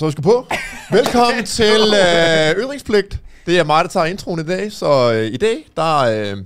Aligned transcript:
Så 0.00 0.06
vi 0.06 0.12
skal 0.12 0.24
på. 0.24 0.46
Velkommen 0.90 1.44
til 1.58 1.80
øh, 1.94 2.62
Ytringspligt. 2.64 3.20
Det 3.46 3.58
er 3.58 3.64
mig, 3.64 3.84
der 3.84 3.90
tager 3.90 4.06
introen 4.06 4.40
i 4.40 4.44
dag. 4.44 4.72
Så 4.72 5.12
øh, 5.12 5.26
i 5.26 5.36
dag, 5.36 5.66
der 5.76 5.96
øh, 5.98 6.36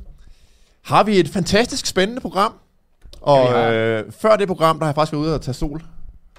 har 0.82 1.04
vi 1.04 1.18
et 1.20 1.28
fantastisk 1.28 1.86
spændende 1.86 2.20
program. 2.20 2.54
Og 3.20 3.44
Ja, 3.52 3.72
øh, 4.00 4.12
før 4.12 4.36
det 4.36 4.48
program, 4.48 4.78
der 4.78 4.84
har 4.84 4.90
jeg 4.90 4.94
faktisk 4.94 5.12
været 5.12 5.22
ude 5.22 5.34
og 5.34 5.42
tage 5.42 5.54
sol. 5.54 5.82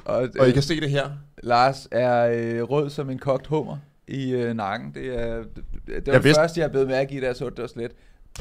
Og, 0.06 0.16
Og 0.40 0.46
I 0.46 0.48
øh, 0.48 0.54
kan 0.54 0.64
se 0.64 0.82
det 0.82 0.90
her. 0.90 1.10
Lars 1.44 1.88
er 1.92 2.26
øh, 2.34 2.64
rød 2.64 2.90
som 2.90 3.10
en 3.10 3.20
kogt 3.20 3.48
hummer 3.48 3.78
i 4.08 4.32
øh, 4.32 4.54
nakken. 4.54 4.92
Det 4.94 5.20
er 5.20 5.36
det, 5.36 5.46
det, 5.56 5.64
var 5.88 5.94
Jeg 5.96 6.06
det 6.06 6.24
vidste- 6.24 6.42
første, 6.42 6.60
jeg 6.62 6.72
blev 6.72 6.88
mærke 6.88 7.16
i, 7.16 7.20
da 7.20 7.26
jeg 7.26 7.36
så 7.36 7.50
det, 7.50 7.58
var 7.60 7.68
slet. 7.68 7.92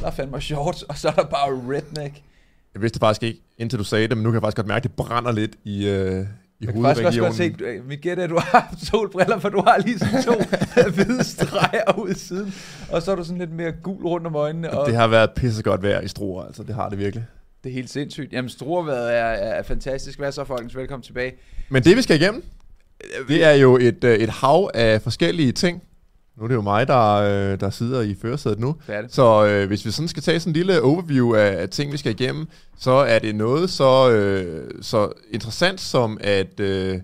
Der 0.00 0.06
er 0.06 0.11
fandme 0.11 0.41
shorts, 0.41 0.82
og 0.82 0.98
så 0.98 1.09
er 1.09 1.12
der 1.12 1.25
bare 1.25 1.48
redneck. 1.50 2.14
Jeg 2.75 2.82
vidste 2.82 2.95
det 2.95 3.00
faktisk 3.00 3.22
ikke, 3.22 3.41
indtil 3.59 3.79
du 3.79 3.84
sagde 3.84 4.09
det, 4.09 4.16
men 4.16 4.25
nu 4.25 4.30
kan 4.30 4.34
jeg 4.34 4.43
faktisk 4.43 4.56
godt 4.56 4.66
mærke, 4.66 4.79
at 4.79 4.82
det 4.82 4.93
brænder 4.93 5.32
lidt 5.32 5.52
i, 5.64 5.88
øh, 5.88 6.27
i 6.64 6.66
Jeg 6.66 6.74
kan 6.74 6.82
faktisk 6.82 7.06
også 7.06 7.20
godt 7.20 7.34
se, 7.34 7.54
øh, 7.64 7.88
mit 7.88 8.00
gæt 8.00 8.18
er, 8.18 8.24
at 8.24 8.30
du 8.30 8.38
har 8.38 8.60
haft 8.60 8.86
solbriller, 8.86 9.38
for 9.38 9.48
du 9.48 9.62
har 9.66 9.78
lige 9.78 9.98
sådan 9.98 10.22
to 10.22 10.32
hvide 10.95 11.24
streger 11.24 11.98
ud 11.98 12.10
i 12.10 12.18
siden. 12.18 12.55
Og 12.91 13.02
så 13.02 13.12
er 13.12 13.16
du 13.16 13.24
sådan 13.24 13.38
lidt 13.38 13.52
mere 13.52 13.72
gul 13.82 14.06
rundt 14.06 14.27
om 14.27 14.34
øjnene. 14.34 14.70
Og 14.70 14.86
Det 14.86 14.96
har 14.96 15.06
været 15.06 15.30
pissegodt 15.36 15.82
vejr 15.82 16.00
i 16.00 16.08
Struer, 16.08 16.45
altså 16.45 16.62
det 16.62 16.74
har 16.74 16.88
det 16.88 16.98
virkelig. 16.98 17.24
det 17.64 17.70
er 17.70 17.74
helt 17.74 17.91
sindssygt. 17.91 18.32
Jamen, 18.32 18.48
Struerværet 18.48 19.14
er, 19.14 19.24
er, 19.24 19.62
fantastisk. 19.62 20.19
Hvad 20.19 20.32
så, 20.32 20.45
folkens? 20.45 20.77
Velkommen 20.77 21.02
tilbage. 21.02 21.32
Men 21.69 21.84
det 21.84 21.96
vi 21.96 22.02
skal 22.02 22.20
igennem, 22.20 22.45
det 23.28 23.44
er 23.44 23.52
jo 23.52 23.77
et, 23.77 24.05
øh, 24.05 24.19
et 24.19 24.28
hav 24.28 24.70
af 24.74 25.02
forskellige 25.02 25.52
ting. 25.52 25.83
Nu 26.38 26.45
er 26.45 26.48
det 26.48 26.55
jo 26.55 26.62
mig, 26.62 26.88
der, 26.88 27.15
øh, 27.15 27.61
der 27.61 27.70
sidder 27.70 28.01
i 28.01 28.15
førersædet 28.23 28.59
nu. 28.59 28.77
Færdigt. 28.87 29.15
Så 29.15 29.47
øh, 29.47 29.66
hvis 29.66 29.87
vi 29.87 29.91
sådan 29.91 30.09
skal 30.09 30.23
tage 30.23 30.41
sådan 30.41 30.51
en 30.51 30.56
lille 30.56 30.83
overview 30.83 31.34
af, 31.34 31.62
af 31.62 31.69
ting, 31.69 31.92
vi 31.92 31.97
skal 31.97 32.12
igennem, 32.12 32.48
så 32.79 32.91
er 32.91 33.19
det 33.19 33.34
noget 33.34 33.70
så, 33.70 34.11
øh, 34.11 34.70
så 34.83 35.12
interessant 35.30 35.80
som, 35.80 36.19
at 36.20 36.61
øh, 36.61 37.01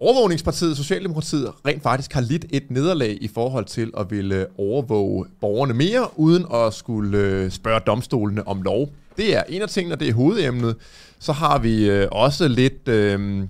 overvågningspartiet, 0.00 0.76
Socialdemokratiet, 0.76 1.52
rent 1.66 1.82
faktisk 1.82 2.12
har 2.12 2.20
lidt 2.20 2.44
et 2.50 2.70
nederlag 2.70 3.18
i 3.20 3.28
forhold 3.34 3.64
til 3.64 3.90
at 3.98 4.10
ville 4.10 4.46
overvåge 4.58 5.26
borgerne 5.40 5.74
mere, 5.74 6.18
uden 6.18 6.46
at 6.54 6.74
skulle 6.74 7.18
øh, 7.18 7.50
spørge 7.50 7.80
domstolene 7.80 8.48
om 8.48 8.62
lov. 8.62 8.88
Det 9.16 9.36
er 9.36 9.42
en 9.48 9.62
af 9.62 9.68
tingene, 9.68 9.94
og 9.94 10.00
det 10.00 10.08
er 10.08 10.14
hovedemnet. 10.14 10.76
Så 11.18 11.32
har 11.32 11.58
vi 11.58 11.90
øh, 11.90 12.08
også 12.12 12.48
lidt... 12.48 12.88
Øh, 12.88 13.42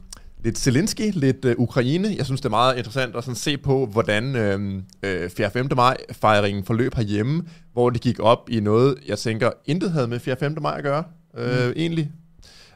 lidt 0.46 0.58
Zelensky, 0.58 1.10
lidt 1.12 1.44
øh, 1.44 1.54
Ukraine. 1.58 2.14
Jeg 2.16 2.26
synes, 2.26 2.40
det 2.40 2.46
er 2.46 2.50
meget 2.50 2.76
interessant 2.76 3.16
at 3.16 3.24
sådan 3.24 3.36
se 3.36 3.58
på, 3.58 3.86
hvordan 3.86 4.36
øh, 4.36 4.82
øh, 5.02 5.30
4. 5.30 5.50
5. 5.50 5.68
maj-fejringen 5.76 6.64
forløb 6.64 6.94
herhjemme, 6.94 7.42
hvor 7.72 7.90
det 7.90 8.00
gik 8.00 8.20
op 8.20 8.50
i 8.50 8.60
noget, 8.60 8.94
jeg 9.08 9.18
tænker, 9.18 9.50
intet 9.64 9.92
havde 9.92 10.08
med 10.08 10.20
4. 10.20 10.36
5. 10.36 10.56
maj 10.60 10.74
at 10.76 10.82
gøre, 10.82 11.04
øh, 11.38 11.66
mm. 11.66 11.72
egentlig. 11.76 12.10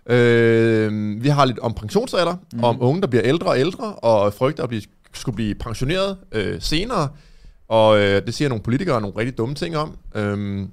Øh, 0.07 1.23
vi 1.23 1.29
har 1.29 1.45
lidt 1.45 1.59
om 1.59 1.75
pensionsalder, 1.75 2.37
mm. 2.53 2.65
om 2.65 2.83
unge, 2.83 3.01
der 3.01 3.07
bliver 3.07 3.25
ældre 3.25 3.47
og 3.47 3.59
ældre, 3.59 3.95
og 3.95 4.35
frygter 4.35 4.63
at 4.63 4.69
blive, 4.69 4.83
skulle 5.13 5.37
blive 5.37 5.55
pensioneret 5.55 6.17
øh, 6.33 6.61
senere. 6.61 7.09
Og 7.69 7.99
øh, 7.99 8.27
det 8.27 8.35
siger 8.35 8.49
nogle 8.49 8.63
politikere 8.63 9.01
nogle 9.01 9.17
rigtig 9.17 9.39
dumme 9.39 9.55
ting 9.55 9.77
om. 9.77 9.97
Øh, 10.15 10.67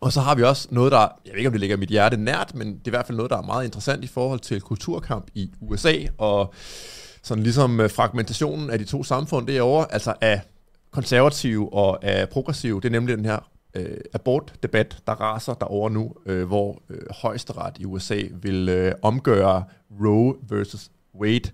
og 0.00 0.12
så 0.12 0.20
har 0.20 0.34
vi 0.34 0.42
også 0.42 0.68
noget, 0.70 0.92
der, 0.92 0.98
jeg 0.98 1.32
ved 1.32 1.36
ikke 1.36 1.48
om 1.48 1.52
det 1.52 1.60
ligger 1.60 1.76
mit 1.76 1.88
hjerte 1.88 2.16
nært, 2.16 2.54
men 2.54 2.66
det 2.66 2.74
er 2.74 2.88
i 2.88 2.90
hvert 2.90 3.06
fald 3.06 3.16
noget, 3.16 3.30
der 3.30 3.38
er 3.38 3.42
meget 3.42 3.64
interessant 3.64 4.04
i 4.04 4.06
forhold 4.06 4.40
til 4.40 4.60
kulturkamp 4.60 5.26
i 5.34 5.50
USA, 5.60 5.94
og 6.18 6.54
sådan 7.22 7.42
ligesom 7.42 7.80
øh, 7.80 7.90
fragmentationen 7.90 8.70
af 8.70 8.78
de 8.78 8.84
to 8.84 9.04
samfund 9.04 9.46
derovre, 9.46 9.92
altså 9.92 10.14
af 10.20 10.40
konservative 10.90 11.72
og 11.72 12.04
af 12.04 12.28
progressive, 12.28 12.80
det 12.80 12.84
er 12.84 12.90
nemlig 12.90 13.16
den 13.16 13.24
her 13.24 13.38
øh, 13.74 13.96
abortdebat, 14.14 14.98
der 15.06 15.12
raser 15.12 15.54
derovre 15.54 15.90
nu, 15.90 16.14
øh, 16.26 16.46
hvor 16.46 16.82
øh, 16.90 16.98
højesteret 17.10 17.78
i 17.78 17.84
USA 17.84 18.20
vil 18.42 18.68
øh, 18.68 18.92
omgøre 19.02 19.64
Roe 20.04 20.34
versus 20.48 20.90
Wade, 21.20 21.50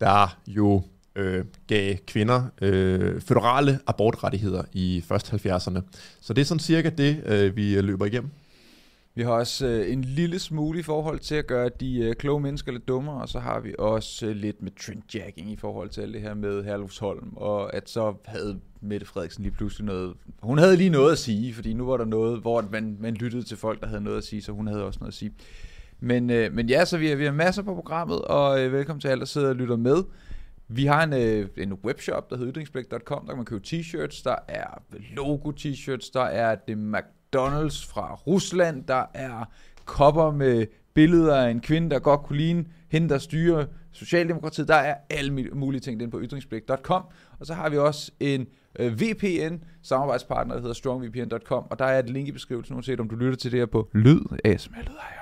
der 0.00 0.38
jo 0.46 0.82
øh, 1.20 1.44
gav 1.66 1.96
kvinder 2.06 2.42
øh, 2.62 3.20
føderale 3.20 3.78
abortrettigheder 3.86 4.62
i 4.72 5.04
først 5.08 5.32
70'erne. 5.32 5.80
Så 6.20 6.32
det 6.32 6.40
er 6.40 6.44
sådan 6.44 6.60
cirka 6.60 6.90
det, 6.90 7.22
øh, 7.26 7.56
vi 7.56 7.76
øh, 7.76 7.84
løber 7.84 8.06
igennem. 8.06 8.30
Vi 9.14 9.22
har 9.22 9.32
også 9.32 9.66
øh, 9.66 9.92
en 9.92 10.04
lille 10.04 10.38
smule 10.38 10.78
i 10.78 10.82
forhold 10.82 11.18
til 11.18 11.34
at 11.34 11.46
gøre 11.46 11.70
de 11.80 11.98
øh, 11.98 12.14
kloge 12.14 12.40
mennesker 12.40 12.72
lidt 12.72 12.88
dummere, 12.88 13.22
og 13.22 13.28
så 13.28 13.38
har 13.38 13.60
vi 13.60 13.74
også 13.78 14.26
øh, 14.26 14.36
lidt 14.36 14.62
med 14.62 14.70
trendjacking 14.80 15.52
i 15.52 15.56
forhold 15.56 15.88
til 15.88 16.00
alt 16.00 16.14
det 16.14 16.22
her 16.22 16.34
med 16.34 16.64
Herlufsholm, 16.64 17.32
og 17.36 17.74
at 17.74 17.90
så 17.90 18.14
havde 18.24 18.60
Mette 18.80 19.06
Frederiksen 19.06 19.42
lige 19.42 19.52
pludselig 19.52 19.86
noget... 19.86 20.14
Hun 20.42 20.58
havde 20.58 20.76
lige 20.76 20.90
noget 20.90 21.12
at 21.12 21.18
sige, 21.18 21.54
fordi 21.54 21.74
nu 21.74 21.86
var 21.86 21.96
der 21.96 22.04
noget, 22.04 22.40
hvor 22.40 22.64
man, 22.72 22.96
man 23.00 23.14
lyttede 23.14 23.42
til 23.42 23.56
folk, 23.56 23.80
der 23.80 23.86
havde 23.86 24.00
noget 24.00 24.18
at 24.18 24.24
sige, 24.24 24.42
så 24.42 24.52
hun 24.52 24.66
havde 24.66 24.84
også 24.84 24.98
noget 25.00 25.12
at 25.12 25.18
sige. 25.18 25.32
Men, 26.00 26.30
øh, 26.30 26.52
men 26.52 26.68
ja, 26.68 26.84
så 26.84 26.98
vi 26.98 27.08
har, 27.08 27.16
vi 27.16 27.24
har 27.24 27.32
masser 27.32 27.62
på 27.62 27.74
programmet, 27.74 28.22
og 28.22 28.60
øh, 28.60 28.72
velkommen 28.72 29.00
til 29.00 29.08
alle, 29.08 29.20
der 29.20 29.26
sidder 29.26 29.48
og 29.48 29.56
lytter 29.56 29.76
med. 29.76 30.02
Vi 30.72 30.86
har 30.86 31.04
en, 31.04 31.12
øh, 31.12 31.48
en 31.56 31.72
webshop, 31.72 32.30
der 32.30 32.36
hedder 32.36 32.52
ytringsblik.com, 32.52 33.20
der 33.20 33.28
kan 33.28 33.36
man 33.36 33.44
købe 33.44 33.66
t-shirts, 33.66 34.22
der 34.24 34.36
er 34.48 34.82
logo-t-shirts, 35.16 36.10
der 36.12 36.22
er 36.22 36.54
det 36.54 36.76
McDonald's 36.76 37.90
fra 37.92 38.14
Rusland, 38.14 38.84
der 38.84 39.04
er 39.14 39.44
kopper 39.84 40.30
med 40.30 40.66
billeder 40.94 41.36
af 41.36 41.50
en 41.50 41.60
kvinde, 41.60 41.90
der 41.90 41.98
godt 41.98 42.22
kunne 42.22 42.38
ligne 42.38 42.64
hende, 42.88 43.08
der 43.08 43.18
styrer 43.18 43.66
Socialdemokratiet. 43.92 44.68
Der 44.68 44.74
er 44.74 44.94
alle 45.10 45.48
mulige 45.52 45.80
ting 45.80 46.00
den 46.00 46.10
på 46.10 46.20
ytringsblik.com. 46.22 47.04
Og 47.38 47.46
så 47.46 47.54
har 47.54 47.68
vi 47.68 47.78
også 47.78 48.12
en 48.20 48.46
øh, 48.78 49.00
VPN 49.00 49.54
samarbejdspartner, 49.82 50.54
der 50.54 50.60
hedder 50.60 50.74
strongvpn.com, 50.74 51.64
og 51.70 51.78
der 51.78 51.84
er 51.84 51.98
et 51.98 52.10
link 52.10 52.28
i 52.28 52.32
beskrivelsen, 52.32 52.74
uanset 52.74 53.00
om 53.00 53.08
du 53.08 53.16
lytter 53.16 53.36
til 53.36 53.52
det 53.52 53.58
her 53.58 53.66
på 53.66 53.88
lyd, 53.94 54.20
ASMR 54.44 54.76
lyd, 54.76 55.19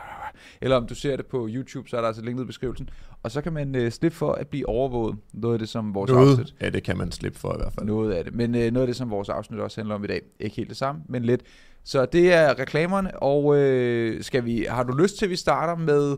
eller 0.61 0.77
om 0.77 0.87
du 0.87 0.95
ser 0.95 1.17
det 1.17 1.27
på 1.27 1.49
YouTube, 1.51 1.89
så 1.89 1.97
er 1.97 2.01
der 2.01 2.09
altså 2.09 2.21
et 2.21 2.25
link 2.25 2.37
nede 2.37 2.45
i 2.45 2.47
beskrivelsen. 2.47 2.91
Og 3.23 3.31
så 3.31 3.41
kan 3.41 3.53
man 3.53 3.75
øh, 3.75 3.93
slippe 3.93 4.17
for 4.17 4.33
at 4.33 4.49
blive 4.49 4.69
overvåget. 4.69 5.17
Noget 5.33 5.55
af 5.55 5.59
det, 5.59 5.69
som 5.69 5.95
vores 5.95 6.11
afsnit 6.11 6.37
Noget, 6.37 6.55
ja, 6.61 6.71
det 6.71 6.83
kan 6.83 6.99
man 6.99 7.13
slippe 7.13 7.39
for 7.39 7.55
i 7.55 7.57
hvert 7.59 7.73
fald. 7.73 7.87
noget 7.87 8.13
af 8.13 8.25
det. 8.25 8.35
Men 8.35 8.55
øh, 8.55 8.71
noget 8.71 8.83
af 8.83 8.87
det, 8.87 8.97
som 8.97 9.11
vores 9.11 9.29
afsnit 9.29 9.61
også 9.61 9.81
handler 9.81 9.95
om 9.95 10.05
i 10.05 10.07
dag. 10.07 10.23
Ikke 10.41 10.57
helt 10.57 10.69
det 10.69 10.77
samme, 10.77 11.01
men 11.09 11.25
lidt. 11.25 11.41
Så 11.85 12.07
det 12.07 12.33
er 12.33 12.59
reklamerne, 12.59 13.23
og 13.23 13.57
øh, 13.57 14.23
skal 14.25 14.45
vi, 14.45 14.67
har 14.71 14.83
du 14.83 14.97
lyst 14.97 15.19
til, 15.19 15.27
at 15.27 15.31
vi 15.31 15.37
starter 15.37 15.77
med... 15.77 16.17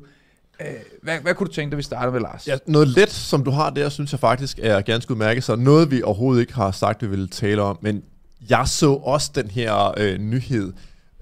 Øh, 0.60 0.66
hvad, 1.02 1.18
hvad 1.18 1.34
kunne 1.34 1.46
du 1.46 1.52
tænke 1.52 1.70
dig, 1.70 1.78
vi 1.78 1.82
starter 1.82 2.12
med, 2.12 2.20
Lars? 2.20 2.48
Ja, 2.48 2.58
noget 2.66 2.88
let, 2.88 3.10
som 3.10 3.44
du 3.44 3.50
har 3.50 3.70
der, 3.70 3.88
synes 3.88 4.12
jeg 4.12 4.20
faktisk 4.20 4.58
er 4.62 4.80
ganske 4.80 5.12
udmærket. 5.12 5.44
Så 5.44 5.56
noget, 5.56 5.90
vi 5.90 6.02
overhovedet 6.02 6.40
ikke 6.40 6.54
har 6.54 6.70
sagt, 6.70 7.02
vi 7.02 7.06
ville 7.06 7.28
tale 7.28 7.62
om. 7.62 7.78
Men 7.80 8.02
jeg 8.50 8.68
så 8.68 8.92
også 8.92 9.30
den 9.34 9.50
her 9.50 9.94
øh, 9.98 10.18
nyhed, 10.18 10.72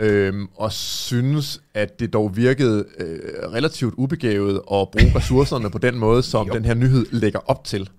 øhm, 0.00 0.48
og 0.56 0.72
synes, 0.72 1.62
at 1.74 2.00
det 2.00 2.12
dog 2.12 2.36
virkede 2.36 2.84
øh, 2.98 3.18
relativt 3.52 3.94
ubegavet 3.96 4.54
at 4.56 4.88
bruge 4.90 5.12
ressourcerne 5.16 5.70
på 5.70 5.78
den 5.78 5.98
måde, 5.98 6.22
som 6.22 6.46
Jo. 6.46 6.54
den 6.54 6.64
her 6.64 6.74
nyhed 6.74 7.06
lægger 7.12 7.38
op 7.50 7.64
til. 7.64 7.90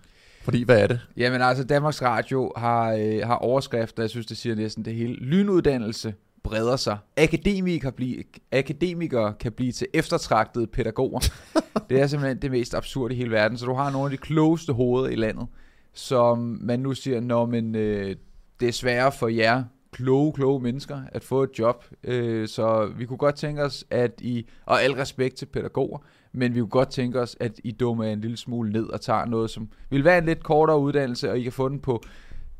Fordi, 0.41 0.63
hvad 0.63 0.79
er 0.79 0.87
det? 0.87 0.99
Jamen 1.17 1.41
altså, 1.41 1.63
Danmarks 1.63 2.01
Radio 2.01 2.51
har, 2.57 2.93
øh, 2.93 3.19
har 3.23 3.35
overskrifter, 3.35 4.03
jeg 4.03 4.09
synes, 4.09 4.25
det 4.25 4.37
siger 4.37 4.55
næsten 4.55 4.85
det 4.85 4.95
hele. 4.95 5.13
Lynuddannelse 5.15 6.13
breder 6.43 6.75
sig. 6.75 6.97
Akademikere, 7.17 7.91
blive, 7.91 8.23
akademikere 8.51 9.33
kan 9.33 9.51
blive 9.51 9.71
til 9.71 9.87
eftertragtede 9.93 10.67
pædagoger. 10.67 11.19
det 11.89 12.01
er 12.01 12.07
simpelthen 12.07 12.41
det 12.41 12.51
mest 12.51 12.75
absurde 12.75 13.13
i 13.13 13.17
hele 13.17 13.31
verden. 13.31 13.57
Så 13.57 13.65
du 13.65 13.73
har 13.73 13.91
nogle 13.91 14.05
af 14.05 14.11
de 14.11 14.17
klogeste 14.17 14.73
hoveder 14.73 15.09
i 15.09 15.15
landet, 15.15 15.47
som 15.93 16.57
man 16.61 16.79
nu 16.79 16.93
siger, 16.93 17.19
når 17.19 17.45
men 17.45 17.75
øh, 17.75 18.15
det 18.59 18.73
sværere 18.73 19.11
for 19.11 19.27
jer 19.27 19.63
kloge, 19.91 20.33
kloge 20.33 20.59
mennesker 20.59 21.01
at 21.11 21.23
få 21.23 21.43
et 21.43 21.59
job. 21.59 21.85
Øh, 22.03 22.47
så 22.47 22.91
vi 22.97 23.05
kunne 23.05 23.17
godt 23.17 23.35
tænke 23.35 23.63
os, 23.63 23.85
at 23.89 24.11
I, 24.21 24.49
og 24.65 24.83
al 24.83 24.91
respekt 24.91 25.35
til 25.35 25.45
pædagoger, 25.45 25.99
men 26.31 26.55
vi 26.55 26.59
kunne 26.59 26.69
godt 26.69 26.89
tænke 26.89 27.21
os, 27.21 27.37
at 27.39 27.59
I 27.63 27.71
dummer 27.71 28.03
en 28.03 28.21
lille 28.21 28.37
smule 28.37 28.71
ned 28.71 28.87
og 28.87 29.01
tager 29.01 29.25
noget, 29.25 29.49
som 29.49 29.69
vil 29.89 30.03
være 30.03 30.17
en 30.17 30.25
lidt 30.25 30.43
kortere 30.43 30.79
uddannelse, 30.79 31.31
og 31.31 31.39
I 31.39 31.43
kan 31.43 31.51
få 31.51 31.69
den 31.69 31.79
på 31.79 32.03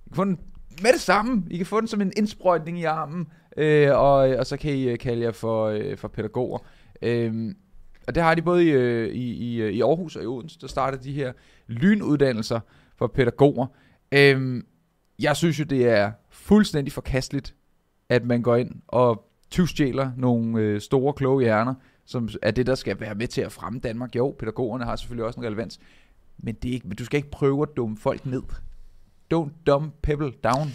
I 0.06 0.09
kan 0.09 0.16
få 0.16 0.23
den 0.23 0.39
med 0.81 0.94
det 0.94 1.01
samme. 1.01 1.44
I 1.51 1.57
kan 1.57 1.66
få 1.66 1.79
den 1.79 1.88
som 1.88 2.01
en 2.01 2.13
indsprøjtning 2.18 2.79
i 2.79 2.84
armen, 2.84 3.28
øh, 3.57 3.91
og, 3.91 4.16
og 4.16 4.45
så 4.45 4.57
kan 4.57 4.73
I 4.73 4.89
øh, 4.89 4.97
kalde 4.97 5.23
jer 5.23 5.31
for, 5.31 5.66
øh, 5.68 5.97
for 5.97 6.07
pædagoger. 6.07 6.59
Øh, 7.01 7.56
og 8.07 8.16
det 8.16 8.23
har 8.23 8.35
de 8.35 8.41
både 8.41 8.66
i, 8.66 8.69
øh, 8.69 9.09
i, 9.09 9.34
i, 9.34 9.62
øh, 9.62 9.72
i 9.72 9.81
Aarhus 9.81 10.16
og 10.16 10.23
i 10.23 10.25
Odense, 10.25 10.59
der 10.62 10.68
starter 10.68 10.98
de 10.98 11.13
her 11.13 11.33
lynuddannelser 11.68 12.59
for 12.98 13.07
pædagoger. 13.07 13.68
Øh, 14.12 14.63
jeg 15.19 15.36
synes 15.36 15.59
jo, 15.59 15.63
det 15.63 15.88
er 15.88 16.12
fuldstændig 16.50 16.94
forkasteligt, 16.94 17.56
at 18.10 18.25
man 18.25 18.42
går 18.42 18.56
ind 18.56 18.72
og 18.88 19.25
tyvstjæler 19.51 20.12
nogle 20.18 20.60
øh, 20.60 20.81
store, 20.81 21.13
kloge 21.13 21.44
hjerner, 21.44 21.74
som 22.06 22.30
er 22.42 22.51
det, 22.51 22.68
der 22.68 22.75
skal 22.75 23.00
være 23.00 23.16
med 23.16 23.28
til 23.28 23.42
at 23.42 23.51
fremme 23.51 23.80
Danmark. 23.80 24.16
Jo, 24.16 24.36
pædagogerne 24.40 24.86
har 24.86 24.96
selvfølgelig 24.96 25.25
også 25.25 25.40
en 25.40 25.46
relevans, 25.46 25.80
men, 26.38 26.56
det 26.56 26.69
er 26.69 26.74
ikke, 26.74 26.88
men 26.88 26.98
du 26.98 27.06
skal 27.06 27.18
ikke 27.18 27.31
prøve 27.31 27.63
at 27.63 27.69
dumme 27.78 27.98
folk 27.98 28.25
ned. 28.25 28.42
Don't 29.34 29.63
dumb 29.68 29.94
people 30.01 30.31
down. 30.44 30.72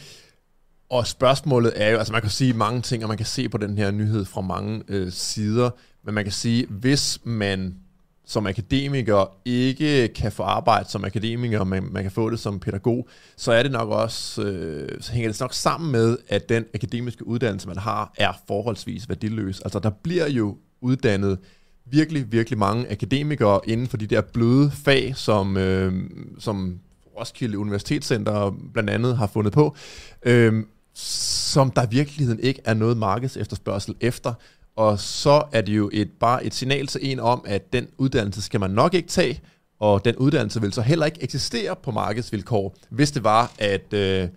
Og 0.90 1.06
spørgsmålet 1.06 1.72
er 1.76 1.90
jo, 1.90 1.98
altså 1.98 2.12
man 2.12 2.22
kan 2.22 2.30
sige 2.30 2.52
mange 2.52 2.80
ting, 2.80 3.02
og 3.02 3.08
man 3.08 3.16
kan 3.16 3.26
se 3.26 3.48
på 3.48 3.58
den 3.58 3.78
her 3.78 3.90
nyhed 3.90 4.24
fra 4.24 4.40
mange 4.40 4.82
øh, 4.88 5.12
sider, 5.12 5.70
men 6.02 6.14
man 6.14 6.24
kan 6.24 6.32
sige, 6.32 6.66
hvis 6.66 7.18
man 7.24 7.78
som 8.26 8.46
akademiker 8.46 9.36
ikke 9.44 10.08
kan 10.08 10.32
få 10.32 10.42
arbejde 10.42 10.88
som 10.88 11.04
akademiker, 11.04 11.64
men 11.64 11.82
man, 11.82 11.92
man 11.92 12.02
kan 12.02 12.12
få 12.12 12.30
det 12.30 12.38
som 12.40 12.60
pædagog, 12.60 13.08
så 13.36 13.52
er 13.52 13.62
det 13.62 13.72
nok 13.72 13.88
også, 13.88 14.42
øh, 14.42 15.02
så 15.02 15.12
hænger 15.12 15.30
det 15.30 15.40
nok 15.40 15.54
sammen 15.54 15.92
med, 15.92 16.16
at 16.28 16.48
den 16.48 16.64
akademiske 16.74 17.26
uddannelse, 17.26 17.68
man 17.68 17.78
har, 17.78 18.12
er 18.16 18.32
forholdsvis 18.46 19.08
værdiløs. 19.08 19.60
Altså 19.60 19.78
der 19.78 19.90
bliver 19.90 20.28
jo 20.28 20.56
uddannet 20.80 21.38
virkelig, 21.86 22.32
virkelig 22.32 22.58
mange 22.58 22.90
akademikere 22.90 23.60
inden 23.66 23.86
for 23.86 23.96
de 23.96 24.06
der 24.06 24.20
bløde 24.20 24.70
fag, 24.70 25.16
som, 25.16 25.56
øh, 25.56 25.92
som 26.38 26.78
Roskilde 27.20 27.58
Universitetscenter 27.58 28.56
blandt 28.72 28.90
andet 28.90 29.16
har 29.16 29.26
fundet 29.26 29.52
på, 29.52 29.76
øh, 30.22 30.64
som 30.94 31.70
der 31.70 31.82
i 31.82 31.90
virkeligheden 31.90 32.40
ikke 32.40 32.60
er 32.64 32.74
noget 32.74 32.96
markeds 32.96 33.36
efterspørgsel 33.36 33.94
efter. 34.00 34.34
Og 34.76 34.98
så 34.98 35.42
er 35.52 35.60
det 35.60 35.76
jo 35.76 35.90
et, 35.92 36.10
bare 36.20 36.44
et 36.44 36.54
signal 36.54 36.86
til 36.86 37.00
en 37.02 37.20
om, 37.20 37.44
at 37.46 37.72
den 37.72 37.88
uddannelse 37.98 38.42
skal 38.42 38.60
man 38.60 38.70
nok 38.70 38.94
ikke 38.94 39.08
tage, 39.08 39.40
og 39.80 40.04
den 40.04 40.16
uddannelse 40.16 40.60
vil 40.60 40.72
så 40.72 40.82
heller 40.82 41.06
ikke 41.06 41.22
eksistere 41.22 41.76
på 41.82 41.90
markedsvilkår, 41.90 42.76
hvis 42.90 43.10
det 43.10 43.24
var, 43.24 43.52
at, 43.58 43.92
øh, 43.92 44.28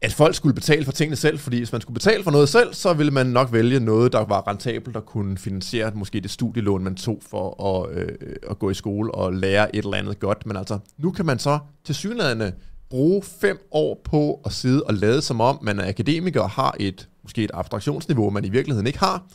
at 0.00 0.12
folk 0.12 0.34
skulle 0.34 0.54
betale 0.54 0.84
for 0.84 0.92
tingene 0.92 1.16
selv, 1.16 1.38
fordi 1.38 1.56
hvis 1.56 1.72
man 1.72 1.80
skulle 1.80 1.94
betale 1.94 2.24
for 2.24 2.30
noget 2.30 2.48
selv, 2.48 2.74
så 2.74 2.92
ville 2.92 3.12
man 3.12 3.26
nok 3.26 3.52
vælge 3.52 3.80
noget, 3.80 4.12
der 4.12 4.24
var 4.24 4.48
rentabelt, 4.48 4.94
der 4.94 5.00
kunne 5.00 5.38
finansiere 5.38 5.92
måske 5.94 6.20
det 6.20 6.30
studielån, 6.30 6.84
man 6.84 6.94
tog 6.94 7.22
for 7.30 7.64
at, 7.64 7.96
øh, 7.96 8.08
at 8.50 8.58
gå 8.58 8.70
i 8.70 8.74
skole 8.74 9.14
og 9.14 9.32
lære 9.32 9.76
et 9.76 9.84
eller 9.84 9.96
andet 9.96 10.20
godt. 10.20 10.46
Men 10.46 10.56
altså, 10.56 10.78
nu 10.98 11.10
kan 11.10 11.26
man 11.26 11.38
så 11.38 11.58
til 11.84 11.94
synligheden 11.94 12.52
bruge 12.90 13.22
fem 13.22 13.68
år 13.70 14.00
på 14.04 14.40
at 14.44 14.52
sidde 14.52 14.82
og 14.82 14.94
lade 14.94 15.22
som 15.22 15.40
om, 15.40 15.58
man 15.62 15.80
er 15.80 15.88
akademiker 15.88 16.40
og 16.40 16.50
har 16.50 16.76
et, 16.80 17.08
måske 17.28 17.44
et 17.44 17.50
abstraktionsniveau, 17.54 18.30
man 18.30 18.44
i 18.44 18.48
virkeligheden 18.48 18.86
ikke 18.86 18.98
har, 18.98 19.26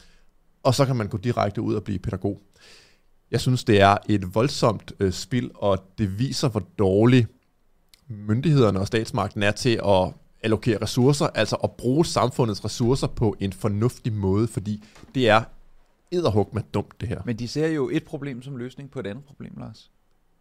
og 0.64 0.76
så 0.76 0.86
kan 0.86 0.96
man 0.96 1.08
gå 1.08 1.18
direkte 1.18 1.62
ud 1.62 1.76
og 1.76 1.84
blive 1.84 2.00
pædagog. 2.00 2.42
Jeg 3.32 3.42
synes, 3.42 3.64
det 3.64 3.82
er 3.82 3.98
et 4.10 4.36
voldsomt 4.36 4.94
øh, 5.00 5.12
spil, 5.12 5.52
og 5.56 5.78
det 5.98 6.20
viser, 6.20 6.50
hvor 6.50 6.64
dårlig 6.80 7.28
myndighederne 8.08 8.80
og 8.80 8.88
statsmagten 8.88 9.44
er 9.44 9.52
til 9.52 9.80
at 9.86 10.14
allokere 10.44 10.82
ressourcer, 10.82 11.28
altså 11.28 11.56
at 11.56 11.72
bruge 11.72 12.06
samfundets 12.06 12.66
ressourcer 12.66 13.08
på 13.08 13.36
en 13.40 13.54
fornuftig 13.54 14.14
måde, 14.14 14.48
fordi 14.48 14.84
det 15.16 15.30
er 15.30 15.44
edderhug 16.12 16.50
med 16.54 16.62
dumt, 16.74 17.02
det 17.02 17.10
her. 17.10 17.22
Men 17.26 17.40
de 17.40 17.48
ser 17.48 17.68
jo 17.68 17.90
et 17.90 18.04
problem 18.04 18.42
som 18.42 18.58
løsning 18.58 18.92
på 18.92 19.00
et 19.00 19.08
andet 19.08 19.24
problem, 19.24 19.54
Lars. 19.58 19.92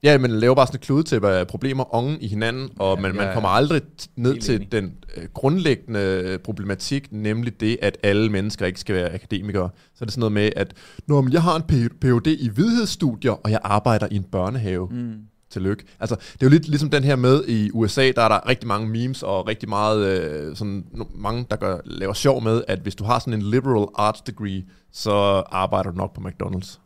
Ja, 0.04 0.18
men 0.18 0.30
laver 0.30 0.54
bare 0.54 0.66
sådan 0.66 0.76
et 0.76 0.80
kludetæppe 0.80 1.28
af 1.28 1.46
problemer 1.46 1.94
ongen 1.94 2.18
i 2.20 2.28
hinanden, 2.28 2.70
og 2.78 2.96
ja, 2.96 3.02
man, 3.02 3.14
man 3.14 3.34
kommer 3.34 3.48
aldrig 3.48 3.82
ned 4.16 4.40
til 4.40 4.54
enig. 4.54 4.72
den 4.72 4.94
øh, 5.16 5.24
grundlæggende 5.34 6.00
øh, 6.00 6.38
problematik, 6.38 7.12
nemlig 7.12 7.60
det, 7.60 7.78
at 7.82 7.98
alle 8.02 8.28
mennesker 8.28 8.66
ikke 8.66 8.80
skal 8.80 8.94
være 8.94 9.14
akademikere. 9.14 9.70
Så 9.94 9.98
er 10.00 10.04
det 10.06 10.12
sådan 10.12 10.20
noget 10.20 10.32
med, 10.32 10.50
at 10.56 10.74
Nå, 11.06 11.20
men 11.20 11.32
jeg 11.32 11.42
har 11.42 11.56
en 11.56 11.62
Ph.D. 12.00 12.26
i 12.26 12.48
vidhedsstudier, 12.48 13.32
og 13.32 13.50
jeg 13.50 13.60
arbejder 13.64 14.08
i 14.10 14.16
en 14.16 14.24
børnehave. 14.24 14.88
Mm. 14.90 15.14
Tillykke. 15.50 15.84
Altså, 16.00 16.14
det 16.14 16.42
er 16.42 16.46
jo 16.46 16.50
lidt 16.50 16.68
ligesom 16.68 16.90
den 16.90 17.04
her 17.04 17.16
med 17.16 17.44
i 17.48 17.70
USA, 17.74 18.10
der 18.16 18.22
er 18.22 18.28
der 18.28 18.48
rigtig 18.48 18.68
mange 18.68 18.88
memes 18.88 19.22
og 19.22 19.48
rigtig 19.48 19.68
meget, 19.68 20.06
øh, 20.06 20.56
sådan, 20.56 20.84
mange, 21.14 21.46
der 21.50 21.56
gør, 21.56 21.78
laver 21.84 22.12
sjov 22.12 22.42
med, 22.42 22.62
at 22.68 22.78
hvis 22.78 22.94
du 22.94 23.04
har 23.04 23.18
sådan 23.18 23.34
en 23.34 23.42
liberal 23.42 23.86
arts 23.94 24.20
degree, 24.20 24.62
så 24.92 25.12
arbejder 25.50 25.90
du 25.90 25.96
nok 25.96 26.14
på 26.14 26.20
McDonald's. 26.20 26.81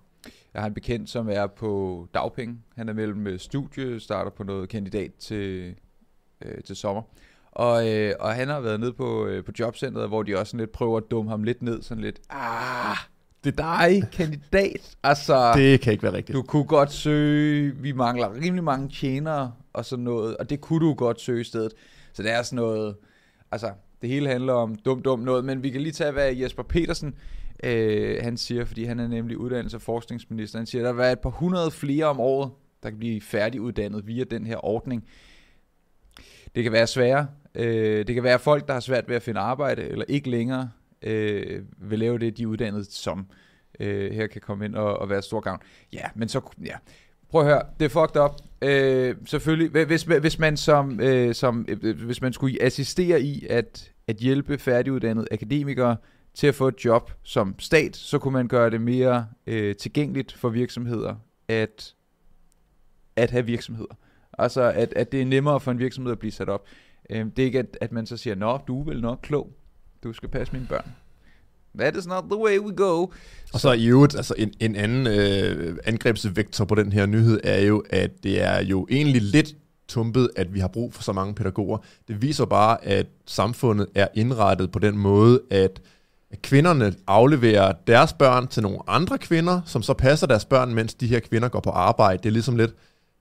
Jeg 0.57 0.63
har 0.63 0.69
en 0.69 0.75
bekendt, 0.75 1.11
som 1.11 1.29
er 1.29 1.47
på 1.47 2.07
dagpenge. 2.15 2.59
Han 2.77 2.89
er 2.89 2.93
mellem 2.93 3.39
studie, 3.39 4.01
starter 4.01 4.31
på 4.31 4.45
noget 4.45 4.69
kandidat 4.69 5.15
til, 5.15 5.75
øh, 6.45 6.63
til 6.65 6.77
sommer. 6.77 7.03
Og, 7.53 7.89
øh, 7.89 8.15
og 8.21 8.35
han 8.35 8.49
har 8.49 8.61
været 8.61 8.81
nede 8.81 8.93
på, 8.93 9.27
øh, 9.27 9.45
på 9.45 9.53
jobcentret, 9.59 10.09
hvor 10.09 10.23
de 10.23 10.39
også 10.39 10.51
sådan 10.51 10.61
lidt 10.61 10.73
prøver 10.73 10.97
at 10.97 11.03
dumme 11.11 11.31
ham 11.31 11.43
lidt 11.43 11.63
ned. 11.63 11.83
Sådan 11.83 12.05
lidt, 12.05 12.21
ah, 12.31 12.97
det 13.45 13.61
er 13.61 13.79
dig, 13.79 14.03
kandidat. 14.13 14.97
Altså, 15.03 15.53
det 15.55 15.81
kan 15.81 15.93
ikke 15.93 16.03
være 16.03 16.13
rigtigt. 16.13 16.37
Du 16.37 16.43
kunne 16.43 16.65
godt 16.65 16.93
søge, 16.93 17.77
vi 17.77 17.93
mangler 17.93 18.35
rimelig 18.35 18.65
mange 18.65 18.89
tjenere 18.89 19.53
og 19.73 19.85
sådan 19.85 20.05
noget, 20.05 20.37
og 20.37 20.51
det 20.51 20.61
kunne 20.61 20.87
du 20.87 20.95
godt 20.95 21.21
søge 21.21 21.41
i 21.41 21.45
stedet. 21.45 21.73
Så 22.13 22.23
det 22.23 22.33
er 22.33 22.43
sådan 22.43 22.57
noget, 22.57 22.97
altså, 23.51 23.71
det 24.03 24.11
hele 24.11 24.29
handler 24.29 24.53
om 24.53 24.75
dum, 24.75 25.03
dum 25.03 25.21
noget, 25.21 25.45
men 25.45 25.63
vi 25.63 25.71
kan 25.71 25.81
lige 25.81 25.93
tage, 25.93 26.13
hvad 26.13 26.35
Jesper 26.35 26.63
Petersen, 26.63 27.15
øh, 27.65 28.19
han 28.23 28.37
siger, 28.37 28.65
fordi 28.65 28.85
han 28.85 29.01
er 29.01 29.09
nemlig 29.09 29.37
uddannelses- 29.37 29.75
og 29.75 29.83
forskningsminister, 29.83 30.59
han 30.59 30.67
siger, 30.67 30.83
at 30.83 30.87
der 30.87 30.93
vil 30.93 30.99
være 30.99 31.13
et 31.13 31.21
par 31.21 31.31
hundrede 31.31 31.71
flere 31.71 32.05
om 32.05 32.21
året, 32.21 32.51
der 32.83 32.91
kan 32.91 32.99
blive 32.99 33.21
færdiguddannet 33.21 34.07
via 34.07 34.25
den 34.25 34.47
her 34.47 34.65
ordning. 34.65 35.05
Det 36.55 36.63
kan 36.63 36.73
være 36.73 36.87
svære. 36.87 37.29
Øh, 37.55 38.07
det 38.07 38.15
kan 38.15 38.25
være 38.25 38.39
folk, 38.39 38.67
der 38.67 38.73
har 38.73 38.81
svært 38.81 39.09
ved 39.09 39.17
at 39.17 39.23
finde 39.23 39.41
arbejde, 39.41 39.83
eller 39.83 40.05
ikke 40.09 40.31
længere 40.31 40.71
øh, 41.03 41.63
vil 41.79 41.99
lave 41.99 42.19
det, 42.19 42.37
de 42.37 42.43
er 42.43 42.47
uddannet 42.47 42.87
som. 42.87 43.27
Øh, 43.81 44.13
her 44.13 44.27
kan 44.27 44.41
komme 44.41 44.65
ind 44.65 44.75
og, 44.75 44.99
og 44.99 45.11
være 45.11 45.23
stor 45.23 45.41
gavn. 45.41 45.61
Ja, 45.93 46.05
men 46.15 46.29
så... 46.29 46.41
Ja. 46.65 46.77
Prøv 47.31 47.41
at 47.41 47.47
høre, 47.47 47.63
det 47.79 47.85
er 47.85 47.89
fucked 47.89 48.23
up. 48.23 48.31
Øh, 48.63 49.17
selvfølgelig, 49.27 49.85
hvis, 49.85 50.03
hvis 50.03 50.39
man 50.39 50.57
som, 50.57 51.01
øh, 51.01 51.35
som 51.35 51.67
øh, 51.69 52.05
hvis 52.05 52.23
man 52.23 52.33
skulle 52.33 52.63
assistere 52.63 53.21
i 53.21 53.47
at, 53.51 53.93
at 54.07 54.17
hjælpe 54.17 54.59
færdiguddannede 54.59 55.27
akademikere 55.31 55.97
til 56.37 56.47
at 56.47 56.55
få 56.55 56.69
et 56.69 56.85
job 56.85 57.13
som 57.23 57.55
stat, 57.59 57.97
så 57.97 58.19
kunne 58.19 58.33
man 58.33 58.49
gøre 58.49 58.71
det 58.71 58.81
mere 58.81 59.27
øh, 59.47 59.77
tilgængeligt 59.77 60.33
for 60.33 60.49
virksomheder 60.49 61.15
at, 61.49 61.95
at 63.17 63.31
have 63.31 63.47
virksomheder. 63.47 63.95
Altså, 64.39 64.63
at, 64.63 64.93
at 64.97 65.13
det 65.13 65.21
er 65.21 65.27
nemmere 65.27 65.61
for 65.61 65.71
en 65.71 65.79
virksomhed 65.79 66.13
at 66.13 66.19
blive 66.19 66.33
sat 66.33 66.49
op. 66.49 66.65
Øh, 67.11 67.27
det 67.27 67.39
er 67.39 67.45
ikke, 67.45 67.59
at, 67.59 67.79
at 67.81 67.93
man 67.93 68.07
så 68.07 68.17
siger, 68.17 68.35
nå, 68.35 68.61
du 68.69 68.81
er 68.81 68.85
vel 68.85 69.01
nok 69.01 69.19
klog, 69.23 69.53
du 70.05 70.13
skal 70.13 70.29
passe 70.29 70.53
mine 70.53 70.67
børn. 70.69 70.93
That 71.79 71.97
is 71.97 72.07
not 72.07 72.25
the 72.25 72.39
way 72.39 72.59
we 72.59 72.77
go. 72.77 73.07
Og 73.53 73.61
så 73.61 73.73
i 73.73 73.87
øvrigt, 73.87 74.17
altså 74.17 74.35
en, 74.39 74.53
en 74.61 74.77
anden 74.77 75.07
øh, 75.07 75.79
angrebsvektor 75.85 76.65
på 76.65 76.75
den 76.75 76.93
her 76.93 77.07
nyhed 77.07 77.41
er 77.45 77.61
jo, 77.61 77.85
at 77.91 78.11
det 78.23 78.43
er 78.43 78.63
jo 78.63 78.87
egentlig 78.91 79.23
lidt 79.23 79.57
tumpet, 79.89 80.31
at 80.37 80.55
vi 80.55 80.61
har 80.61 80.69
brug 80.69 80.95
for 80.95 81.03
så 81.03 81.13
mange 81.13 81.35
pædagoger. 81.35 81.79
Det 82.09 82.23
viser 82.23 82.45
bare, 82.45 82.85
at 82.85 83.07
samfundet 83.27 83.87
er 83.95 84.09
indrettet 84.15 84.73
på 84.73 84.79
den 84.79 84.99
måde, 84.99 85.41
at 85.51 85.81
at 86.31 86.43
kvinderne 86.43 86.95
afleverer 87.07 87.73
deres 87.87 88.13
børn 88.13 88.47
til 88.47 88.63
nogle 88.63 88.79
andre 88.87 89.19
kvinder, 89.19 89.61
som 89.65 89.83
så 89.83 89.95
passer 89.95 90.27
deres 90.27 90.45
børn, 90.45 90.75
mens 90.75 90.95
de 90.95 91.07
her 91.07 91.21
kvinder 91.21 91.49
går 91.49 91.61
på 91.61 91.71
arbejde. 91.71 92.23
Det 92.23 92.29
er 92.29 92.33
ligesom 92.33 92.57
lidt, 92.57 92.75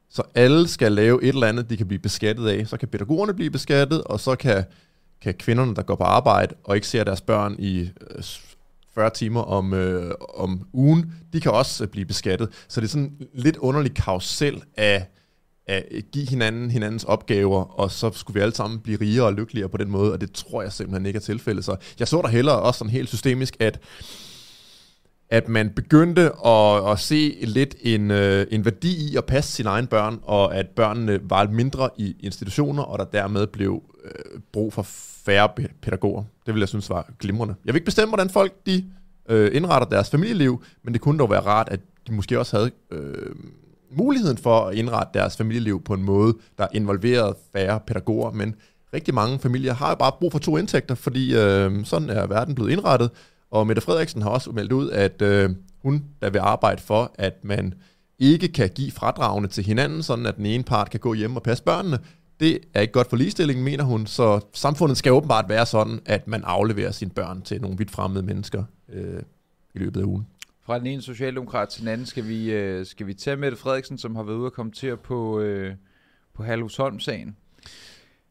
så 0.09 0.23
alle 0.35 0.67
skal 0.67 0.91
lave 0.91 1.23
et 1.23 1.29
eller 1.29 1.47
andet, 1.47 1.69
de 1.69 1.77
kan 1.77 1.87
blive 1.87 1.99
beskattet 1.99 2.47
af. 2.47 2.67
Så 2.67 2.77
kan 2.77 2.87
pædagogerne 2.87 3.33
blive 3.33 3.49
beskattet, 3.49 4.03
og 4.03 4.19
så 4.19 4.35
kan, 4.35 4.63
kan 5.21 5.33
kvinderne, 5.33 5.75
der 5.75 5.81
går 5.81 5.95
på 5.95 6.03
arbejde 6.03 6.55
og 6.63 6.75
ikke 6.75 6.87
ser 6.87 7.03
deres 7.03 7.21
børn 7.21 7.55
i 7.59 7.79
øh, 7.79 8.23
40 8.95 9.09
timer 9.09 9.41
om, 9.41 9.73
øh, 9.73 10.11
om 10.37 10.67
ugen, 10.73 11.13
de 11.33 11.41
kan 11.41 11.51
også 11.51 11.83
øh, 11.83 11.89
blive 11.89 12.05
beskattet. 12.05 12.49
Så 12.67 12.81
det 12.81 12.87
er 12.87 12.91
sådan 12.91 13.17
lidt 13.33 13.57
underlig 13.57 13.93
karusel 13.93 14.63
af 14.77 15.07
at 15.67 15.85
give 16.11 16.27
hinanden 16.27 16.71
hinandens 16.71 17.03
opgaver, 17.03 17.79
og 17.79 17.91
så 17.91 18.11
skulle 18.13 18.35
vi 18.35 18.39
alle 18.39 18.55
sammen 18.55 18.79
blive 18.79 18.97
rigere 19.01 19.25
og 19.25 19.33
lykkeligere 19.33 19.69
på 19.69 19.77
den 19.77 19.89
måde, 19.89 20.13
og 20.13 20.21
det 20.21 20.31
tror 20.31 20.61
jeg 20.61 20.71
simpelthen 20.71 21.05
ikke 21.05 21.17
er 21.17 21.21
tilfældet. 21.21 21.65
Så 21.65 21.75
jeg 21.99 22.07
så 22.07 22.21
der 22.21 22.27
hellere 22.27 22.59
også 22.59 22.77
sådan 22.77 22.91
helt 22.91 23.09
systemisk, 23.09 23.57
at 23.59 23.79
at 25.29 25.49
man 25.49 25.69
begyndte 25.69 26.31
at, 26.45 26.91
at 26.91 26.99
se 26.99 27.37
lidt 27.41 27.75
en, 27.81 28.11
øh, 28.11 28.47
en 28.51 28.65
værdi 28.65 29.11
i 29.11 29.15
at 29.15 29.25
passe 29.25 29.51
sine 29.51 29.69
egne 29.69 29.87
børn, 29.87 30.19
og 30.23 30.55
at 30.55 30.67
børnene 30.69 31.19
var 31.23 31.47
mindre 31.47 31.89
i 31.97 32.15
institutioner, 32.19 32.83
og 32.83 32.99
der 32.99 33.05
dermed 33.05 33.47
blev 33.47 33.83
øh, 34.05 34.39
brug 34.53 34.73
for 34.73 34.81
færre 35.25 35.49
pædagoger. 35.81 36.23
Det 36.45 36.53
vil 36.53 36.59
jeg 36.59 36.69
synes 36.69 36.89
var 36.89 37.11
glimrende. 37.19 37.55
Jeg 37.65 37.73
vil 37.73 37.77
ikke 37.77 37.85
bestemme, 37.85 38.09
hvordan 38.09 38.29
folk 38.29 38.53
de 38.65 38.85
øh, 39.29 39.51
indretter 39.53 39.89
deres 39.89 40.09
familieliv, 40.09 40.63
men 40.83 40.93
det 40.93 41.01
kunne 41.01 41.19
dog 41.19 41.29
være 41.29 41.39
rart, 41.39 41.69
at 41.71 41.79
de 42.07 42.13
måske 42.13 42.39
også 42.39 42.57
havde 42.57 42.71
øh, 42.91 43.35
muligheden 43.97 44.37
for 44.37 44.59
at 44.59 44.75
indrette 44.75 45.19
deres 45.19 45.37
familieliv 45.37 45.83
på 45.83 45.93
en 45.93 46.03
måde, 46.03 46.33
der 46.57 46.67
involverer 46.73 47.33
færre 47.53 47.79
pædagoger, 47.87 48.31
men 48.31 48.55
rigtig 48.93 49.13
mange 49.13 49.39
familier 49.39 49.73
har 49.73 49.89
jo 49.89 49.95
bare 49.95 50.11
brug 50.19 50.31
for 50.31 50.39
to 50.39 50.57
indtægter, 50.57 50.95
fordi 50.95 51.35
øh, 51.35 51.85
sådan 51.85 52.09
er 52.09 52.27
verden 52.27 52.55
blevet 52.55 52.71
indrettet, 52.71 53.09
og 53.51 53.67
Mette 53.67 53.81
Frederiksen 53.81 54.21
har 54.21 54.29
også 54.29 54.51
meldt 54.51 54.71
ud, 54.71 54.89
at 54.89 55.21
øh, 55.21 55.49
hun 55.81 56.03
der 56.21 56.29
vil 56.29 56.39
arbejde 56.39 56.81
for, 56.81 57.11
at 57.15 57.43
man 57.43 57.73
ikke 58.19 58.47
kan 58.47 58.69
give 58.69 58.91
fradragene 58.91 59.47
til 59.47 59.63
hinanden, 59.63 60.03
sådan 60.03 60.25
at 60.25 60.37
den 60.37 60.45
ene 60.45 60.63
part 60.63 60.89
kan 60.89 60.99
gå 60.99 61.13
hjem 61.13 61.35
og 61.35 61.43
passe 61.43 61.63
børnene. 61.63 61.99
Det 62.39 62.59
er 62.73 62.81
ikke 62.81 62.93
godt 62.93 63.09
for 63.09 63.17
ligestillingen, 63.17 63.65
mener 63.65 63.83
hun, 63.83 64.07
så 64.07 64.39
samfundet 64.53 64.97
skal 64.97 65.11
åbenbart 65.11 65.49
være 65.49 65.65
sådan, 65.65 65.99
at 66.05 66.27
man 66.27 66.43
afleverer 66.43 66.91
sine 66.91 67.11
børn 67.11 67.41
til 67.41 67.61
nogle 67.61 67.77
vidt 67.77 67.91
fremmede 67.91 68.23
mennesker 68.23 68.63
øh, 68.93 69.21
i 69.75 69.79
løbet 69.79 69.99
af 69.99 70.05
ugen. 70.05 70.27
Fra 70.65 70.79
den 70.79 70.87
ene 70.87 71.01
socialdemokrat 71.01 71.69
til 71.69 71.81
den 71.81 71.89
anden 71.89 72.05
skal 72.07 72.27
vi, 72.27 72.51
øh, 72.51 72.85
skal 72.85 73.07
vi 73.07 73.13
tage 73.13 73.37
Mette 73.37 73.57
Frederiksen, 73.57 73.97
som 73.97 74.15
har 74.15 74.23
været 74.23 74.37
ude 74.37 74.45
og 74.45 74.53
kommentere 74.53 74.97
på, 74.97 75.39
øh, 75.39 75.73
på 76.35 76.43
Halhusholm-sagen. 76.43 77.35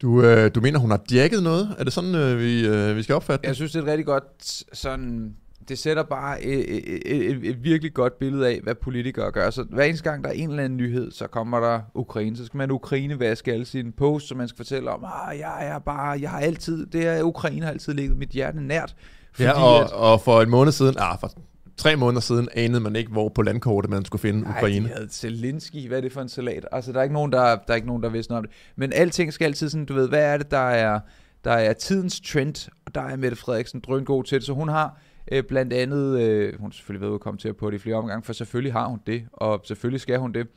Du, 0.01 0.21
øh, 0.21 0.51
du 0.55 0.61
mener, 0.61 0.79
hun 0.79 0.91
har 0.91 1.01
djekket 1.09 1.43
noget? 1.43 1.75
Er 1.79 1.83
det 1.83 1.93
sådan, 1.93 2.15
øh, 2.15 2.39
vi, 2.39 2.67
øh, 2.67 2.95
vi 2.95 3.03
skal 3.03 3.15
opfatte 3.15 3.41
det? 3.41 3.47
Jeg 3.47 3.55
synes, 3.55 3.71
det 3.71 3.79
er 3.79 3.83
et 3.83 3.89
rigtig 3.89 4.05
godt 4.05 4.63
sådan... 4.73 5.35
Det 5.69 5.79
sætter 5.79 6.03
bare 6.03 6.43
et, 6.43 6.75
et, 6.77 7.29
et, 7.31 7.49
et 7.49 7.63
virkelig 7.63 7.93
godt 7.93 8.19
billede 8.19 8.47
af, 8.47 8.59
hvad 8.63 8.75
politikere 8.75 9.31
gør. 9.31 9.49
Så 9.49 9.63
hver 9.63 9.83
eneste 9.83 10.09
gang, 10.09 10.23
der 10.23 10.29
er 10.29 10.33
en 10.33 10.49
eller 10.49 10.63
anden 10.63 10.77
nyhed, 10.77 11.11
så 11.11 11.27
kommer 11.27 11.59
der 11.59 11.81
Ukraine. 11.93 12.37
Så 12.37 12.45
skal 12.45 12.57
man 12.57 12.71
Ukraine 12.71 13.19
vaske 13.19 13.53
alle 13.53 13.65
sine 13.65 13.91
posts, 13.91 14.29
så 14.29 14.35
man 14.35 14.47
skal 14.47 14.57
fortælle 14.57 14.89
om, 14.91 15.03
ah, 15.03 15.39
jeg 15.39 15.67
er 15.67 15.79
bare, 15.79 16.21
jeg 16.21 16.29
har 16.29 16.39
altid, 16.39 16.85
det 16.85 17.07
er 17.07 17.23
Ukraine 17.23 17.65
har 17.65 17.71
altid 17.71 17.93
ligget 17.93 18.17
mit 18.17 18.29
hjerte 18.29 18.61
nært. 18.61 18.95
Fordi 19.31 19.43
ja, 19.43 19.63
og, 19.63 19.81
at, 19.81 19.91
og 19.91 20.21
for 20.21 20.41
en 20.41 20.49
måned 20.49 20.71
siden, 20.71 20.95
ah, 20.97 21.19
for 21.19 21.31
tre 21.77 21.95
måneder 21.95 22.21
siden 22.21 22.49
anede 22.53 22.79
man 22.79 22.95
ikke, 22.95 23.11
hvor 23.11 23.29
på 23.29 23.41
landkortet 23.41 23.91
man 23.91 24.05
skulle 24.05 24.21
finde 24.21 24.41
Nej, 24.41 24.51
Ukraine. 24.51 24.87
Nej, 24.87 25.07
Zelensky. 25.07 25.87
Hvad 25.87 25.97
er 25.97 26.01
det 26.01 26.11
for 26.11 26.21
en 26.21 26.29
salat? 26.29 26.65
Altså, 26.71 26.91
der 26.91 26.99
er 26.99 27.03
ikke 27.03 27.13
nogen, 27.13 27.31
der, 27.31 27.39
der, 27.39 27.59
er 27.67 27.75
ikke 27.75 27.87
nogen, 27.87 28.03
der 28.03 28.09
vidste 28.09 28.31
noget 28.31 28.45
om 28.45 28.47
det. 28.47 28.55
Men 28.75 28.93
alting 28.93 29.33
skal 29.33 29.45
altid 29.45 29.69
sådan, 29.69 29.85
du 29.85 29.93
ved, 29.93 30.09
hvad 30.09 30.33
er 30.33 30.37
det, 30.37 30.51
der 30.51 30.57
er, 30.57 30.99
der 31.43 31.51
er 31.51 31.73
tidens 31.73 32.21
trend, 32.21 32.69
og 32.85 32.95
der 32.95 33.01
er 33.01 33.17
Mette 33.17 33.37
Frederiksen 33.37 33.79
drøn 33.79 34.05
god 34.05 34.23
til 34.23 34.37
det. 34.37 34.45
Så 34.45 34.53
hun 34.53 34.69
har 34.69 34.99
Øh, 35.31 35.43
blandt 35.43 35.73
andet, 35.73 36.21
øh, 36.21 36.59
hun 36.59 36.69
har 36.69 36.73
selvfølgelig 36.73 37.01
været 37.01 37.09
ude 37.09 37.15
at 37.15 37.21
kommentere 37.21 37.53
på 37.53 37.69
det 37.69 37.75
i 37.75 37.79
flere 37.79 37.95
omgange, 37.95 38.23
for 38.23 38.33
selvfølgelig 38.33 38.73
har 38.73 38.87
hun 38.87 38.99
det, 39.07 39.27
og 39.33 39.61
selvfølgelig 39.63 40.01
skal 40.01 40.19
hun 40.19 40.33
det. 40.33 40.47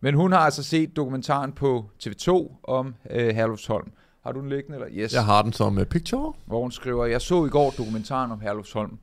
Men 0.00 0.14
hun 0.14 0.32
har 0.32 0.38
altså 0.38 0.62
set 0.62 0.96
dokumentaren 0.96 1.52
på 1.52 1.90
TV2 2.04 2.56
om 2.62 2.94
øh, 3.10 3.34
Herlufsholm. 3.34 3.90
Har 4.24 4.32
du 4.32 4.40
den 4.40 4.48
liggende? 4.48 4.76
Eller? 4.76 4.88
Yes. 4.92 5.14
Jeg 5.14 5.24
har 5.24 5.42
den 5.42 5.52
som 5.52 5.78
uh, 5.78 5.84
picture. 5.84 6.32
Hvor 6.46 6.62
hun 6.62 6.72
skriver, 6.72 7.06
jeg 7.06 7.20
så 7.20 7.46
i 7.46 7.48
går 7.48 7.70
dokumentaren 7.78 8.32
om 8.32 8.40
Herlufsholm. 8.40 8.98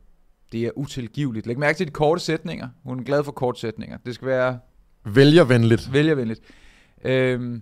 Det 0.51 0.65
er 0.65 0.72
utilgiveligt. 0.75 1.48
Læg 1.48 1.60
mærke 1.60 1.77
til 1.77 1.88
de 1.88 1.91
korte 1.91 2.22
sætninger. 2.22 2.70
Hun 2.84 3.00
er 3.00 3.03
glad 3.03 3.24
for 3.24 3.31
korte 3.31 3.60
sætninger. 3.60 3.98
Det 4.05 4.15
skal 4.15 4.27
være 4.27 4.60
Vælgervenligt. 5.05 5.93
vælgervenligt. 5.93 6.41
Øhm, 7.03 7.62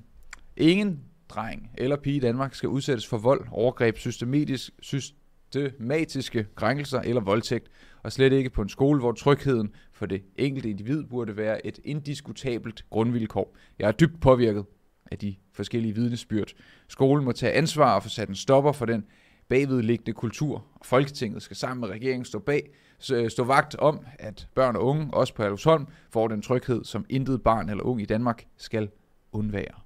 ingen 0.58 1.00
dreng 1.30 1.70
eller 1.78 1.96
pige 1.96 2.16
i 2.16 2.20
Danmark 2.20 2.54
skal 2.56 2.70
udsættes 2.70 3.08
for 3.08 3.18
vold, 3.18 3.48
overgreb, 3.52 3.98
systematisk, 3.98 4.72
systematiske 4.82 6.48
krænkelser 6.56 7.00
eller 7.00 7.22
voldtægt, 7.22 7.68
og 8.04 8.12
slet 8.12 8.34
ikke 8.34 8.50
på 8.50 8.62
en 8.62 8.70
skole, 8.70 9.00
hvor 9.00 9.12
trygheden 9.12 9.70
for 9.94 10.06
det 10.06 10.22
enkelte 10.36 10.70
individ 10.70 11.04
burde 11.04 11.38
være 11.38 11.66
et 11.66 11.80
indiskutabelt 11.84 12.86
grundvilkår. 12.90 13.56
Jeg 13.80 13.88
er 13.88 13.92
dybt 13.92 14.22
påvirket 14.22 14.66
af 15.12 15.18
de 15.18 15.36
forskellige 15.54 15.96
vidnesbyrd. 15.96 16.48
Skolen 16.88 17.26
må 17.26 17.32
tage 17.32 17.54
ansvar 17.54 17.96
og 17.96 18.04
få 18.04 18.10
sat 18.10 18.30
en 18.30 18.36
stopper 18.36 18.72
for 18.72 18.86
den 18.86 19.06
bagvedliggende 19.50 20.14
kultur, 20.14 20.66
Folketinget 20.82 21.42
skal 21.42 21.58
sammen 21.58 21.82
med 21.82 21.90
regeringen 21.90 22.26
stå 22.26 22.40
bag, 22.40 22.70
øh, 23.14 23.30
stå 23.30 23.44
vagt 23.44 23.76
om, 23.76 24.00
at 24.20 24.48
børn 24.56 24.76
og 24.76 24.86
unge, 24.86 25.10
også 25.14 25.34
på 25.34 25.42
Herlufsholm, 25.42 25.88
får 26.10 26.28
den 26.28 26.42
tryghed, 26.42 26.84
som 26.84 27.06
intet 27.10 27.44
barn 27.44 27.70
eller 27.70 27.84
ung 27.84 28.02
i 28.02 28.06
Danmark 28.06 28.46
skal 28.58 28.90
undvære. 29.32 29.80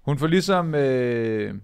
Hun 0.00 0.18
får 0.18 0.26
ligesom... 0.26 0.74
Øh, 0.74 1.54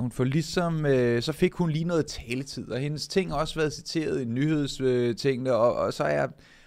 hun 0.00 0.10
får 0.10 0.24
ligesom, 0.24 0.86
øh, 0.86 1.22
så 1.22 1.32
fik 1.32 1.54
hun 1.54 1.70
lige 1.70 1.84
noget 1.84 2.06
taletid, 2.06 2.70
og 2.70 2.78
hendes 2.78 3.08
ting 3.08 3.30
har 3.30 3.38
også 3.38 3.54
været 3.54 3.72
citeret 3.72 4.20
i 4.20 4.24
nyhedstingene, 4.24 5.54
og, 5.54 5.74
og 5.74 5.92
så 5.92 6.04
er 6.04 6.26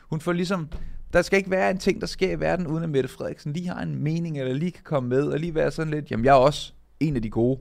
hun 0.10 0.21
får 0.21 0.31
ligesom, 0.31 0.69
der 1.13 1.21
skal 1.21 1.38
ikke 1.38 1.51
være 1.51 1.71
en 1.71 1.77
ting, 1.77 2.01
der 2.01 2.07
sker 2.07 2.31
i 2.31 2.39
verden, 2.39 2.67
uden 2.67 2.83
at 2.83 2.89
Mette 2.89 3.10
Frederiksen 3.10 3.53
lige 3.53 3.67
har 3.67 3.81
en 3.81 4.03
mening, 4.03 4.39
eller 4.39 4.53
lige 4.53 4.71
kan 4.71 4.83
komme 4.83 5.10
med, 5.10 5.24
og 5.24 5.39
lige 5.39 5.55
være 5.55 5.71
sådan 5.71 5.93
lidt, 5.93 6.12
jamen 6.12 6.25
jeg 6.25 6.31
er 6.31 6.39
også 6.39 6.74
en 7.00 7.15
af 7.15 7.21
de 7.21 7.29
gode. 7.29 7.60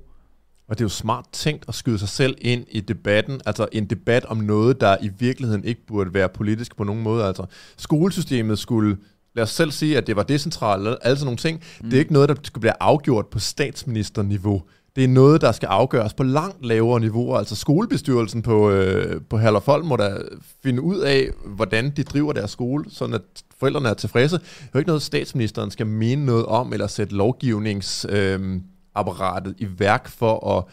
Og 0.70 0.78
det 0.78 0.80
er 0.80 0.84
jo 0.84 0.88
smart 0.88 1.24
tænkt 1.32 1.64
at 1.68 1.74
skyde 1.74 1.98
sig 1.98 2.08
selv 2.08 2.36
ind 2.40 2.64
i 2.70 2.80
debatten, 2.80 3.40
altså 3.46 3.68
en 3.72 3.84
debat 3.84 4.24
om 4.24 4.36
noget, 4.36 4.80
der 4.80 4.96
i 5.02 5.10
virkeligheden 5.18 5.64
ikke 5.64 5.86
burde 5.86 6.14
være 6.14 6.28
politisk 6.28 6.76
på 6.76 6.84
nogen 6.84 7.02
måde. 7.02 7.24
Altså 7.24 7.44
skolesystemet 7.76 8.58
skulle, 8.58 8.96
lad 9.34 9.44
os 9.44 9.50
selv 9.50 9.70
sige, 9.70 9.96
at 9.96 10.06
det 10.06 10.16
var 10.16 10.22
decentralt, 10.22 10.88
alle 11.02 11.16
sådan 11.18 11.24
nogle 11.24 11.36
ting. 11.36 11.60
Mm. 11.80 11.90
Det 11.90 11.96
er 11.96 12.00
ikke 12.00 12.12
noget, 12.12 12.28
der 12.28 12.34
skulle 12.42 12.60
blive 12.60 12.72
afgjort 12.80 13.26
på 13.26 13.38
statsministerniveau. 13.38 14.62
Det 14.96 15.04
er 15.04 15.08
noget, 15.08 15.40
der 15.40 15.52
skal 15.52 15.66
afgøres 15.66 16.14
på 16.14 16.22
langt 16.22 16.66
lavere 16.66 17.00
niveauer. 17.00 17.38
Altså 17.38 17.56
skolebestyrelsen 17.56 18.42
på, 18.42 18.70
øh, 18.70 19.20
på 19.30 19.38
Herlufholm 19.38 19.86
må 19.86 19.96
da 19.96 20.18
finde 20.62 20.82
ud 20.82 20.98
af, 20.98 21.28
hvordan 21.46 21.90
de 21.90 22.02
driver 22.02 22.32
deres 22.32 22.50
skole, 22.50 22.84
sådan 22.88 23.14
at 23.14 23.22
forældrene 23.60 23.88
er 23.88 23.94
tilfredse. 23.94 24.36
Det 24.38 24.44
er 24.62 24.68
jo 24.74 24.78
ikke 24.78 24.88
noget, 24.88 25.02
statsministeren 25.02 25.70
skal 25.70 25.86
mene 25.86 26.26
noget 26.26 26.46
om, 26.46 26.72
eller 26.72 26.86
sætte 26.86 27.14
lovgivnings... 27.14 28.06
Øh, 28.08 28.60
apparatet 28.94 29.54
i 29.59 29.66
værk 29.78 30.09
for 30.09 30.56
at, 30.59 30.64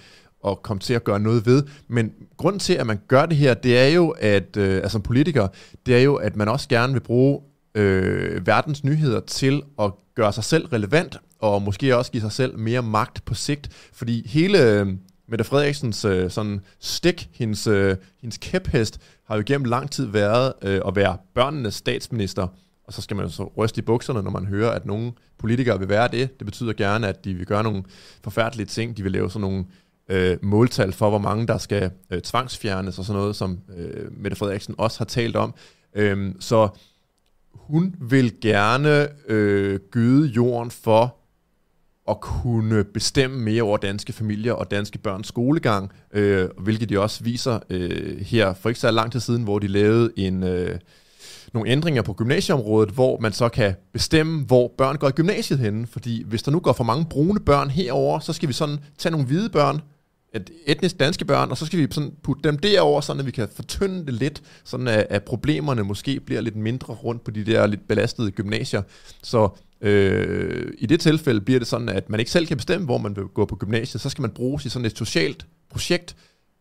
at 0.51 0.61
komme 0.61 0.79
til 0.79 0.93
at 0.93 1.03
gøre 1.03 1.19
noget 1.19 1.45
ved. 1.45 1.63
Men 1.87 2.11
grunden 2.37 2.59
til, 2.59 2.73
at 2.73 2.87
man 2.87 2.99
gør 3.07 3.25
det 3.25 3.37
her, 3.37 3.53
det 3.53 3.77
er 3.77 3.87
jo, 3.87 4.09
at 4.09 4.57
øh, 4.57 4.75
altså 4.75 4.89
som 4.89 5.01
politiker, 5.01 5.47
det 5.85 5.95
er 5.95 6.01
jo, 6.01 6.15
at 6.15 6.35
man 6.35 6.47
også 6.47 6.69
gerne 6.69 6.93
vil 6.93 6.99
bruge 6.99 7.41
øh, 7.75 8.47
verdens 8.47 8.83
nyheder 8.83 9.19
til 9.19 9.61
at 9.79 9.91
gøre 10.15 10.33
sig 10.33 10.43
selv 10.43 10.65
relevant, 10.65 11.17
og 11.39 11.61
måske 11.61 11.97
også 11.97 12.11
give 12.11 12.21
sig 12.21 12.31
selv 12.31 12.59
mere 12.59 12.81
magt 12.81 13.25
på 13.25 13.33
sigt. 13.33 13.69
Fordi 13.93 14.27
hele 14.27 14.71
øh, 14.71 14.87
Mette 15.29 15.43
Frederiksens 15.43 16.05
øh, 16.05 16.31
sådan 16.31 16.61
stik, 16.79 17.29
hendes, 17.33 17.67
øh, 17.67 17.95
hendes 18.21 18.37
kæphest, 18.37 18.99
har 19.27 19.35
jo 19.35 19.43
gennem 19.45 19.65
lang 19.65 19.91
tid 19.91 20.05
været 20.05 20.53
øh, 20.61 20.81
at 20.87 20.95
være 20.95 21.17
børnenes 21.35 21.75
statsminister. 21.75 22.47
Og 22.87 22.93
så 22.93 23.01
skal 23.01 23.17
man 23.17 23.25
jo 23.25 23.31
så 23.31 23.51
ryste 23.57 23.79
i 23.79 23.81
bukserne, 23.81 24.21
når 24.21 24.31
man 24.31 24.45
hører, 24.45 24.71
at 24.71 24.85
nogle 24.85 25.11
politikere 25.37 25.79
vil 25.79 25.89
være 25.89 26.07
det. 26.07 26.39
Det 26.39 26.45
betyder 26.45 26.73
gerne, 26.73 27.07
at 27.07 27.25
de 27.25 27.33
vil 27.33 27.45
gøre 27.45 27.63
nogle 27.63 27.83
forfærdelige 28.23 28.67
ting. 28.67 28.97
De 28.97 29.03
vil 29.03 29.11
lave 29.11 29.31
sådan 29.31 29.41
nogle 29.41 29.65
øh, 30.09 30.37
måltal 30.41 30.93
for, 30.93 31.09
hvor 31.09 31.19
mange 31.19 31.47
der 31.47 31.57
skal 31.57 31.91
øh, 32.09 32.21
tvangsfjernes 32.21 32.99
og 32.99 33.05
sådan 33.05 33.19
noget, 33.19 33.35
som 33.35 33.59
øh, 33.77 34.11
Mette 34.11 34.37
Frederiksen 34.37 34.75
også 34.77 34.99
har 34.99 35.05
talt 35.05 35.35
om. 35.35 35.53
Øhm, 35.95 36.41
så 36.41 36.69
hun 37.53 37.95
vil 37.99 38.41
gerne 38.41 39.07
øh, 39.27 39.79
gyde 39.91 40.27
jorden 40.27 40.71
for 40.71 41.15
at 42.09 42.21
kunne 42.21 42.83
bestemme 42.83 43.39
mere 43.39 43.63
over 43.63 43.77
danske 43.77 44.13
familier 44.13 44.53
og 44.53 44.71
danske 44.71 44.97
børns 44.97 45.27
skolegang, 45.27 45.91
øh, 46.13 46.49
hvilket 46.57 46.89
de 46.89 46.99
også 46.99 47.23
viser 47.23 47.59
øh, 47.69 48.19
her 48.19 48.53
for 48.53 48.69
ikke 48.69 48.79
så 48.79 48.91
lang 48.91 49.11
tid 49.11 49.19
siden, 49.19 49.43
hvor 49.43 49.59
de 49.59 49.67
lavede 49.67 50.11
en... 50.15 50.43
Øh, 50.43 50.79
nogle 51.53 51.69
ændringer 51.69 52.01
på 52.01 52.13
gymnasieområdet, 52.13 52.89
hvor 52.89 53.19
man 53.19 53.33
så 53.33 53.49
kan 53.49 53.73
bestemme, 53.93 54.45
hvor 54.45 54.73
børn 54.77 54.95
går 54.95 55.07
i 55.07 55.11
gymnasiet 55.11 55.59
henne. 55.59 55.87
Fordi 55.87 56.23
hvis 56.23 56.43
der 56.43 56.51
nu 56.51 56.59
går 56.59 56.73
for 56.73 56.83
mange 56.83 57.05
brune 57.05 57.39
børn 57.39 57.69
herover, 57.69 58.19
så 58.19 58.33
skal 58.33 58.49
vi 58.49 58.53
sådan 58.53 58.79
tage 58.97 59.11
nogle 59.11 59.27
hvide 59.27 59.49
børn, 59.49 59.81
et 60.33 60.49
etnisk 60.65 60.99
danske 60.99 61.25
børn, 61.25 61.51
og 61.51 61.57
så 61.57 61.65
skal 61.65 61.79
vi 61.79 61.87
sådan 61.91 62.11
putte 62.23 62.49
dem 62.49 62.57
derover, 62.57 63.01
sådan 63.01 63.19
at 63.19 63.25
vi 63.25 63.31
kan 63.31 63.47
fortynde 63.55 64.05
det 64.05 64.13
lidt, 64.13 64.41
sådan 64.63 64.87
at, 64.87 65.07
at 65.09 65.23
problemerne 65.23 65.83
måske 65.83 66.19
bliver 66.19 66.41
lidt 66.41 66.55
mindre 66.55 66.93
rundt 66.93 67.23
på 67.23 67.31
de 67.31 67.43
der 67.43 67.67
lidt 67.67 67.87
belastede 67.87 68.31
gymnasier. 68.31 68.81
Så 69.23 69.49
øh, 69.81 70.73
i 70.77 70.85
det 70.85 70.99
tilfælde 70.99 71.41
bliver 71.41 71.59
det 71.59 71.67
sådan, 71.67 71.89
at 71.89 72.09
man 72.09 72.19
ikke 72.19 72.31
selv 72.31 72.47
kan 72.47 72.57
bestemme, 72.57 72.85
hvor 72.85 72.97
man 72.97 73.15
vil 73.15 73.23
gå 73.23 73.45
på 73.45 73.55
gymnasiet, 73.55 74.01
så 74.01 74.09
skal 74.09 74.21
man 74.21 74.31
bruge 74.31 74.61
i 74.65 74.69
sådan 74.69 74.85
et 74.85 74.97
socialt 74.97 75.45
projekt, 75.69 76.15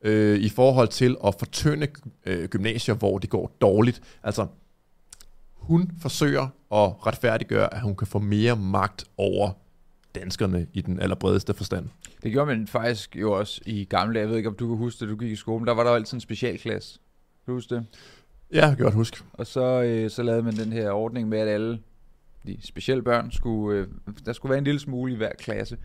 øh, 0.04 0.38
i 0.38 0.48
forhold 0.48 0.88
til 0.88 1.16
at 1.26 1.34
fortynde 1.38 1.86
øh, 2.26 2.48
gymnasier, 2.48 2.94
hvor 2.94 3.18
det 3.18 3.30
går 3.30 3.56
dårligt. 3.60 4.02
Altså, 4.22 4.46
hun 5.66 5.90
forsøger 6.02 6.42
at 6.72 7.06
retfærdiggøre, 7.06 7.74
at 7.74 7.80
hun 7.80 7.96
kan 7.96 8.06
få 8.06 8.18
mere 8.18 8.56
magt 8.56 9.04
over 9.16 9.50
danskerne 10.14 10.66
i 10.72 10.80
den 10.80 11.00
allerbredeste 11.00 11.54
forstand. 11.54 11.88
Det 12.22 12.32
gjorde 12.32 12.46
man 12.46 12.66
faktisk 12.66 13.16
jo 13.16 13.32
også 13.32 13.60
i 13.66 13.84
gamle 13.84 14.14
dage. 14.14 14.22
Jeg 14.22 14.30
ved 14.30 14.36
ikke, 14.36 14.48
om 14.48 14.54
du 14.54 14.68
kan 14.68 14.76
huske 14.76 15.00
det, 15.00 15.08
du 15.08 15.16
gik 15.16 15.32
i 15.32 15.36
skole. 15.36 15.66
Der 15.66 15.74
var 15.74 15.82
der 15.82 15.90
jo 15.90 15.96
altid 15.96 16.14
en 16.14 16.20
specialklasse. 16.20 16.98
Kan 17.44 17.52
du 17.52 17.56
huske 17.56 17.74
det? 17.74 17.86
Ja, 18.52 18.66
jeg 18.66 18.76
kan 18.76 18.84
godt 18.84 18.94
huske. 18.94 19.18
Og 19.32 19.46
så, 19.46 19.82
øh, 19.82 20.10
så 20.10 20.22
lavede 20.22 20.42
man 20.42 20.56
den 20.56 20.72
her 20.72 20.90
ordning 20.90 21.28
med, 21.28 21.38
at 21.38 21.48
alle 21.48 21.78
de 22.46 22.58
specielle 22.62 23.02
børn 23.02 23.30
skulle... 23.30 23.78
Øh, 23.78 23.86
der 24.26 24.32
skulle 24.32 24.50
være 24.50 24.58
en 24.58 24.64
lille 24.64 24.80
smule 24.80 25.12
i 25.12 25.16
hver 25.16 25.32
klasse. 25.38 25.76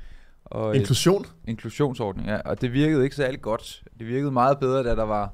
Og, 0.45 0.69
øh, 0.69 0.79
Inklusion? 0.79 1.25
inklusionsordning, 1.47 2.27
ja. 2.27 2.37
Og 2.37 2.61
det 2.61 2.73
virkede 2.73 3.03
ikke 3.03 3.15
særlig 3.15 3.41
godt. 3.41 3.83
Det 3.99 4.07
virkede 4.07 4.31
meget 4.31 4.59
bedre, 4.59 4.83
da 4.83 4.95
der 4.95 5.03
var 5.03 5.33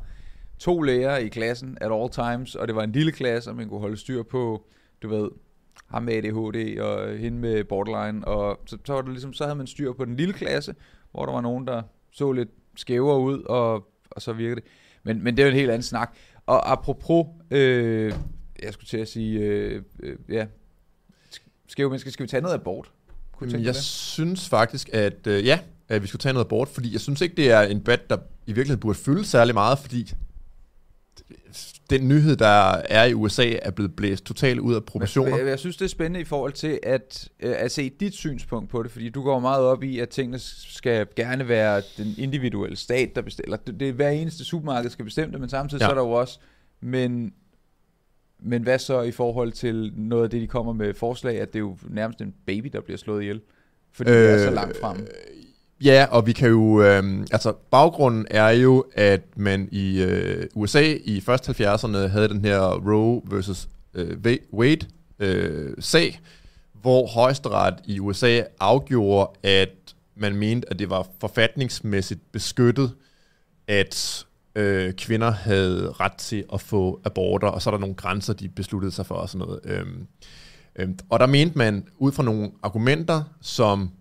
to 0.60 0.82
lærere 0.82 1.24
i 1.24 1.30
klassen 1.30 1.78
at 1.82 1.92
all 1.92 2.10
times, 2.10 2.56
og 2.56 2.68
det 2.68 2.76
var 2.76 2.84
en 2.84 2.92
lille 2.92 3.12
klasse, 3.12 3.50
og 3.50 3.56
man 3.56 3.70
kunne 3.70 3.80
holde 3.80 3.98
styr 3.98 4.24
på, 4.24 4.66
du 5.02 5.10
ved, 5.10 5.30
ham 5.88 6.04
med 6.04 6.14
ADHD 6.14 6.80
og 6.80 7.18
hende 7.18 7.38
med 7.38 7.64
borderline, 7.64 8.28
og 8.28 8.60
så, 8.66 8.78
så, 8.86 8.94
var 8.94 9.02
det 9.02 9.12
ligesom, 9.12 9.34
så 9.34 9.44
havde 9.44 9.56
man 9.56 9.68
styr 9.68 9.94
på 9.94 10.06
den 10.06 10.16
lille 10.16 10.34
klasse, 10.34 10.76
hvor 11.12 11.26
der 11.26 11.34
var 11.34 11.42
nogen, 11.42 11.68
der 11.68 11.82
så 12.12 12.32
lidt 12.32 12.50
skævere 12.76 13.20
ud, 13.20 13.44
og, 13.44 13.88
og 14.12 14.22
så 14.22 14.34
virkede 14.34 14.56
det. 14.56 14.64
Men, 15.04 15.24
men 15.24 15.38
det 15.38 15.44
er 15.44 15.48
jo 15.48 15.52
en 15.52 15.58
helt 15.58 15.70
anden 15.70 15.84
snak. 15.84 16.16
Og 16.46 16.72
apropos, 16.72 17.26
øh, 17.52 18.14
jeg 18.64 18.74
skulle 18.74 18.88
til 18.88 18.98
at 18.98 19.08
sige, 19.08 19.40
øh, 19.40 19.82
øh, 20.04 20.16
ja, 20.30 20.46
skæve 21.68 21.90
mennesker, 21.90 22.12
skal 22.12 22.24
vi 22.24 22.30
tage 22.30 22.42
noget 22.42 22.56
abort? 22.56 22.92
Kunne 23.32 23.50
tænke 23.50 23.66
Jeg 23.66 23.74
det? 23.74 23.84
synes 23.84 24.50
faktisk, 24.50 24.90
at 24.94 25.28
øh, 25.28 25.46
ja, 25.46 25.60
at 25.90 26.02
vi 26.02 26.08
skulle 26.08 26.20
tage 26.20 26.34
noget 26.34 26.48
bort, 26.48 26.68
fordi 26.68 26.94
jeg 26.94 27.02
synes 27.02 27.22
ikke, 27.22 27.36
det 27.36 27.52
er 27.52 27.62
en 27.62 27.80
debat, 27.80 28.10
der 28.10 28.18
i 28.46 28.52
virkeligheden 28.52 28.80
burde 28.80 29.00
fylde 29.00 29.26
særlig 29.26 29.54
meget, 29.54 29.80
fordi 29.80 30.14
den 31.90 32.08
nyhed, 32.08 32.36
der 32.36 32.82
er 32.90 33.06
i 33.06 33.14
USA, 33.14 33.54
er 33.62 33.72
blevet 33.72 33.96
blæst 33.96 34.26
totalt 34.26 34.60
ud 34.60 34.76
af 34.76 34.84
proportioner. 34.84 35.38
Jeg, 35.38 35.48
jeg 35.48 35.60
synes, 35.60 35.78
det 35.78 35.86
er 35.86 35.90
spændende 35.90 36.20
i 36.20 36.24
forhold 36.24 36.54
til 36.54 36.80
at, 36.84 37.30
øh, 37.40 37.56
at 37.58 37.72
se 37.72 37.90
dit 37.90 38.14
synspunkt 38.14 38.70
på 38.70 38.84
det, 38.84 38.92
fordi 38.92 39.10
du 39.10 39.24
går 39.24 39.40
meget 39.40 39.64
op 39.64 39.84
i, 39.84 40.00
at 40.00 40.10
tingene 40.10 40.40
skal 40.40 41.08
gerne 41.16 41.48
være 41.48 41.82
den 41.98 42.16
individuelle 42.18 42.78
stat, 42.78 43.16
der 43.16 43.22
bestemmer. 43.22 43.58
Det, 43.58 43.80
det 43.80 43.90
er 43.90 43.94
hver 43.94 44.10
eneste 44.10 44.46
supermarked 44.46 44.90
skal 44.90 45.06
bestemme 45.06 45.32
det, 45.32 45.40
men 45.40 45.50
samtidig 45.50 45.82
ja. 45.82 45.86
Ja. 45.86 45.88
så 45.88 45.92
er 45.92 45.96
der 45.96 46.10
jo 46.10 46.12
også, 46.12 46.40
men, 46.82 47.34
men 48.40 48.64
hvad 48.64 48.80
så 48.80 49.02
i 49.02 49.12
forhold 49.12 49.52
til 49.52 49.94
noget 49.96 50.24
af 50.24 50.30
det, 50.30 50.42
de 50.42 50.48
kommer 50.48 50.74
med 50.74 50.94
forslag, 50.94 51.42
at 51.42 51.54
det 51.54 51.56
er 51.56 51.64
jo 51.64 51.78
nærmest 51.90 52.22
en 52.22 52.34
baby, 52.46 52.70
der 52.74 52.82
bliver 52.82 52.98
slået 52.98 53.22
ihjel, 53.22 53.42
fordi 53.92 54.12
øh, 54.12 54.18
det 54.18 54.30
er 54.30 54.46
så 54.46 54.52
langt 54.52 54.78
frem. 54.82 55.08
Ja, 55.84 56.06
og 56.12 56.28
vi 56.28 56.34
kan 56.34 56.50
jo, 56.50 56.82
øh, 56.82 57.26
altså 57.32 57.54
baggrunden 57.72 58.28
er 58.30 58.50
jo, 58.50 58.86
at 58.94 59.22
man 59.36 59.70
i 59.72 60.02
øh, 60.02 60.48
USA 60.56 60.94
i 61.06 61.22
først 61.22 61.50
70'erne 61.50 61.98
havde 61.98 62.28
den 62.28 62.46
her 62.46 62.60
Roe 62.60 63.22
versus 63.26 63.68
øh, 63.94 64.38
Wade 64.54 64.86
øh, 65.20 65.74
sag, 65.80 66.20
hvor 66.82 67.08
højesteret 67.08 67.74
i 67.86 68.00
USA 68.00 68.42
afgjorde, 68.60 69.32
at 69.44 69.70
man 70.16 70.36
mente, 70.36 70.70
at 70.70 70.80
det 70.80 70.90
var 70.90 71.08
forfatningsmæssigt 71.20 72.32
beskyttet, 72.32 72.92
at 73.68 74.26
øh, 74.56 74.94
kvinder 74.94 75.32
havde 75.32 75.94
ret 76.00 76.14
til 76.14 76.44
at 76.54 76.62
få 76.62 77.02
aborter, 77.06 77.48
og 77.48 77.62
så 77.62 77.70
er 77.70 77.72
der 77.72 77.80
nogle 77.80 77.96
grænser, 77.96 78.34
de 78.34 78.50
besluttede 78.50 78.92
sig 78.92 79.06
for 79.06 79.16
og 79.16 79.30
sådan 79.30 79.48
noget. 79.48 79.60
Øhm, 79.64 80.08
øhm, 80.76 81.00
og 81.10 81.20
der 81.20 81.26
mente 81.26 81.58
man, 81.58 81.88
ud 81.98 82.12
fra 82.12 82.24
nogle 82.24 82.52
argumenter, 82.64 83.24
som 83.42 83.92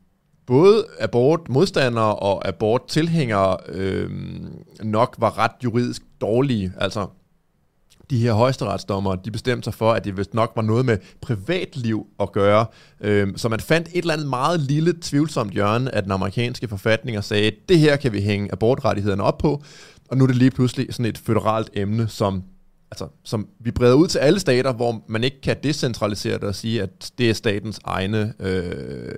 både 0.47 0.87
abortmodstandere 1.01 2.17
og 2.17 2.49
aborttilhængere 2.49 3.57
øh, 3.69 4.11
nok 4.83 5.17
var 5.19 5.39
ret 5.39 5.51
juridisk 5.65 6.03
dårlige. 6.21 6.73
Altså, 6.79 7.07
de 8.11 8.19
her 8.19 8.33
højesteretsdommer, 8.33 9.15
de 9.15 9.31
bestemte 9.31 9.65
sig 9.65 9.75
for, 9.75 9.93
at 9.93 10.05
det 10.05 10.17
vist 10.17 10.35
nok 10.35 10.53
var 10.57 10.63
noget 10.63 10.85
med 10.85 10.99
privatliv 11.21 12.07
at 12.21 12.33
gøre. 12.33 12.67
Øh, 13.01 13.29
så 13.37 13.49
man 13.49 13.61
fandt 13.61 13.89
et 13.89 13.97
eller 13.99 14.15
andet 14.15 14.29
meget 14.29 14.61
lille 14.61 14.95
tvivlsomt 15.03 15.53
hjørne 15.53 15.95
af 15.95 16.03
den 16.03 16.13
amerikanske 16.13 16.69
forfatning 16.69 17.19
og 17.19 17.25
sagde, 17.25 17.53
det 17.69 17.79
her 17.79 17.97
kan 17.97 18.13
vi 18.13 18.21
hænge 18.21 18.53
abortrettighederne 18.53 19.23
op 19.23 19.39
på, 19.39 19.63
og 20.09 20.17
nu 20.17 20.25
er 20.25 20.27
det 20.27 20.37
lige 20.37 20.51
pludselig 20.51 20.87
sådan 20.91 21.07
et 21.07 21.19
føderalt 21.19 21.71
emne, 21.75 22.09
som 22.09 22.43
altså, 22.91 23.09
som 23.25 23.49
vi 23.61 23.71
breder 23.71 23.95
ud 23.95 24.09
til 24.09 24.19
alle 24.19 24.41
stater, 24.41 24.73
hvor 24.73 25.05
man 25.09 25.25
ikke 25.25 25.41
kan 25.41 25.57
decentralisere 25.63 26.35
det 26.35 26.45
og 26.45 26.55
sige, 26.55 26.83
at 26.83 27.11
det 27.19 27.31
er 27.31 27.35
statens 27.35 27.81
egne, 27.85 28.35
øh, 28.41 29.15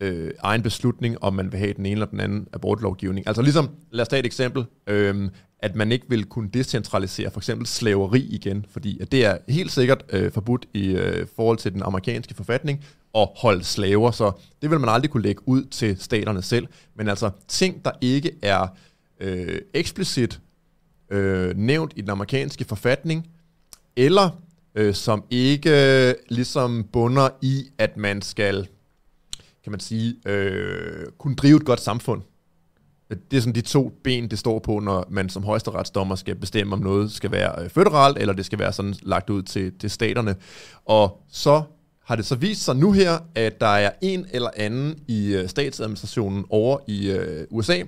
øh, 0.00 0.30
egen 0.40 0.62
beslutning, 0.62 1.22
om 1.22 1.34
man 1.34 1.52
vil 1.52 1.60
have 1.60 1.72
den 1.72 1.86
ene 1.86 1.92
eller 1.92 2.06
den 2.06 2.20
anden 2.20 2.48
abortlovgivning. 2.52 3.26
Altså 3.26 3.42
ligesom, 3.42 3.70
lad 3.90 4.02
os 4.02 4.08
tage 4.08 4.20
et 4.20 4.26
eksempel, 4.26 4.64
øh, 4.86 5.30
at 5.58 5.76
man 5.76 5.92
ikke 5.92 6.06
vil 6.08 6.24
kunne 6.24 6.48
decentralisere 6.54 7.30
for 7.30 7.40
eksempel 7.40 7.66
slaveri 7.66 8.20
igen, 8.20 8.66
fordi 8.70 9.00
at 9.00 9.12
det 9.12 9.24
er 9.24 9.38
helt 9.48 9.72
sikkert 9.72 10.04
øh, 10.10 10.32
forbudt 10.32 10.66
i 10.74 10.88
øh, 10.88 11.26
forhold 11.36 11.58
til 11.58 11.72
den 11.72 11.82
amerikanske 11.82 12.34
forfatning 12.34 12.84
at 13.14 13.28
holde 13.36 13.64
slaver, 13.64 14.10
så 14.10 14.32
det 14.62 14.70
vil 14.70 14.80
man 14.80 14.88
aldrig 14.88 15.10
kunne 15.10 15.22
lægge 15.22 15.42
ud 15.48 15.64
til 15.64 15.96
staterne 16.00 16.42
selv. 16.42 16.66
Men 16.94 17.08
altså 17.08 17.30
ting, 17.48 17.84
der 17.84 17.90
ikke 18.00 18.30
er 18.42 18.66
øh, 19.20 19.60
eksplicit 19.74 20.40
øh, 21.10 21.56
nævnt 21.56 21.92
i 21.96 22.00
den 22.00 22.10
amerikanske 22.10 22.64
forfatning, 22.64 23.28
eller 23.96 24.30
øh, 24.74 24.94
som 24.94 25.24
ikke 25.30 26.08
øh, 26.08 26.14
ligesom 26.28 26.84
bunder 26.92 27.28
i, 27.42 27.66
at 27.78 27.96
man 27.96 28.22
skal, 28.22 28.68
kan 29.68 29.72
man 29.72 29.80
sige, 29.80 30.16
øh, 30.26 31.06
kunne 31.18 31.34
drive 31.34 31.56
et 31.56 31.64
godt 31.64 31.80
samfund. 31.80 32.22
Det 33.30 33.36
er 33.36 33.40
sådan 33.40 33.54
de 33.54 33.60
to 33.60 33.92
ben, 34.04 34.30
det 34.30 34.38
står 34.38 34.58
på, 34.58 34.78
når 34.78 35.06
man 35.10 35.28
som 35.28 35.42
højesteretsdommer 35.42 36.14
skal 36.14 36.34
bestemme, 36.34 36.72
om 36.72 36.82
noget 36.82 37.12
skal 37.12 37.30
være 37.30 37.62
øh, 37.62 37.70
føderalt, 37.70 38.18
eller 38.18 38.34
det 38.34 38.46
skal 38.46 38.58
være 38.58 38.72
sådan 38.72 38.94
lagt 39.02 39.30
ud 39.30 39.42
til, 39.42 39.72
til 39.78 39.90
staterne. 39.90 40.36
Og 40.84 41.22
så 41.30 41.62
har 42.04 42.16
det 42.16 42.26
så 42.26 42.36
vist 42.36 42.64
sig 42.64 42.76
nu 42.76 42.92
her, 42.92 43.18
at 43.34 43.60
der 43.60 43.66
er 43.66 43.90
en 44.00 44.26
eller 44.30 44.50
anden 44.56 44.98
i 45.08 45.34
øh, 45.34 45.48
statsadministrationen 45.48 46.44
over 46.50 46.78
i 46.86 47.10
øh, 47.10 47.46
USA, 47.50 47.82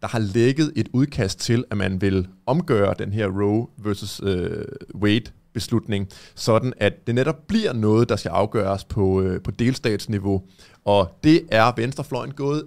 der 0.00 0.08
har 0.08 0.18
lægget 0.18 0.72
et 0.76 0.88
udkast 0.92 1.40
til, 1.40 1.64
at 1.70 1.76
man 1.76 2.00
vil 2.00 2.28
omgøre 2.46 2.94
den 2.98 3.12
her 3.12 3.26
Roe 3.26 3.66
versus 3.78 4.20
øh, 4.24 4.64
Wade 4.94 5.30
beslutning, 5.54 6.08
sådan 6.34 6.72
at 6.76 7.06
det 7.06 7.14
netop 7.14 7.46
bliver 7.46 7.72
noget, 7.72 8.08
der 8.08 8.16
skal 8.16 8.28
afgøres 8.28 8.84
på, 8.84 9.20
øh, 9.20 9.42
på 9.42 9.50
delstatsniveau. 9.50 10.42
Og 10.84 11.18
det 11.24 11.42
er 11.50 11.72
venstrefløjen 11.76 12.32
gået 12.32 12.64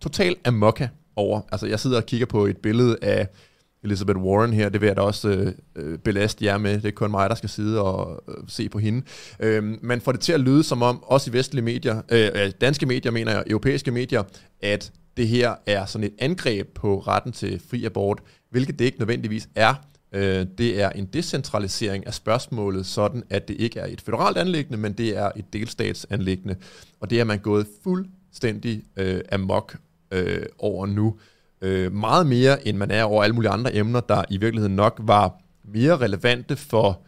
totalt 0.00 0.38
amokka 0.44 0.88
over. 1.16 1.40
Altså 1.52 1.66
jeg 1.66 1.80
sidder 1.80 1.96
og 1.96 2.06
kigger 2.06 2.26
på 2.26 2.46
et 2.46 2.56
billede 2.56 2.96
af 3.02 3.28
Elizabeth 3.84 4.18
Warren 4.18 4.52
her, 4.52 4.68
det 4.68 4.80
vil 4.80 4.86
jeg 4.86 4.96
da 4.96 5.00
også 5.00 5.28
øh, 5.28 5.52
øh 5.76 5.98
belaste 5.98 6.44
jer 6.44 6.58
med. 6.58 6.74
Det 6.74 6.84
er 6.84 6.90
kun 6.90 7.10
mig, 7.10 7.30
der 7.30 7.36
skal 7.36 7.48
sidde 7.48 7.82
og 7.82 8.22
øh, 8.28 8.34
se 8.48 8.68
på 8.68 8.78
hende. 8.78 9.02
Øh, 9.40 9.64
man 9.82 10.00
får 10.00 10.12
det 10.12 10.20
til 10.20 10.32
at 10.32 10.40
lyde 10.40 10.62
som 10.62 10.82
om, 10.82 11.02
også 11.02 11.30
i 11.30 11.32
vestlige 11.32 11.64
medier, 11.64 12.02
øh, 12.10 12.52
danske 12.60 12.86
medier 12.86 13.12
mener 13.12 13.32
jeg, 13.32 13.44
europæiske 13.46 13.90
medier, 13.90 14.22
at 14.62 14.92
det 15.16 15.28
her 15.28 15.54
er 15.66 15.86
sådan 15.86 16.04
et 16.04 16.12
angreb 16.18 16.74
på 16.74 16.98
retten 16.98 17.32
til 17.32 17.62
fri 17.70 17.84
abort, 17.84 18.20
hvilket 18.50 18.78
det 18.78 18.84
ikke 18.84 18.98
nødvendigvis 18.98 19.48
er. 19.54 19.74
Øh, 20.12 20.46
det 20.58 20.80
er 20.82 20.90
en 20.90 21.06
decentralisering 21.06 22.06
af 22.06 22.14
spørgsmålet, 22.14 22.86
sådan 22.86 23.22
at 23.30 23.48
det 23.48 23.56
ikke 23.58 23.80
er 23.80 23.86
et 23.86 24.00
federalt 24.00 24.36
anlæggende, 24.36 24.78
men 24.78 24.92
det 24.92 25.16
er 25.16 25.30
et 25.36 25.52
delstatsanlæggende. 25.52 26.56
Og 27.00 27.10
det 27.10 27.20
er 27.20 27.24
man 27.24 27.38
gået 27.38 27.66
fuldstændig 27.82 28.82
øh, 28.96 29.20
amok 29.32 29.76
øh, 30.10 30.42
over 30.58 30.86
nu. 30.86 31.16
Øh, 31.62 31.92
meget 31.92 32.26
mere, 32.26 32.68
end 32.68 32.76
man 32.76 32.90
er 32.90 33.04
over 33.04 33.24
alle 33.24 33.34
mulige 33.34 33.50
andre 33.50 33.74
emner, 33.76 34.00
der 34.00 34.24
i 34.30 34.36
virkeligheden 34.36 34.76
nok 34.76 35.00
var 35.02 35.34
mere 35.64 35.96
relevante 35.96 36.56
for 36.56 37.00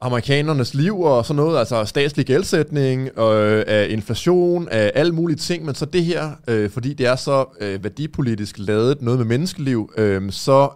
amerikanernes 0.00 0.74
liv 0.74 1.00
og 1.00 1.26
sådan 1.26 1.36
noget, 1.36 1.58
altså 1.58 1.84
statslig 1.84 2.26
gældsætning, 2.26 3.18
øh, 3.18 3.64
af 3.66 3.86
inflation, 3.90 4.68
af 4.68 4.92
alle 4.94 5.12
mulige 5.12 5.36
ting, 5.36 5.64
men 5.64 5.74
så 5.74 5.84
det 5.84 6.04
her, 6.04 6.30
øh, 6.48 6.70
fordi 6.70 6.94
det 6.94 7.06
er 7.06 7.16
så 7.16 7.44
øh, 7.60 7.84
værdipolitisk 7.84 8.58
lavet, 8.58 9.02
noget 9.02 9.18
med 9.18 9.26
menneskeliv, 9.26 9.92
øh, 9.96 10.32
så 10.32 10.70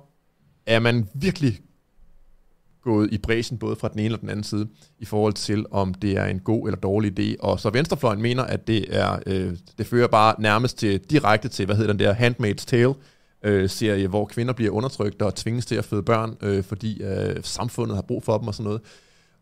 er 0.68 0.78
man 0.78 1.08
virkelig 1.14 1.60
gået 2.82 3.12
i 3.12 3.18
bræsen 3.18 3.58
både 3.58 3.76
fra 3.76 3.88
den 3.88 3.98
ene 3.98 4.14
og 4.14 4.20
den 4.20 4.30
anden 4.30 4.44
side, 4.44 4.68
i 4.98 5.04
forhold 5.04 5.32
til, 5.32 5.66
om 5.70 5.94
det 5.94 6.16
er 6.16 6.24
en 6.24 6.38
god 6.38 6.68
eller 6.68 6.80
dårlig 6.80 7.18
idé. 7.18 7.36
Og 7.40 7.60
så 7.60 7.70
Venstrefløjen 7.70 8.22
mener, 8.22 8.42
at 8.42 8.66
det 8.66 8.96
er 8.96 9.18
øh, 9.26 9.56
det 9.78 9.86
fører 9.86 10.08
bare 10.08 10.34
nærmest 10.38 10.78
til, 10.78 11.00
direkte 11.00 11.48
til, 11.48 11.66
hvad 11.66 11.76
hedder 11.76 11.92
den 11.92 12.00
der, 12.00 12.14
Handmaid's 12.14 12.64
Tale, 12.66 12.94
øh, 13.42 13.70
serie, 13.70 14.08
hvor 14.08 14.24
kvinder 14.24 14.52
bliver 14.52 14.70
undertrykt 14.70 15.22
og 15.22 15.34
tvinges 15.34 15.66
til 15.66 15.74
at 15.74 15.84
føde 15.84 16.02
børn, 16.02 16.36
øh, 16.42 16.64
fordi 16.64 17.02
øh, 17.02 17.36
samfundet 17.42 17.96
har 17.96 18.02
brug 18.02 18.22
for 18.22 18.38
dem 18.38 18.48
og 18.48 18.54
sådan 18.54 18.64
noget. 18.64 18.80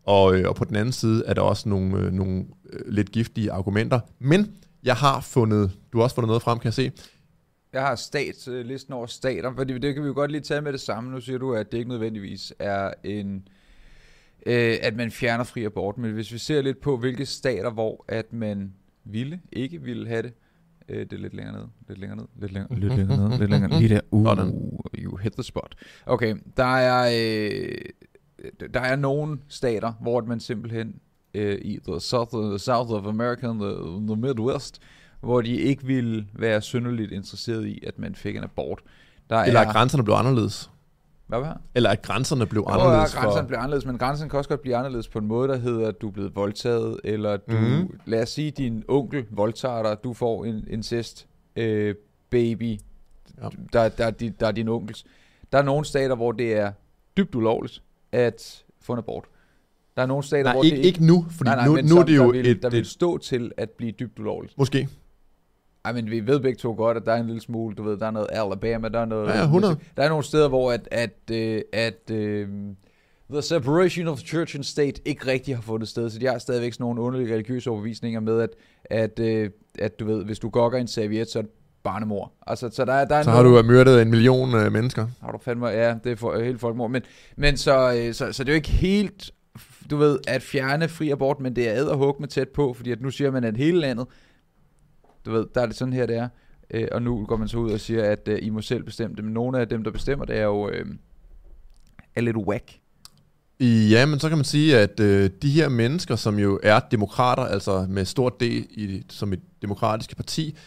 Og, 0.03 0.35
øh, 0.35 0.49
og 0.49 0.55
på 0.55 0.65
den 0.65 0.75
anden 0.75 0.93
side 0.93 1.23
er 1.25 1.33
der 1.33 1.41
også 1.41 1.69
nogle, 1.69 1.97
øh, 1.97 2.13
nogle 2.13 2.45
øh, 2.73 2.79
lidt 2.87 3.11
giftige 3.11 3.51
argumenter. 3.51 3.99
Men 4.19 4.51
jeg 4.83 4.95
har 4.95 5.21
fundet, 5.21 5.71
du 5.93 5.97
har 5.97 6.03
også 6.03 6.15
fundet 6.15 6.27
noget 6.27 6.41
frem, 6.41 6.59
kan 6.59 6.65
jeg 6.65 6.73
se. 6.73 6.91
Jeg 7.73 7.81
har 7.81 7.95
statslisten 7.95 8.93
over 8.93 9.05
stater, 9.05 9.53
for 9.55 9.63
det 9.63 9.93
kan 9.93 10.03
vi 10.03 10.07
jo 10.07 10.13
godt 10.13 10.31
lige 10.31 10.41
tage 10.41 10.61
med 10.61 10.73
det 10.73 10.81
samme. 10.81 11.11
Nu 11.11 11.21
siger 11.21 11.37
du, 11.37 11.53
at 11.53 11.71
det 11.71 11.77
ikke 11.77 11.89
nødvendigvis 11.89 12.53
er 12.59 12.93
en, 13.03 13.47
øh, 14.45 14.77
at 14.81 14.95
man 14.95 15.11
fjerner 15.11 15.43
fri 15.43 15.63
abort, 15.63 15.97
men 15.97 16.11
hvis 16.11 16.33
vi 16.33 16.37
ser 16.37 16.61
lidt 16.61 16.81
på, 16.81 16.97
hvilke 16.97 17.25
stater, 17.25 17.71
hvor 17.71 18.05
at 18.07 18.33
man 18.33 18.73
ville, 19.03 19.41
ikke 19.51 19.81
ville 19.81 20.07
have 20.07 20.21
det, 20.21 20.33
øh, 20.89 20.99
det 20.99 21.13
er 21.13 21.17
lidt 21.17 21.33
længere 21.33 21.55
ned, 21.55 21.67
lidt 21.87 21.99
længere 21.99 22.17
ned, 22.17 22.25
lidt 22.35 22.53
længere, 22.53 22.79
lidt 22.79 22.95
længere 22.95 23.29
ned, 23.29 23.39
lidt 23.39 23.49
længere 23.49 23.69
ned, 23.69 23.79
lige 23.87 23.95
der, 23.95 24.01
uh, 24.11 25.03
you 25.03 25.15
hit 25.15 25.33
the 25.33 25.43
spot. 25.43 25.75
Okay, 26.05 26.35
der 26.57 26.77
er, 26.77 27.11
øh, 27.13 27.75
der 28.73 28.79
er 28.79 28.95
nogle 28.95 29.39
stater, 29.47 29.93
hvor 30.01 30.21
man 30.21 30.39
simpelthen 30.39 30.99
øh, 31.33 31.57
i 31.61 31.79
the 31.87 31.99
south, 31.99 32.31
the 32.31 32.59
south 32.59 32.91
of 32.91 33.05
America, 33.05 33.47
the, 33.47 33.73
the 34.07 34.15
Midwest, 34.15 34.81
hvor 35.21 35.41
de 35.41 35.55
ikke 35.55 35.85
ville 35.85 36.27
være 36.33 36.61
synderligt 36.61 37.11
interesseret 37.11 37.67
i, 37.67 37.83
at 37.87 37.99
man 37.99 38.15
fik 38.15 38.35
en 38.35 38.43
abort. 38.43 38.79
Der 39.29 39.37
Eller 39.37 39.59
er, 39.59 39.65
at 39.65 39.73
grænserne 39.73 40.03
blev 40.03 40.15
anderledes. 40.15 40.71
Hvad 41.27 41.39
var 41.39 41.61
Eller 41.75 41.89
at 41.89 42.01
grænserne 42.01 42.45
blev 42.45 42.65
anderledes. 42.67 43.15
Ja, 43.15 43.19
grænserne 43.19 43.43
for... 43.43 43.47
blev 43.47 43.57
anderledes, 43.57 43.85
men 43.85 43.97
grænserne 43.97 44.29
kan 44.29 44.37
også 44.37 44.49
godt 44.49 44.61
blive 44.61 44.75
anderledes 44.75 45.07
på 45.07 45.19
en 45.19 45.27
måde, 45.27 45.47
der 45.47 45.57
hedder, 45.57 45.87
at 45.87 46.01
du 46.01 46.07
er 46.07 46.11
blevet 46.11 46.35
voldtaget, 46.35 46.99
eller 47.03 47.37
du, 47.37 47.57
mm. 47.57 47.99
lad 48.05 48.21
os 48.21 48.29
sige, 48.29 48.51
din 48.51 48.83
onkel 48.87 49.25
voldtager 49.31 49.83
dig, 49.83 49.97
du 50.03 50.13
får 50.13 50.45
en 50.45 50.67
incest 50.69 51.27
øh, 51.55 51.95
baby, 52.29 52.79
ja. 53.41 53.49
der, 53.73 53.89
der, 53.89 54.09
der, 54.09 54.29
der 54.39 54.47
er 54.47 54.51
din 54.51 54.67
onkels. 54.67 55.05
Der 55.51 55.57
er 55.57 55.63
nogle 55.63 55.85
stater, 55.85 56.15
hvor 56.15 56.31
det 56.31 56.53
er 56.53 56.71
dybt 57.17 57.35
ulovligt 57.35 57.83
at 58.11 58.63
få 58.81 58.93
en 58.93 58.99
abort. 58.99 59.25
Der 59.95 60.03
er 60.03 60.07
nogle 60.07 60.23
stater, 60.23 60.43
nej, 60.43 60.53
hvor 60.53 60.63
ikke, 60.63 60.77
det 60.77 60.85
ikke 60.85 61.05
nu, 61.05 61.25
fordi 61.29 61.49
nej, 61.49 61.55
nej, 61.55 61.67
nu, 61.67 61.95
nu 61.95 61.97
er 61.97 62.03
det 62.03 62.15
jo 62.15 62.23
der 62.23 62.31
vil, 62.31 62.47
et... 62.47 62.61
Der 62.61 62.69
vil 62.69 62.85
stå 62.85 63.17
til 63.17 63.51
at 63.57 63.69
blive 63.69 63.91
dybt 63.91 64.19
ulovligt. 64.19 64.57
Måske. 64.57 64.89
Ej, 65.87 65.93
men 65.93 66.11
vi 66.11 66.27
ved 66.27 66.39
begge 66.39 66.57
to 66.57 66.73
godt, 66.77 66.97
at 66.97 67.05
der 67.05 67.11
er 67.11 67.19
en 67.19 67.25
lille 67.25 67.41
smule, 67.41 67.75
du 67.75 67.83
ved, 67.83 67.97
der 67.97 68.05
er 68.05 68.11
noget 68.11 68.27
Alabama, 68.31 68.89
der 68.89 68.99
er 68.99 69.05
noget... 69.05 69.29
Ja, 69.29 69.43
100. 69.43 69.77
Der 69.97 70.03
er 70.03 70.09
nogle 70.09 70.23
steder, 70.23 70.47
hvor 70.47 70.71
at, 70.71 70.87
at, 70.91 71.11
uh, 71.31 71.59
at 71.73 72.11
uh, 72.11 72.47
the 73.31 73.41
separation 73.41 74.07
of 74.07 74.19
church 74.19 74.55
and 74.55 74.63
state 74.63 75.01
ikke 75.05 75.27
rigtig 75.27 75.55
har 75.55 75.61
fundet 75.61 75.89
sted, 75.89 76.09
så 76.09 76.19
de 76.19 76.25
har 76.25 76.37
stadigvæk 76.37 76.73
sådan 76.73 76.83
nogle 76.83 77.01
underlige 77.01 77.33
religiøse 77.33 77.69
overbevisninger 77.69 78.19
med, 78.19 78.41
at, 78.41 78.49
at, 78.85 79.19
uh, 79.19 79.51
at 79.79 79.99
du 79.99 80.05
ved, 80.05 80.25
hvis 80.25 80.39
du 80.39 80.49
gokker 80.49 80.79
en 80.79 80.87
serviet, 80.87 81.29
så 81.29 81.39
er 81.39 81.43
det 81.43 81.51
barnemor. 81.83 82.31
Altså, 82.47 82.69
så 82.73 82.85
der, 82.85 83.05
der 83.05 83.15
er 83.15 83.23
så 83.23 83.31
har 83.31 83.43
du 83.43 83.61
myrdet 83.63 84.01
en 84.01 84.09
million 84.09 84.55
uh, 84.55 84.71
mennesker. 84.71 85.07
Har 85.21 85.31
du 85.31 85.37
fandme, 85.37 85.67
ja, 85.67 85.95
det 86.03 86.11
er 86.11 86.15
for, 86.15 86.39
helt 86.39 86.59
folkemord. 86.59 86.91
Men, 86.91 87.01
men 87.35 87.57
så, 87.57 88.07
så, 88.13 88.33
så 88.33 88.43
det 88.43 88.49
er 88.49 88.53
jo 88.53 88.57
ikke 88.57 88.69
helt, 88.69 89.31
du 89.89 89.97
ved, 89.97 90.19
at 90.27 90.41
fjerne 90.41 90.87
fri 90.87 91.09
abort, 91.09 91.39
men 91.39 91.55
det 91.55 91.69
er 91.69 91.73
ad 91.73 91.85
og 91.85 91.97
hug 91.97 92.15
med 92.19 92.27
tæt 92.27 92.49
på, 92.49 92.73
fordi 92.73 92.91
at 92.91 93.01
nu 93.01 93.09
siger 93.09 93.31
man, 93.31 93.43
at 93.43 93.57
hele 93.57 93.79
landet 93.79 94.07
du 95.27 95.33
ved, 95.33 95.45
der 95.55 95.61
er 95.61 95.65
det 95.65 95.75
sådan 95.75 95.93
her, 95.93 96.05
det 96.05 96.17
er. 96.17 96.27
Øh, 96.71 96.87
og 96.91 97.01
nu 97.01 97.25
går 97.25 97.37
man 97.37 97.47
så 97.47 97.57
ud 97.57 97.71
og 97.71 97.79
siger, 97.79 98.03
at 98.03 98.27
øh, 98.27 98.39
I 98.41 98.49
må 98.49 98.61
selv 98.61 98.83
bestemme 98.83 99.15
det. 99.15 99.23
Men 99.23 99.33
nogle 99.33 99.59
af 99.59 99.67
dem, 99.67 99.83
der 99.83 99.91
bestemmer, 99.91 100.25
det 100.25 100.37
er 100.37 100.43
jo 100.43 100.69
øh, 100.69 100.85
er 102.15 102.21
lidt 102.21 102.37
whack. 102.37 102.79
Ja, 103.59 104.05
men 104.05 104.19
så 104.19 104.29
kan 104.29 104.37
man 104.37 104.45
sige, 104.45 104.77
at 104.77 104.99
øh, 104.99 105.29
de 105.41 105.49
her 105.49 105.69
mennesker, 105.69 106.15
som 106.15 106.39
jo 106.39 106.59
er 106.63 106.79
demokrater, 106.79 107.43
altså 107.43 107.85
med 107.89 108.05
stort 108.05 108.39
D 108.39 108.43
i, 108.43 109.03
som 109.09 109.33
et 109.33 109.41
demokratisk 109.61 110.15
parti, 110.15 110.57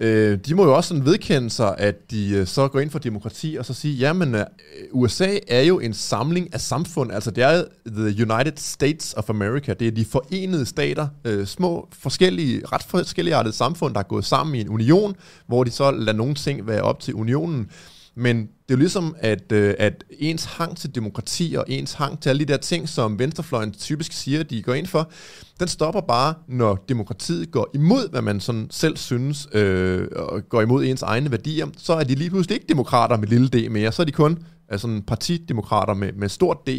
øh, 0.00 0.38
de 0.46 0.54
må 0.54 0.64
jo 0.64 0.76
også 0.76 0.88
sådan 0.88 1.04
vedkende 1.04 1.50
sig, 1.50 1.78
at 1.78 2.10
de 2.10 2.30
øh, 2.30 2.46
så 2.46 2.68
går 2.68 2.80
ind 2.80 2.90
for 2.90 2.98
demokrati, 2.98 3.56
og 3.58 3.66
så 3.66 3.74
sige, 3.74 3.94
jamen 3.94 4.34
øh, 4.34 4.44
USA 4.92 5.38
er 5.48 5.60
jo 5.60 5.78
en 5.78 5.94
samling 5.94 6.54
af 6.54 6.60
samfund, 6.60 7.12
altså 7.12 7.30
det 7.30 7.44
er 7.44 7.64
the 7.86 8.32
United 8.32 8.56
States 8.56 9.14
of 9.16 9.30
America, 9.30 9.74
det 9.74 9.86
er 9.86 9.92
de 9.92 10.04
forenede 10.04 10.66
stater, 10.66 11.08
øh, 11.24 11.46
små 11.46 11.88
forskellige, 11.92 12.62
ret 12.66 12.82
forskellige 12.82 13.34
artede 13.34 13.54
samfund, 13.54 13.94
der 13.94 14.00
er 14.00 14.04
gået 14.04 14.24
sammen 14.24 14.54
i 14.54 14.60
en 14.60 14.68
union, 14.68 15.16
hvor 15.46 15.64
de 15.64 15.70
så 15.70 15.90
lader 15.90 16.12
nogle 16.12 16.34
ting 16.34 16.66
være 16.66 16.82
op 16.82 17.00
til 17.00 17.14
unionen. 17.14 17.70
Men 18.14 18.36
det 18.36 18.46
er 18.46 18.74
jo 18.74 18.76
ligesom, 18.76 19.16
at, 19.18 19.52
øh, 19.52 19.74
at 19.78 20.04
ens 20.10 20.44
hang 20.44 20.76
til 20.76 20.94
demokrati 20.94 21.54
og 21.58 21.64
ens 21.68 21.92
hang 21.92 22.20
til 22.20 22.28
alle 22.28 22.44
de 22.44 22.52
der 22.52 22.56
ting, 22.56 22.88
som 22.88 23.18
venstrefløjen 23.18 23.72
typisk 23.72 24.12
siger, 24.12 24.42
de 24.42 24.62
går 24.62 24.74
ind 24.74 24.86
for, 24.86 25.10
den 25.60 25.68
stopper 25.68 26.00
bare, 26.00 26.34
når 26.48 26.84
demokratiet 26.88 27.50
går 27.50 27.70
imod, 27.74 28.10
hvad 28.10 28.22
man 28.22 28.40
sådan 28.40 28.66
selv 28.70 28.96
synes, 28.96 29.48
øh, 29.52 30.08
og 30.16 30.48
går 30.48 30.62
imod 30.62 30.84
ens 30.84 31.02
egne 31.02 31.30
værdier. 31.30 31.66
Så 31.76 31.92
er 31.92 32.04
de 32.04 32.14
lige 32.14 32.30
pludselig 32.30 32.54
ikke 32.54 32.66
demokrater 32.68 33.16
med 33.16 33.28
lille 33.28 33.48
d 33.48 33.70
mere, 33.70 33.92
så 33.92 34.02
er 34.02 34.06
de 34.06 34.12
kun 34.12 34.38
altså 34.68 35.02
partidemokrater 35.06 35.94
med, 35.94 36.12
med 36.12 36.28
stort 36.28 36.58
D. 36.66 36.70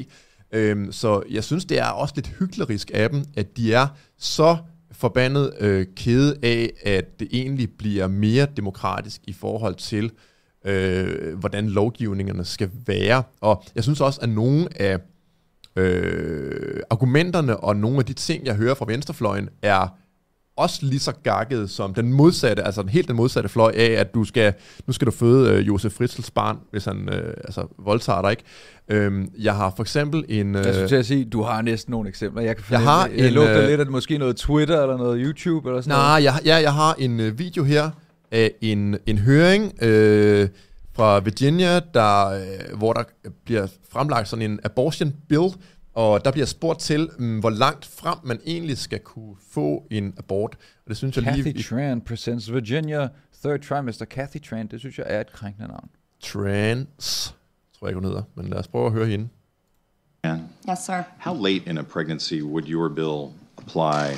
Øh, 0.54 0.88
så 0.92 1.24
jeg 1.30 1.44
synes, 1.44 1.66
det 1.66 1.80
er 1.80 1.86
også 1.86 2.14
lidt 2.18 2.28
hyklerisk 2.40 2.92
af 2.94 3.10
dem, 3.10 3.24
at 3.36 3.58
de 3.58 3.74
er 3.74 3.88
så 4.20 4.58
forbandet 4.92 5.54
øh, 5.60 5.86
kede 5.96 6.36
af, 6.44 6.72
at 6.84 7.20
det 7.20 7.28
egentlig 7.32 7.70
bliver 7.78 8.08
mere 8.08 8.48
demokratisk 8.58 9.22
i 9.28 9.34
forhold 9.34 9.76
til, 9.76 10.12
øh, 10.66 11.38
hvordan 11.40 11.70
lovgivningerne 11.70 12.46
skal 12.46 12.70
være. 12.86 13.24
Og 13.42 13.64
jeg 13.76 13.84
synes 13.84 14.02
også, 14.02 14.20
at 14.22 14.30
nogle 14.30 14.68
af 14.82 15.00
øh, 15.76 16.80
argumenterne 16.90 17.58
og 17.58 17.76
nogle 17.76 18.00
af 18.00 18.06
de 18.06 18.14
ting, 18.14 18.46
jeg 18.46 18.56
hører 18.56 18.74
fra 18.74 18.86
venstrefløjen, 18.88 19.50
er 19.62 19.88
også 20.56 20.86
lige 20.86 21.00
så 21.00 21.12
gakket 21.24 21.70
som 21.70 21.94
den 21.94 22.14
modsatte, 22.14 22.64
altså 22.64 22.84
helt 22.90 23.08
den 23.08 23.16
modsatte 23.16 23.50
fløj 23.50 23.72
af, 23.76 23.92
at 23.92 24.14
du 24.14 24.24
skal, 24.24 24.54
nu 24.88 24.94
skal 24.94 25.06
du 25.06 25.12
føde 25.12 25.54
øh, 25.54 25.68
Josef 25.68 25.92
Fritzels 25.92 26.32
barn, 26.32 26.58
hvis 26.72 26.86
han 26.86 27.10
øh, 27.10 27.34
altså, 27.44 27.68
voldtager 27.80 28.22
dig, 28.22 28.32
ikke? 28.32 28.44
Øhm, 28.90 29.32
jeg 29.40 29.56
har 29.56 29.74
for 29.76 29.84
eksempel 29.84 30.26
en... 30.30 30.56
Øh, 30.56 30.66
jeg 30.66 30.74
skulle 30.74 30.88
til 30.88 30.96
at 30.96 31.06
sige, 31.06 31.26
du 31.26 31.42
har 31.42 31.62
næsten 31.62 31.92
nogle 31.92 32.10
eksempler. 32.10 32.42
Jeg 32.42 32.56
kan 32.56 32.66
jeg 32.72 32.80
har 32.80 33.08
jeg 33.08 33.28
en, 33.28 33.34
lugter 33.34 33.62
øh, 33.62 33.68
lidt 33.68 33.82
af 33.82 33.88
måske 33.88 34.18
noget 34.18 34.36
Twitter 34.36 34.82
eller 34.82 34.98
noget 34.98 35.22
YouTube 35.26 35.70
eller 35.70 35.82
sådan 35.82 35.98
nej, 35.98 36.22
noget. 36.22 36.24
Nej, 36.24 36.34
jeg, 36.34 36.46
ja, 36.46 36.62
jeg 36.62 36.74
har 36.74 36.96
en 37.00 37.20
øh, 37.20 37.40
video 37.40 37.64
her 37.64 37.90
af 38.34 38.52
en, 38.62 38.98
en 39.06 39.18
høring 39.18 39.84
øh, 39.84 40.50
fra 40.94 41.20
Virginia, 41.20 41.80
der, 41.80 42.26
øh, 42.28 42.78
hvor 42.78 42.94
der 42.94 43.04
bliver 43.46 43.68
fremlagt 43.90 44.28
sådan 44.28 44.52
en 44.52 44.60
abortion 44.64 45.16
bill, 45.30 45.50
og 45.94 46.26
der 46.26 46.32
bliver 46.32 46.46
spurgt 46.46 46.80
til, 46.80 47.10
um, 47.20 47.40
hvor 47.40 47.50
langt 47.50 47.86
frem 47.86 48.18
man 48.24 48.40
egentlig 48.46 48.78
skal 48.78 49.00
kunne 49.00 49.36
få 49.52 49.88
en 49.92 50.14
abort. 50.18 50.56
Og 50.56 50.90
det 50.90 50.98
synes 50.98 51.16
jeg 51.16 51.24
Kathy 51.24 51.38
lige... 51.38 51.54
Kathy 51.54 51.70
Tran 51.70 52.02
presents 52.02 52.54
Virginia 52.54 53.08
third 53.44 53.60
trimester. 53.60 54.06
Kathy 54.06 54.42
Tran, 54.42 54.68
det 54.68 54.80
synes 54.80 54.98
jeg 54.98 55.06
er 55.10 55.22
et 55.22 55.32
krænkende 55.34 55.68
navn. 55.68 55.90
Trans, 56.22 57.36
tror 57.80 57.88
jeg 57.88 57.92
ikke, 57.92 58.00
hun 58.00 58.06
hedder. 58.06 58.24
Men 58.36 58.48
lad 58.48 58.58
os 58.60 58.68
prøve 58.68 58.86
at 58.86 58.92
høre 58.92 59.08
hende. 59.08 59.28
Yes, 60.70 60.80
sir. 60.86 61.04
How 61.18 61.34
late 61.48 61.70
in 61.70 61.78
a 61.78 61.82
pregnancy 61.82 62.42
would 62.42 62.68
your 62.68 62.90
bill 62.90 63.34
apply 63.58 64.16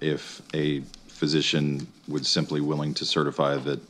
if 0.00 0.40
a 0.54 0.80
physician 1.08 1.88
was 2.08 2.28
simply 2.28 2.60
willing 2.60 2.94
to 2.94 3.04
certify 3.04 3.56
that 3.56 3.80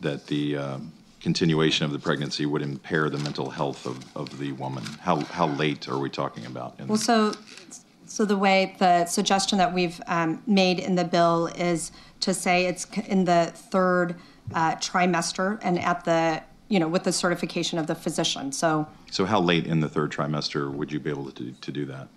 that 0.00 0.26
the 0.26 0.56
uh, 0.56 0.78
continuation 1.20 1.84
of 1.84 1.92
the 1.92 1.98
pregnancy 1.98 2.46
would 2.46 2.62
impair 2.62 3.10
the 3.10 3.18
mental 3.18 3.50
health 3.50 3.86
of, 3.86 4.16
of 4.16 4.38
the 4.38 4.52
woman? 4.52 4.84
How, 5.00 5.20
how 5.20 5.48
late 5.48 5.88
are 5.88 5.98
we 5.98 6.10
talking 6.10 6.46
about? 6.46 6.78
well, 6.86 6.96
so, 6.96 7.34
so 8.06 8.24
the 8.24 8.36
way 8.36 8.76
the 8.78 9.06
suggestion 9.06 9.58
that 9.58 9.72
we've 9.72 10.00
um, 10.06 10.42
made 10.46 10.78
in 10.78 10.94
the 10.94 11.04
bill 11.04 11.46
is 11.48 11.92
to 12.20 12.34
say 12.34 12.66
it's 12.66 12.86
in 13.06 13.24
the 13.24 13.52
third 13.54 14.14
uh, 14.54 14.74
trimester 14.76 15.58
and 15.62 15.78
at 15.78 16.04
the 16.04 16.42
you 16.68 16.78
know 16.78 16.88
with 16.88 17.04
the 17.04 17.12
certification 17.12 17.78
of 17.78 17.86
the 17.86 17.94
physician. 17.94 18.52
So. 18.52 18.86
So 19.10 19.24
how 19.24 19.40
late 19.40 19.66
in 19.66 19.80
the 19.80 19.88
third 19.88 20.12
trimester 20.12 20.72
would 20.72 20.92
you 20.92 21.00
be 21.00 21.10
able 21.10 21.30
to, 21.32 21.52
to 21.52 21.72
do 21.72 21.86
that? 21.86 22.08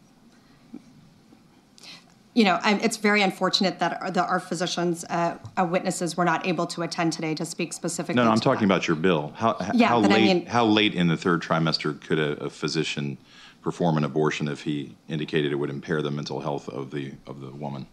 You 2.34 2.46
know, 2.46 2.60
it's 2.63 2.98
very 2.98 3.22
unfortunate 3.22 3.80
that 3.80 4.17
our 4.17 4.39
physicians, 4.39 5.04
uh, 5.10 5.38
uh, 5.58 5.65
witnesses, 5.65 6.15
were 6.15 6.24
not 6.24 6.48
able 6.48 6.65
to 6.67 6.82
attend 6.82 7.12
today 7.12 7.36
to 7.36 7.46
speak 7.46 7.74
specifically. 7.74 8.15
No, 8.15 8.24
no, 8.24 8.32
I'm 8.32 8.39
talking 8.39 8.67
that. 8.67 8.76
about 8.76 8.88
your 8.88 8.96
bill. 8.96 9.34
How, 9.36 9.58
yeah, 9.74 9.88
how 9.88 10.00
late? 10.00 10.12
I 10.12 10.20
mean, 10.20 10.46
how 10.46 10.65
late 10.65 10.96
in 10.96 11.08
the 11.08 11.17
third 11.17 11.41
trimester 11.41 12.00
could 12.00 12.20
a, 12.20 12.46
a, 12.46 12.50
physician 12.50 13.17
perform 13.62 13.98
an 13.98 14.06
abortion 14.06 14.48
if 14.48 14.62
he 14.62 14.96
indicated 15.10 15.52
it 15.52 15.56
would 15.56 15.70
impair 15.70 16.02
the 16.02 16.12
mental 16.12 16.39
health 16.39 16.70
of 16.70 16.91
the 16.91 17.13
of 17.28 17.41
the 17.41 17.52
woman 17.52 17.86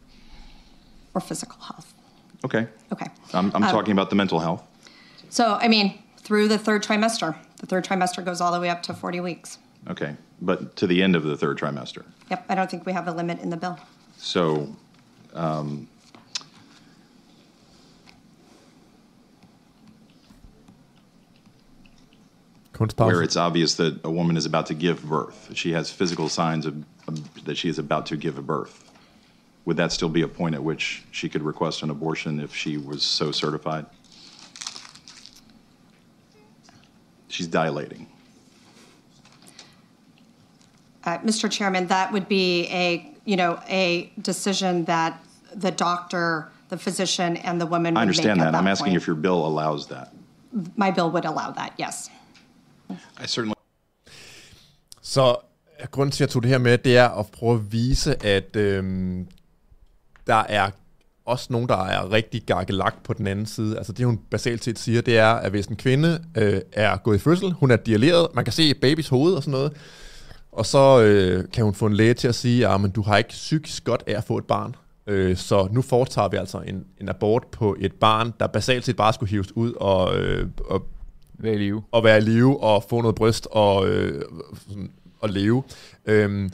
or 1.15 1.21
physical 1.21 1.61
health? 1.61 1.93
Okay. 2.45 2.69
Okay. 2.93 3.07
I'm, 3.35 3.51
I'm 3.57 3.65
um, 3.65 3.71
talking 3.71 3.91
about 3.91 4.11
the 4.11 4.17
mental 4.17 4.39
health. 4.39 4.63
So, 5.31 5.59
I 5.61 5.67
mean, 5.67 6.01
through 6.17 6.47
the 6.47 6.59
third 6.59 6.85
trimester, 6.85 7.37
the 7.57 7.67
third 7.67 7.85
trimester 7.85 8.25
goes 8.25 8.41
all 8.41 8.53
the 8.53 8.61
way 8.61 8.71
up 8.71 8.85
to 8.85 8.95
40 8.95 9.19
weeks. 9.21 9.59
Okay, 9.89 10.17
but 10.41 10.77
to 10.77 10.87
the 10.87 11.03
end 11.03 11.17
of 11.17 11.23
the 11.23 11.37
third 11.37 11.59
trimester. 11.59 12.05
Yep, 12.31 12.45
I 12.49 12.55
don't 12.55 12.71
think 12.71 12.87
we 12.87 12.93
have 12.93 13.09
a 13.09 13.13
limit 13.13 13.41
in 13.41 13.51
the 13.51 13.57
bill. 13.57 13.79
So, 14.19 14.69
um, 15.33 15.89
where 22.97 23.23
it's 23.23 23.37
obvious 23.37 23.75
that 23.75 24.01
a 24.05 24.11
woman 24.11 24.37
is 24.37 24.45
about 24.47 24.67
to 24.67 24.75
give 24.75 25.05
birth, 25.05 25.51
she 25.55 25.73
has 25.73 25.91
physical 25.91 26.29
signs 26.29 26.67
of, 26.67 26.85
of, 27.07 27.45
that 27.45 27.57
she 27.57 27.69
is 27.69 27.79
about 27.79 28.07
to 28.07 28.17
give 28.17 28.39
a 28.39 28.43
birth. 28.43 28.91
Would 29.65 29.77
that 29.77 29.93
still 29.93 30.09
be 30.09 30.23
a 30.23 30.29
point 30.29 30.55
at 30.55 30.63
which 30.63 31.05
she 31.11 31.29
could 31.29 31.43
request 31.43 31.83
an 31.83 31.91
abortion 31.91 32.41
if 32.41 32.55
she 32.55 32.77
was 32.77 33.03
so 33.03 33.33
certified? 33.33 33.87
She's 37.29 37.47
dilating. 37.47 38.09
Uh, 41.05 41.19
Mr. 41.19 41.51
Chairman, 41.51 41.87
that 41.87 42.13
would 42.13 42.29
be 42.29 42.67
a 42.69 43.18
you 43.29 43.37
know, 43.37 43.53
a 43.69 44.11
decision 44.31 44.85
that 44.85 45.13
the 45.63 45.71
doctor, 45.71 46.29
the 46.71 46.79
physician, 46.79 47.37
and 47.37 47.61
the 47.61 47.67
woman 47.67 47.97
I 47.97 48.01
understand 48.01 48.41
that. 48.41 48.53
that. 48.53 48.63
I'm 48.63 48.67
asking 48.67 48.93
point. 48.93 49.03
if 49.03 49.07
your 49.07 49.17
bill 49.17 49.47
allows 49.47 49.87
that. 49.87 50.09
My 50.77 50.91
bill 50.91 51.11
would 51.11 51.27
allow 51.27 51.51
that, 51.53 51.71
yes. 51.79 52.11
I 52.91 53.27
certainly. 53.27 53.55
Så 55.03 55.37
grunden 55.91 56.11
til, 56.13 56.25
at 56.25 56.29
jeg 56.29 56.33
tog 56.33 56.43
det 56.43 56.51
her 56.51 56.59
med, 56.59 56.79
det 56.79 56.97
er 56.97 57.09
at 57.09 57.27
prøve 57.27 57.55
at 57.55 57.73
vise, 57.73 58.27
at 58.27 58.57
øhm, 58.57 59.29
der 60.27 60.45
er 60.49 60.71
også 61.25 61.47
nogen, 61.51 61.69
der 61.69 61.85
er 61.85 62.13
rigtig 62.13 62.43
gakkelagt 62.43 63.03
på 63.03 63.13
den 63.13 63.27
anden 63.27 63.47
side. 63.47 63.77
Altså 63.77 63.93
det, 63.93 64.07
hun 64.07 64.19
basalt 64.31 64.65
set 64.65 64.79
siger, 64.79 65.01
det 65.01 65.19
er, 65.19 65.33
at 65.33 65.51
hvis 65.51 65.67
en 65.67 65.77
kvinde 65.77 66.25
øh, 66.35 66.61
er 66.73 66.97
gået 66.97 67.17
i 67.17 67.19
fødsel, 67.19 67.53
hun 67.53 67.71
er 67.71 67.77
dialeret, 67.77 68.29
man 68.35 68.45
kan 68.45 68.53
se 68.53 68.75
babys 68.75 69.09
hoved 69.09 69.35
og 69.35 69.43
sådan 69.43 69.53
noget, 69.53 69.73
og 70.59 70.67
så 70.67 71.03
øh, 71.03 71.45
kan 71.53 71.65
hun 71.65 71.75
få 71.75 71.87
en 71.87 71.95
læge 71.95 72.15
til 72.15 72.29
at 72.29 72.35
sige, 72.35 72.69
at 72.69 72.81
du 72.95 73.03
har 73.03 73.17
ikke 73.17 73.29
psykisk 73.29 73.85
godt 73.85 74.03
af 74.07 74.17
at 74.17 74.25
få 74.25 74.39
et 74.39 74.45
barn. 74.45 74.77
Øh, 75.07 75.37
så 75.37 75.69
nu 75.73 75.83
foretager 75.83 76.29
vi 76.29 76.37
altså 76.37 76.59
en, 76.59 76.85
en 77.01 77.09
abort 77.09 77.47
på 77.53 77.77
et 77.81 77.93
barn, 77.93 78.33
der 78.41 78.47
basalt 78.47 78.85
set 78.85 78.97
bare 78.97 79.13
skulle 79.13 79.31
hives 79.31 79.57
ud 79.57 79.73
og, 79.73 80.19
øh, 80.19 80.49
og 80.65 80.87
være 81.39 81.55
i 81.55 81.59
live. 81.59 81.83
Og 81.93 82.05
være 82.05 82.19
i 82.19 82.21
live 82.21 82.63
og 82.63 82.85
få 82.91 83.01
noget 83.01 83.15
bryst 83.15 83.49
og, 83.51 83.89
øh, 83.89 84.23
og 85.21 85.29
leve. 85.29 85.63
Øh, 86.07 86.51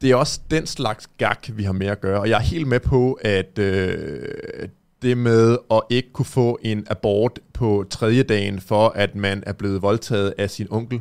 det 0.00 0.10
er 0.10 0.16
også 0.16 0.40
den 0.50 0.66
slags 0.66 1.08
gak, 1.18 1.48
vi 1.52 1.62
har 1.62 1.72
med 1.72 1.86
at 1.86 2.00
gøre. 2.00 2.20
Og 2.20 2.28
jeg 2.28 2.36
er 2.36 2.42
helt 2.42 2.68
med 2.68 2.80
på, 2.80 3.12
at 3.12 3.58
øh, 3.58 4.68
det 5.02 5.18
med 5.18 5.58
at 5.70 5.80
ikke 5.90 6.12
kunne 6.12 6.26
få 6.26 6.58
en 6.62 6.86
abort 6.90 7.40
på 7.52 7.84
tredje 7.90 8.22
dagen, 8.22 8.60
for 8.60 8.88
at 8.88 9.14
man 9.14 9.42
er 9.46 9.52
blevet 9.52 9.82
voldtaget 9.82 10.34
af 10.38 10.50
sin 10.50 10.66
onkel, 10.70 11.00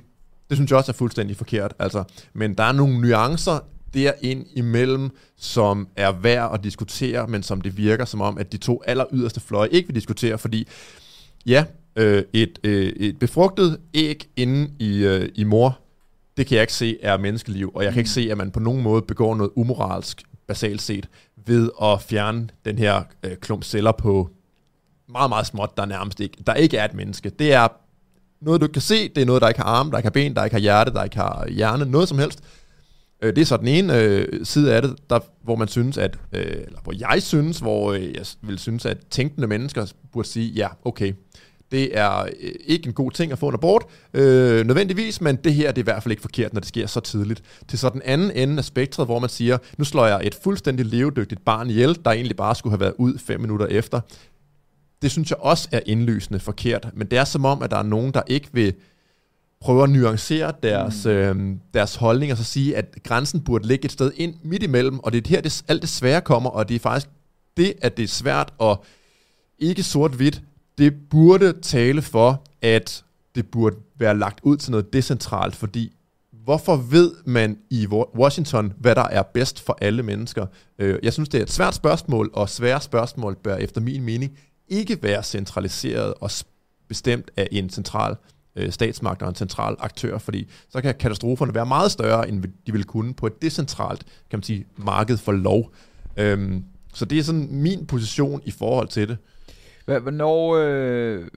det 0.50 0.58
synes 0.58 0.72
jeg 0.72 0.78
også 0.78 0.92
er 0.92 0.94
fuldstændig 0.94 1.38
forkert. 1.38 1.74
Altså. 1.80 2.04
Men 2.34 2.54
der 2.54 2.64
er 2.64 2.72
nogle 2.72 3.02
nuancer 3.02 3.60
derind 3.94 4.46
imellem, 4.54 5.10
som 5.38 5.88
er 5.96 6.12
værd 6.12 6.54
at 6.54 6.64
diskutere, 6.64 7.28
men 7.28 7.44
som 7.44 7.62
det 7.62 7.78
virker 7.78 8.06
som 8.06 8.22
om, 8.22 8.38
at 8.38 8.52
de 8.52 8.58
to 8.58 8.84
aller 8.86 9.06
yderste 9.14 9.40
fløje 9.40 9.70
ikke 9.70 9.88
vil 9.88 9.96
diskutere, 9.96 10.38
fordi 10.38 10.68
ja, 11.46 11.66
øh, 11.96 12.24
et, 12.34 12.60
øh, 12.64 12.88
et 12.88 13.20
befrugtet 13.20 13.80
æg 13.94 14.30
inde 14.36 14.72
i, 14.80 14.98
øh, 14.98 15.30
i 15.36 15.44
mor, 15.44 15.80
det 16.38 16.48
kan 16.48 16.56
jeg 16.56 16.64
ikke 16.64 16.74
se 16.74 16.98
er 17.02 17.18
menneskeliv, 17.18 17.72
og 17.76 17.84
jeg 17.84 17.94
kan 17.94 18.00
ikke 18.00 18.10
se, 18.10 18.28
at 18.32 18.38
man 18.38 18.52
på 18.52 18.60
nogen 18.60 18.84
måde 18.84 19.02
begår 19.02 19.36
noget 19.36 19.52
umoralsk, 19.56 20.24
basalt 20.48 20.82
set, 20.82 21.10
ved 21.46 21.70
at 21.82 22.02
fjerne 22.02 22.50
den 22.66 22.78
her 22.78 23.04
øh, 23.24 23.36
klump 23.38 23.64
celler 23.64 23.92
på 23.92 24.30
meget, 25.10 25.30
meget 25.30 25.48
småt, 25.48 25.78
der 25.78 25.86
nærmest 25.86 26.20
ikke, 26.20 26.38
der 26.48 26.54
ikke 26.54 26.78
er 26.78 26.86
et 26.86 26.94
menneske. 26.94 27.30
Det 27.30 27.54
er 27.54 27.68
noget, 28.42 28.62
du 28.62 28.68
kan 28.68 28.82
se, 28.82 29.10
det 29.10 29.22
er 29.22 29.26
noget, 29.26 29.42
der 29.42 29.48
ikke 29.48 29.62
har 29.62 29.68
arme, 29.68 29.92
der 29.92 29.98
ikke 29.98 30.06
har 30.06 30.12
ben, 30.12 30.36
der 30.36 30.44
ikke 30.44 30.54
har 30.54 30.62
hjerte, 30.62 30.94
der 30.94 31.04
ikke 31.04 31.18
har 31.18 31.48
hjerne, 31.50 31.86
noget 31.86 32.10
som 32.10 32.20
helst. 32.20 32.40
Øh, 33.22 33.36
det 33.36 33.42
er 33.42 33.46
så 33.46 33.58
den 33.58 33.68
ene 33.68 34.02
øh, 34.02 34.46
side 34.46 34.76
af 34.76 34.82
det, 34.82 34.96
der, 35.10 35.20
hvor 35.44 35.56
man 35.56 35.68
synes, 35.68 35.98
at, 35.98 36.18
øh, 36.34 36.42
eller 36.42 36.80
hvor 36.84 36.94
jeg 37.12 37.24
synes, 37.24 37.60
hvor 37.60 37.94
øh, 37.94 38.14
jeg 38.14 38.26
vil 38.42 38.60
synes, 38.60 38.86
at 38.86 38.98
tænkende 39.10 39.48
mennesker 39.48 39.86
burde 40.14 40.28
sige, 40.28 40.52
ja, 40.52 40.68
okay, 40.86 41.14
det 41.72 41.98
er 41.98 42.22
øh, 42.22 42.52
ikke 42.66 42.88
en 42.88 42.94
god 42.94 43.12
ting 43.12 43.32
at 43.32 43.40
få 43.40 43.48
en 43.48 43.54
abort, 43.54 43.84
øh, 44.14 44.66
nødvendigvis, 44.66 45.22
men 45.22 45.36
det 45.36 45.54
her 45.54 45.72
det 45.72 45.78
er 45.78 45.84
i 45.84 45.92
hvert 45.92 46.04
fald 46.04 46.12
ikke 46.12 46.22
forkert, 46.22 46.54
når 46.54 46.60
det 46.60 46.68
sker 46.68 46.88
så 46.88 47.00
tidligt. 47.00 47.44
Til 47.68 47.80
så 47.80 47.90
den 47.90 48.02
anden 48.06 48.32
ende 48.32 48.58
af 48.58 48.66
spektret, 48.66 49.08
hvor 49.08 49.20
man 49.20 49.30
siger, 49.30 49.58
nu 49.78 49.84
slår 49.84 50.06
jeg 50.06 50.20
et 50.24 50.36
fuldstændig 50.44 50.86
levedygtigt 50.86 51.46
barn 51.46 51.70
ihjel, 51.70 52.00
der 52.06 52.12
egentlig 52.12 52.38
bare 52.38 52.56
skulle 52.56 52.72
have 52.72 52.80
været 52.80 52.94
ud 52.98 53.18
fem 53.18 53.40
minutter 53.40 53.66
efter 53.66 54.02
det 55.02 55.12
synes 55.12 55.30
jeg 55.30 55.38
også 55.38 55.70
er 55.72 55.80
indlysende 55.86 56.40
forkert. 56.40 56.90
Men 56.94 57.08
det 57.08 57.20
er 57.20 57.24
som 57.24 57.46
om, 57.46 57.64
at 57.64 57.72
der 57.72 57.78
er 57.78 57.84
nogen, 57.84 58.14
der 58.14 58.22
ikke 58.28 58.48
vil 58.52 58.74
prøve 59.62 59.84
at 59.84 59.90
nuancere 59.90 60.54
deres, 60.64 61.06
mm. 61.06 61.12
øh, 61.12 61.56
deres 61.74 61.96
holdning, 61.96 62.32
og 62.32 62.38
så 62.38 62.44
sige, 62.44 62.78
at 62.78 62.98
grænsen 63.04 63.42
burde 63.42 63.68
ligge 63.68 63.86
et 63.86 63.92
sted 63.92 64.12
ind 64.16 64.36
midt 64.44 64.64
imellem, 64.64 65.00
og 65.00 65.12
det 65.14 65.26
er 65.26 65.30
her, 65.30 65.42
det, 65.42 65.64
alt 65.68 65.82
det 65.82 65.90
svære 65.90 66.22
kommer, 66.22 66.50
og 66.50 66.70
det 66.70 66.76
er 66.76 66.80
faktisk 66.80 67.10
det, 67.58 67.74
at 67.82 67.98
det 67.98 68.04
er 68.04 68.08
svært 68.08 68.54
og 68.58 68.86
ikke 69.60 69.84
sort-hvidt, 69.84 70.42
det 70.78 70.94
burde 71.10 71.54
tale 71.62 72.02
for, 72.02 72.44
at 72.62 73.04
det 73.36 73.48
burde 73.48 73.76
være 74.00 74.18
lagt 74.18 74.40
ud 74.44 74.58
til 74.58 74.72
noget 74.72 74.94
decentralt, 74.94 75.56
fordi 75.56 75.96
hvorfor 76.44 76.76
ved 76.76 77.12
man 77.26 77.58
i 77.70 77.88
Washington, 78.16 78.74
hvad 78.78 78.96
der 78.96 79.04
er 79.04 79.24
bedst 79.24 79.62
for 79.62 79.78
alle 79.82 80.04
mennesker? 80.04 80.46
Øh, 80.80 81.00
jeg 81.04 81.14
synes, 81.14 81.30
det 81.30 81.38
er 81.38 81.42
et 81.42 81.52
svært 81.52 81.76
spørgsmål, 81.76 82.30
og 82.34 82.50
svære 82.50 82.82
spørgsmål 82.82 83.36
bør 83.36 83.56
efter 83.56 83.82
min 83.82 84.04
mening 84.04 84.38
ikke 84.70 85.04
være 85.04 85.24
centraliseret 85.24 86.14
og 86.20 86.32
bestemt 86.88 87.32
af 87.38 87.48
en 87.52 87.70
central 87.70 88.16
øh, 88.56 88.72
statsmagt 88.72 89.22
og 89.22 89.30
en 89.30 89.36
central 89.36 89.76
aktør, 89.80 90.18
fordi 90.18 90.50
så 90.70 90.82
kan 90.82 90.96
katastroferne 90.96 91.56
være 91.56 91.66
meget 91.66 91.92
større, 91.92 92.30
end 92.30 92.44
de 92.68 92.72
vil 92.72 92.84
kunne 92.84 93.14
på 93.14 93.28
et 93.28 93.42
decentralt 93.42 94.06
kan 94.30 94.38
man 94.38 94.44
sige, 94.44 94.66
marked 94.78 95.18
for 95.18 95.32
lov. 95.32 95.72
Øhm, 96.18 96.64
så 96.94 97.06
det 97.06 97.20
er 97.20 97.24
sådan 97.24 97.48
min 97.52 97.86
position 97.86 98.42
i 98.46 98.52
forhold 98.52 98.88
til 98.88 99.08
det. 99.08 99.18
Hvornår 99.86 100.56
øh, 100.56 101.28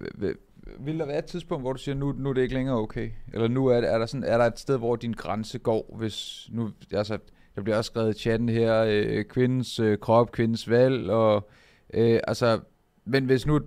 vil 0.81 0.99
der 0.99 1.07
være 1.07 1.18
et 1.18 1.25
tidspunkt, 1.25 1.62
hvor 1.62 1.73
du 1.73 1.79
siger, 1.79 1.95
nu, 1.95 2.12
nu 2.12 2.29
er 2.29 2.33
det 2.35 2.42
ikke 2.42 2.55
længere 2.55 2.77
okay? 2.77 3.11
Eller 3.33 3.49
nu 3.49 3.66
er, 3.66 3.77
er, 3.77 3.99
der 3.99 4.07
sådan, 4.07 4.25
er 4.25 4.38
der 4.38 4.45
et 4.45 4.59
sted, 4.59 4.79
hvor 4.79 4.97
din 4.97 5.12
grænse 5.12 5.59
går, 5.59 5.97
hvis 5.99 6.49
nu, 6.51 6.71
altså, 6.92 7.18
der 7.57 7.62
bliver 7.62 7.77
også 7.77 7.88
skrevet 7.88 8.16
i 8.16 8.18
chatten 8.18 8.49
her, 8.49 8.85
øh, 8.88 9.25
kvindens 9.25 9.79
øh, 9.81 9.99
krop, 9.99 10.33
kvindens 10.33 10.71
valg, 10.71 11.11
og 11.11 11.51
øh, 11.95 12.21
altså, 12.29 12.61
men 13.05 13.25
hvis 13.25 13.47
nu, 13.47 13.61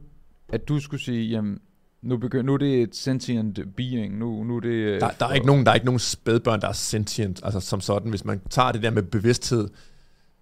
at 0.50 0.68
du 0.68 0.80
skulle 0.80 1.04
sige, 1.04 1.30
jamen, 1.30 1.60
nu, 2.02 2.18
begynder, 2.18 2.44
nu 2.44 2.54
er 2.54 2.58
det 2.58 2.82
et 2.82 2.96
sentient 2.96 3.60
being. 3.76 4.18
Nu, 4.18 4.44
nu 4.44 4.56
er 4.56 4.60
det, 4.60 5.02
der, 5.02 5.10
der, 5.20 5.26
er 5.26 5.34
ikke 5.34 5.48
nogen, 5.48 5.66
der 5.66 5.72
er 5.72 5.76
ikke 5.76 5.86
nogen 5.86 6.00
spædbørn, 6.00 6.62
der 6.62 6.68
er 6.68 6.74
sentient, 6.74 7.42
altså 7.44 7.60
som 7.60 7.82
sådan. 7.82 8.10
Hvis 8.10 8.26
man 8.26 8.42
tager 8.50 8.72
det 8.72 8.84
der 8.84 8.90
med 8.90 9.04
bevidsthed, 9.04 9.70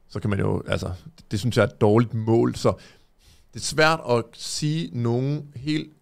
så 0.07 0.19
kan 0.19 0.29
man 0.29 0.39
jo, 0.39 0.63
altså, 0.67 0.91
det, 1.17 1.31
det 1.31 1.39
synes 1.39 1.57
jeg 1.57 1.63
er 1.63 1.67
et 1.67 1.81
dårligt 1.81 2.13
mål. 2.13 2.55
Så 2.55 2.73
det 3.53 3.59
er 3.59 3.63
svært 3.63 3.99
at 4.09 4.23
sige 4.33 4.89
nogen 5.01 5.49
helt, 5.55 5.93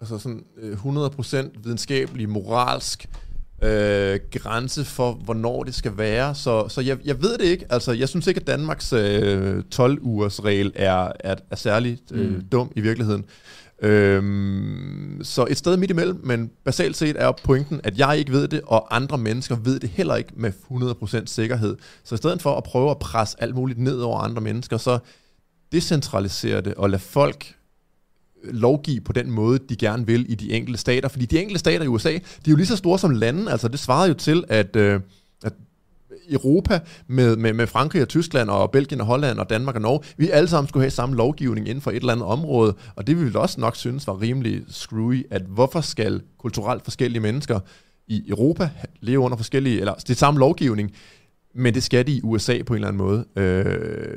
altså 0.00 0.18
sådan 0.18 0.44
øh, 0.56 0.72
100% 0.72 1.36
videnskabelig, 1.62 2.28
moralsk 2.28 3.08
øh, 3.62 4.20
grænse 4.30 4.84
for, 4.84 5.12
hvornår 5.12 5.62
det 5.62 5.74
skal 5.74 5.98
være. 5.98 6.34
Så, 6.34 6.68
så 6.68 6.80
jeg, 6.80 6.98
jeg 7.04 7.22
ved 7.22 7.38
det 7.38 7.44
ikke. 7.44 7.66
Altså, 7.70 7.92
jeg 7.92 8.08
synes 8.08 8.26
ikke, 8.26 8.40
at 8.40 8.46
Danmarks 8.46 8.92
øh, 8.92 9.62
12-ugers 9.74 10.44
regel 10.44 10.72
er, 10.74 11.12
er, 11.20 11.34
er 11.50 11.56
særlig 11.56 11.98
øh, 12.12 12.34
mm. 12.34 12.44
dum 12.52 12.72
i 12.76 12.80
virkeligheden. 12.80 13.24
Øhm, 13.82 15.20
så 15.22 15.46
et 15.50 15.58
sted 15.58 15.76
midt 15.76 15.90
imellem, 15.90 16.20
men 16.24 16.50
basalt 16.64 16.96
set 16.96 17.16
er 17.18 17.32
pointen, 17.44 17.80
at 17.84 17.98
jeg 17.98 18.18
ikke 18.18 18.32
ved 18.32 18.48
det, 18.48 18.60
og 18.66 18.96
andre 18.96 19.18
mennesker 19.18 19.56
ved 19.56 19.80
det 19.80 19.90
heller 19.90 20.16
ikke 20.16 20.32
med 20.36 20.52
100% 20.70 21.22
sikkerhed. 21.26 21.76
Så 22.04 22.14
i 22.14 22.18
stedet 22.18 22.42
for 22.42 22.56
at 22.56 22.64
prøve 22.64 22.90
at 22.90 22.98
presse 22.98 23.36
alt 23.42 23.54
muligt 23.54 23.78
ned 23.78 24.00
over 24.00 24.18
andre 24.18 24.40
mennesker, 24.40 24.76
så 24.76 24.98
decentralisere 25.72 26.60
det 26.60 26.74
og 26.74 26.90
lade 26.90 27.02
folk 27.02 27.54
lovgive 28.44 29.00
på 29.00 29.12
den 29.12 29.30
måde, 29.30 29.58
de 29.68 29.76
gerne 29.76 30.06
vil 30.06 30.26
i 30.28 30.34
de 30.34 30.52
enkelte 30.52 30.80
stater. 30.80 31.08
Fordi 31.08 31.26
de 31.26 31.40
enkelte 31.40 31.58
stater 31.58 31.84
i 31.84 31.88
USA, 31.88 32.12
de 32.12 32.16
er 32.16 32.50
jo 32.50 32.56
lige 32.56 32.66
så 32.66 32.76
store 32.76 32.98
som 32.98 33.10
lande. 33.10 33.50
Altså 33.50 33.68
det 33.68 33.80
svarer 33.80 34.08
jo 34.08 34.14
til, 34.14 34.44
at, 34.48 34.76
øh, 34.76 35.00
at 35.44 35.52
Europa 36.30 36.80
med, 37.06 37.36
med, 37.36 37.52
med 37.52 37.66
Frankrig 37.66 38.02
og 38.02 38.08
Tyskland 38.08 38.50
og 38.50 38.70
Belgien 38.70 39.00
og 39.00 39.06
Holland 39.06 39.38
og 39.38 39.50
Danmark 39.50 39.74
og 39.74 39.80
Norge, 39.80 40.00
vi 40.16 40.30
alle 40.30 40.48
sammen 40.48 40.68
skulle 40.68 40.82
have 40.82 40.90
samme 40.90 41.16
lovgivning 41.16 41.68
inden 41.68 41.82
for 41.82 41.90
et 41.90 41.96
eller 41.96 42.12
andet 42.12 42.26
område, 42.26 42.74
og 42.96 43.06
det 43.06 43.16
vil 43.16 43.24
ville 43.24 43.38
også 43.38 43.60
nok 43.60 43.76
synes 43.76 44.06
var 44.06 44.20
rimelig 44.20 44.62
screwy, 44.68 45.26
at 45.30 45.42
hvorfor 45.42 45.80
skal 45.80 46.22
kulturelt 46.38 46.84
forskellige 46.84 47.20
mennesker 47.20 47.60
i 48.08 48.24
Europa 48.28 48.70
leve 49.00 49.18
under 49.18 49.36
forskellige, 49.36 49.80
eller 49.80 49.94
det 49.94 50.10
er 50.10 50.14
samme 50.14 50.40
lovgivning, 50.40 50.92
men 51.54 51.74
det 51.74 51.82
skal 51.82 52.06
de 52.06 52.12
i 52.12 52.20
USA 52.22 52.62
på 52.62 52.72
en 52.72 52.76
eller 52.76 52.88
anden 52.88 53.02
måde. 53.06 53.24
Øh, 53.36 54.16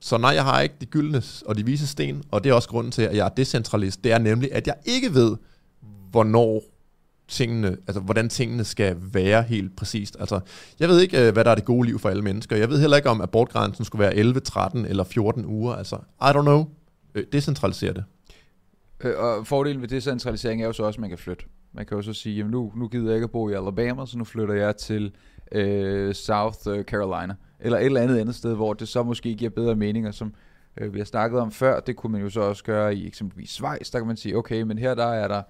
så 0.00 0.18
nej, 0.18 0.30
jeg 0.30 0.44
har 0.44 0.60
ikke 0.60 0.74
de 0.80 0.86
gyldne 0.86 1.22
og 1.46 1.56
de 1.56 1.64
vise 1.64 1.86
sten, 1.86 2.22
og 2.30 2.44
det 2.44 2.50
er 2.50 2.54
også 2.54 2.68
grunden 2.68 2.92
til, 2.92 3.02
at 3.02 3.16
jeg 3.16 3.24
er 3.24 3.28
decentralist. 3.28 4.04
Det 4.04 4.12
er 4.12 4.18
nemlig, 4.18 4.52
at 4.52 4.66
jeg 4.66 4.74
ikke 4.84 5.14
ved, 5.14 5.36
hvornår 6.10 6.62
tingene, 7.28 7.76
altså 7.86 8.00
hvordan 8.00 8.28
tingene 8.28 8.64
skal 8.64 8.96
være 9.12 9.42
helt 9.42 9.76
præcist. 9.76 10.16
Altså, 10.20 10.40
jeg 10.80 10.88
ved 10.88 11.00
ikke, 11.00 11.26
øh, 11.26 11.32
hvad 11.32 11.44
der 11.44 11.50
er 11.50 11.54
det 11.54 11.64
gode 11.64 11.86
liv 11.86 11.98
for 11.98 12.08
alle 12.08 12.22
mennesker. 12.22 12.56
Jeg 12.56 12.68
ved 12.68 12.80
heller 12.80 12.96
ikke, 12.96 13.10
om 13.10 13.20
abortgrænsen 13.20 13.84
skulle 13.84 14.00
være 14.00 14.14
11, 14.14 14.40
13 14.40 14.86
eller 14.86 15.04
14 15.04 15.44
uger. 15.44 15.74
Altså, 15.74 15.96
I 15.96 16.24
don't 16.24 16.42
know. 16.42 16.66
Øh, 17.14 17.24
decentralisere 17.32 17.92
det. 17.92 18.04
Øh, 19.00 19.18
og 19.18 19.46
fordelen 19.46 19.82
ved 19.82 19.88
decentralisering 19.88 20.62
er 20.62 20.66
jo 20.66 20.72
så 20.72 20.82
også, 20.82 20.96
at 20.96 21.00
man 21.00 21.10
kan 21.10 21.18
flytte. 21.18 21.44
Man 21.72 21.86
kan 21.86 21.96
jo 21.96 22.02
så 22.02 22.12
sige, 22.12 22.36
jamen 22.36 22.50
nu, 22.50 22.72
nu 22.76 22.88
gider 22.88 23.06
jeg 23.06 23.14
ikke 23.14 23.24
at 23.24 23.30
bo 23.30 23.48
i 23.48 23.52
Alabama, 23.52 24.06
så 24.06 24.18
nu 24.18 24.24
flytter 24.24 24.54
jeg 24.54 24.76
til 24.76 25.12
øh, 25.52 26.14
South 26.14 26.58
øh, 26.68 26.84
Carolina. 26.84 27.34
Eller 27.60 27.78
et 27.78 27.84
eller 27.84 28.00
andet 28.00 28.18
andet 28.18 28.34
sted, 28.34 28.54
hvor 28.54 28.72
det 28.72 28.88
så 28.88 29.02
måske 29.02 29.34
giver 29.34 29.50
bedre 29.50 29.74
meninger, 29.74 30.10
som 30.10 30.34
øh, 30.76 30.94
vi 30.94 30.98
har 30.98 31.04
snakket 31.04 31.40
om 31.40 31.50
før. 31.50 31.80
Det 31.80 31.96
kunne 31.96 32.12
man 32.12 32.22
jo 32.22 32.30
så 32.30 32.40
også 32.40 32.64
gøre 32.64 32.94
i 32.94 33.06
eksempelvis 33.06 33.50
Schweiz. 33.50 33.90
Der 33.90 33.98
kan 33.98 34.06
man 34.06 34.16
sige, 34.16 34.36
okay, 34.36 34.62
men 34.62 34.78
her 34.78 34.94
der 34.94 35.06
er 35.06 35.28
der 35.28 35.42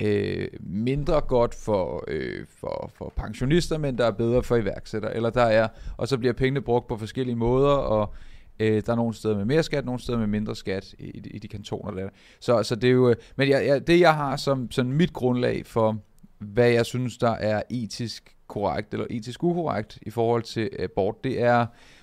øh, 0.00 0.48
mindre 0.60 1.20
godt 1.20 1.54
for, 1.54 2.04
øh, 2.08 2.46
for, 2.60 2.90
for 2.94 3.12
pensionister, 3.16 3.78
men 3.78 3.98
der 3.98 4.06
er 4.06 4.10
bedre 4.10 4.42
for 4.42 4.56
iværksættere. 4.56 5.16
Eller 5.16 5.30
der 5.30 5.42
er, 5.42 5.68
og 5.96 6.08
så 6.08 6.18
bliver 6.18 6.32
pengene 6.32 6.60
brugt 6.60 6.88
på 6.88 6.96
forskellige 6.96 7.36
måder, 7.36 7.74
og 7.74 8.14
øh, 8.60 8.82
der 8.86 8.92
er 8.92 8.96
nogle 8.96 9.14
steder 9.14 9.36
med 9.36 9.44
mere 9.44 9.62
skat, 9.62 9.84
nogle 9.84 10.00
steder 10.00 10.18
med 10.18 10.26
mindre 10.26 10.56
skat 10.56 10.94
i, 10.98 11.04
i, 11.04 11.30
i 11.30 11.38
de 11.38 11.48
kantoner 11.48 11.90
der. 11.90 12.08
Så, 12.40 12.62
så 12.62 12.74
det 12.74 12.88
er 12.88 12.92
jo, 12.92 13.10
øh, 13.10 13.16
men 13.36 13.48
jeg, 13.48 13.66
jeg, 13.66 13.86
det 13.86 14.00
jeg 14.00 14.14
har 14.14 14.36
som 14.36 14.70
sådan 14.70 14.92
mit 14.92 15.12
grundlag 15.12 15.66
for, 15.66 15.98
hvad 16.38 16.70
jeg 16.70 16.86
synes, 16.86 17.18
der 17.18 17.30
er 17.30 17.62
etisk 17.70 18.36
korrekt 18.46 18.92
eller 18.92 19.06
etisk 19.10 19.42
ukorrekt 19.42 19.98
i 20.02 20.10
forhold 20.10 20.42
til 20.42 20.70
abort, 20.78 21.24
det 21.24 21.42
er, 21.42 21.58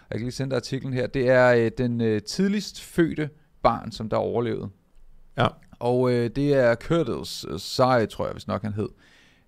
jeg 0.10 0.18
kan 0.18 0.20
lige 0.20 0.32
sende 0.32 0.50
dig 0.50 0.58
artiklen 0.58 0.94
her, 0.94 1.08
det 1.08 1.30
er 1.30 1.54
øh, 1.54 1.72
den 1.78 2.02
øh, 2.02 2.22
tidligst 2.22 2.82
fødte 2.82 3.30
barn, 3.64 3.92
som 3.92 4.10
der 4.10 4.18
overlevede. 4.18 4.70
Ja. 5.38 5.48
Og 5.80 6.12
øh, 6.12 6.30
det 6.36 6.54
er 6.54 6.76
Curtis 6.76 7.46
øh, 7.50 7.60
Sai, 7.60 8.08
tror 8.08 8.26
jeg, 8.26 8.32
hvis 8.32 8.48
nok 8.48 8.62
han 8.62 8.74
hed. 8.74 8.90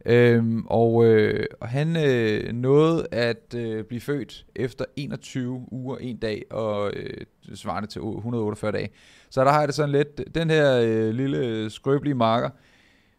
Øhm, 0.06 0.66
og, 0.68 1.06
øh, 1.06 1.46
og 1.60 1.68
han 1.68 1.96
øh, 2.06 2.54
nåede 2.54 3.08
at 3.12 3.56
øh, 3.58 3.84
blive 3.84 4.02
født 4.02 4.46
efter 4.56 4.86
21 4.96 5.68
uger, 5.72 5.98
en 5.98 6.18
dag, 6.18 6.44
og 6.52 6.92
øh, 6.96 7.26
svarende 7.56 7.90
til 7.90 8.00
148 8.00 8.72
dage. 8.72 8.90
Så 9.30 9.44
der 9.44 9.52
har 9.52 9.60
jeg 9.60 9.68
det 9.68 9.76
sådan 9.76 9.92
lidt, 9.92 10.36
den 10.36 10.50
her 10.50 10.80
øh, 10.82 11.10
lille 11.10 11.70
skrøbelige 11.70 12.16
marker 12.16 12.50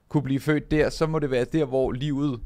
kunne 0.08 0.22
blive 0.22 0.40
født 0.40 0.70
der, 0.70 0.90
så 0.90 1.06
må 1.06 1.18
det 1.18 1.30
være 1.30 1.44
der, 1.44 1.64
hvor 1.64 1.92
livet 1.92 2.40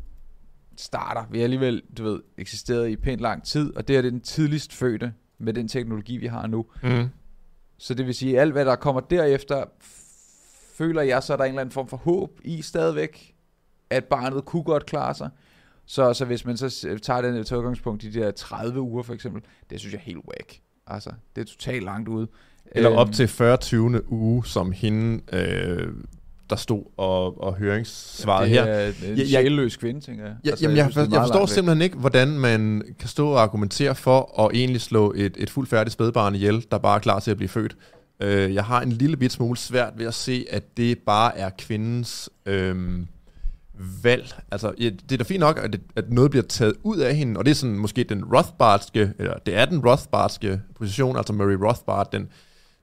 starter. 0.77 1.25
Vi 1.31 1.39
har 1.39 1.45
alligevel, 1.45 1.83
du 1.99 2.03
ved, 2.03 2.21
eksisteret 2.39 2.89
i 2.89 2.97
pænt 2.97 3.21
lang 3.21 3.45
tid, 3.45 3.77
og 3.77 3.89
det 3.89 3.97
er 3.97 4.03
den 4.03 4.21
tidligst 4.21 4.75
fødte 4.75 5.13
med 5.39 5.53
den 5.53 5.69
teknologi, 5.69 6.17
vi 6.17 6.27
har 6.27 6.47
nu. 6.47 6.67
Mm. 6.83 7.09
Så 7.79 7.95
det 7.95 8.07
vil 8.07 8.15
sige, 8.15 8.37
at 8.37 8.41
alt 8.41 8.53
hvad 8.53 8.65
der 8.65 8.77
kommer 8.77 9.01
derefter, 9.01 9.65
føler 10.75 11.03
jeg, 11.03 11.23
så 11.23 11.33
er 11.33 11.37
der 11.37 11.45
en 11.45 11.49
eller 11.49 11.61
anden 11.61 11.73
form 11.73 11.89
for 11.89 11.97
håb 11.97 12.41
i 12.45 12.63
stadigvæk, 12.63 13.35
at 13.91 14.05
barnet 14.05 14.45
kunne 14.45 14.63
godt 14.63 14.87
klare 14.87 15.15
sig. 15.15 15.31
Så, 15.87 16.15
så 16.15 16.25
hvis 16.25 16.45
man 16.45 16.57
så 16.57 16.99
tager 17.03 17.23
den 17.23 17.45
til 17.45 17.57
udgangspunkt 17.57 18.05
i 18.05 18.11
de 18.11 18.21
der 18.21 18.31
30 18.31 18.81
uger 18.81 19.03
for 19.03 19.15
eksempel, 19.15 19.43
det 19.71 19.81
synes 19.81 19.93
jeg 19.93 19.99
er 19.99 20.05
helt 20.05 20.19
whack. 20.29 20.61
Altså, 20.87 21.11
det 21.37 21.43
er 21.43 21.47
totalt 21.47 21.85
langt 21.85 22.09
ude. 22.09 22.29
Eller 22.67 22.91
op 22.91 23.07
øhm. 23.07 23.13
til 23.13 23.29
40. 23.29 23.57
20. 23.57 24.13
uge, 24.13 24.47
som 24.47 24.73
hende, 24.73 25.23
øh, 25.33 25.93
der 26.51 26.57
stod 26.57 26.83
og, 26.97 27.43
og 27.43 27.55
høringssvaret 27.55 28.49
her. 28.49 28.65
Det 28.65 28.95
er 29.09 29.13
en 29.13 29.27
sjælløs 29.27 29.77
kvinde, 29.77 30.01
tænker 30.01 30.25
jeg. 30.25 30.35
Ja, 30.45 30.51
altså, 30.51 30.65
jamen, 30.65 30.77
jeg, 30.77 30.93
jeg, 30.97 31.05
jeg, 31.05 31.13
jeg 31.13 31.21
forstår 31.21 31.47
simpelthen 31.47 31.83
ikke, 31.83 31.97
hvordan 31.97 32.29
man 32.29 32.83
kan 32.99 33.09
stå 33.09 33.29
og 33.29 33.43
argumentere 33.43 33.95
for 33.95 34.47
at 34.47 34.57
egentlig 34.57 34.81
slå 34.81 35.13
et, 35.17 35.37
et 35.39 35.51
fuldfærdigt 35.51 35.93
spædbarn 35.93 36.35
ihjel, 36.35 36.67
der 36.71 36.79
bare 36.79 36.95
er 36.95 37.01
klar 37.01 37.21
til 37.21 37.31
at 37.31 37.37
blive 37.37 37.49
født. 37.49 37.77
Øh, 38.23 38.55
jeg 38.55 38.65
har 38.65 38.81
en 38.81 38.93
lille 38.93 39.17
bit 39.17 39.33
smule 39.33 39.57
svært 39.57 39.93
ved 39.97 40.07
at 40.07 40.15
se, 40.15 40.47
at 40.51 40.77
det 40.77 40.99
bare 40.99 41.39
er 41.39 41.51
kvindens 41.59 42.31
øh, 42.47 42.77
valg. 44.03 44.35
Altså, 44.51 44.73
ja, 44.79 44.85
det 44.85 45.13
er 45.13 45.17
da 45.17 45.25
fint 45.25 45.41
nok, 45.41 45.61
at, 45.63 45.73
det, 45.73 45.81
at 45.97 46.13
noget 46.13 46.31
bliver 46.31 46.45
taget 46.45 46.75
ud 46.83 46.99
af 46.99 47.17
hende, 47.17 47.39
og 47.39 47.45
det 47.45 47.51
er 47.51 47.55
sådan 47.55 47.79
måske 47.79 48.05
den 48.05 48.25
Rothbardske, 48.25 49.13
eller 49.19 49.35
det 49.47 49.57
er 49.57 49.65
den 49.65 49.87
Rothbardske 49.87 50.61
position, 50.77 51.17
altså 51.17 51.33
Murray 51.33 51.57
Rothbard, 51.67 52.13
den, 52.13 52.29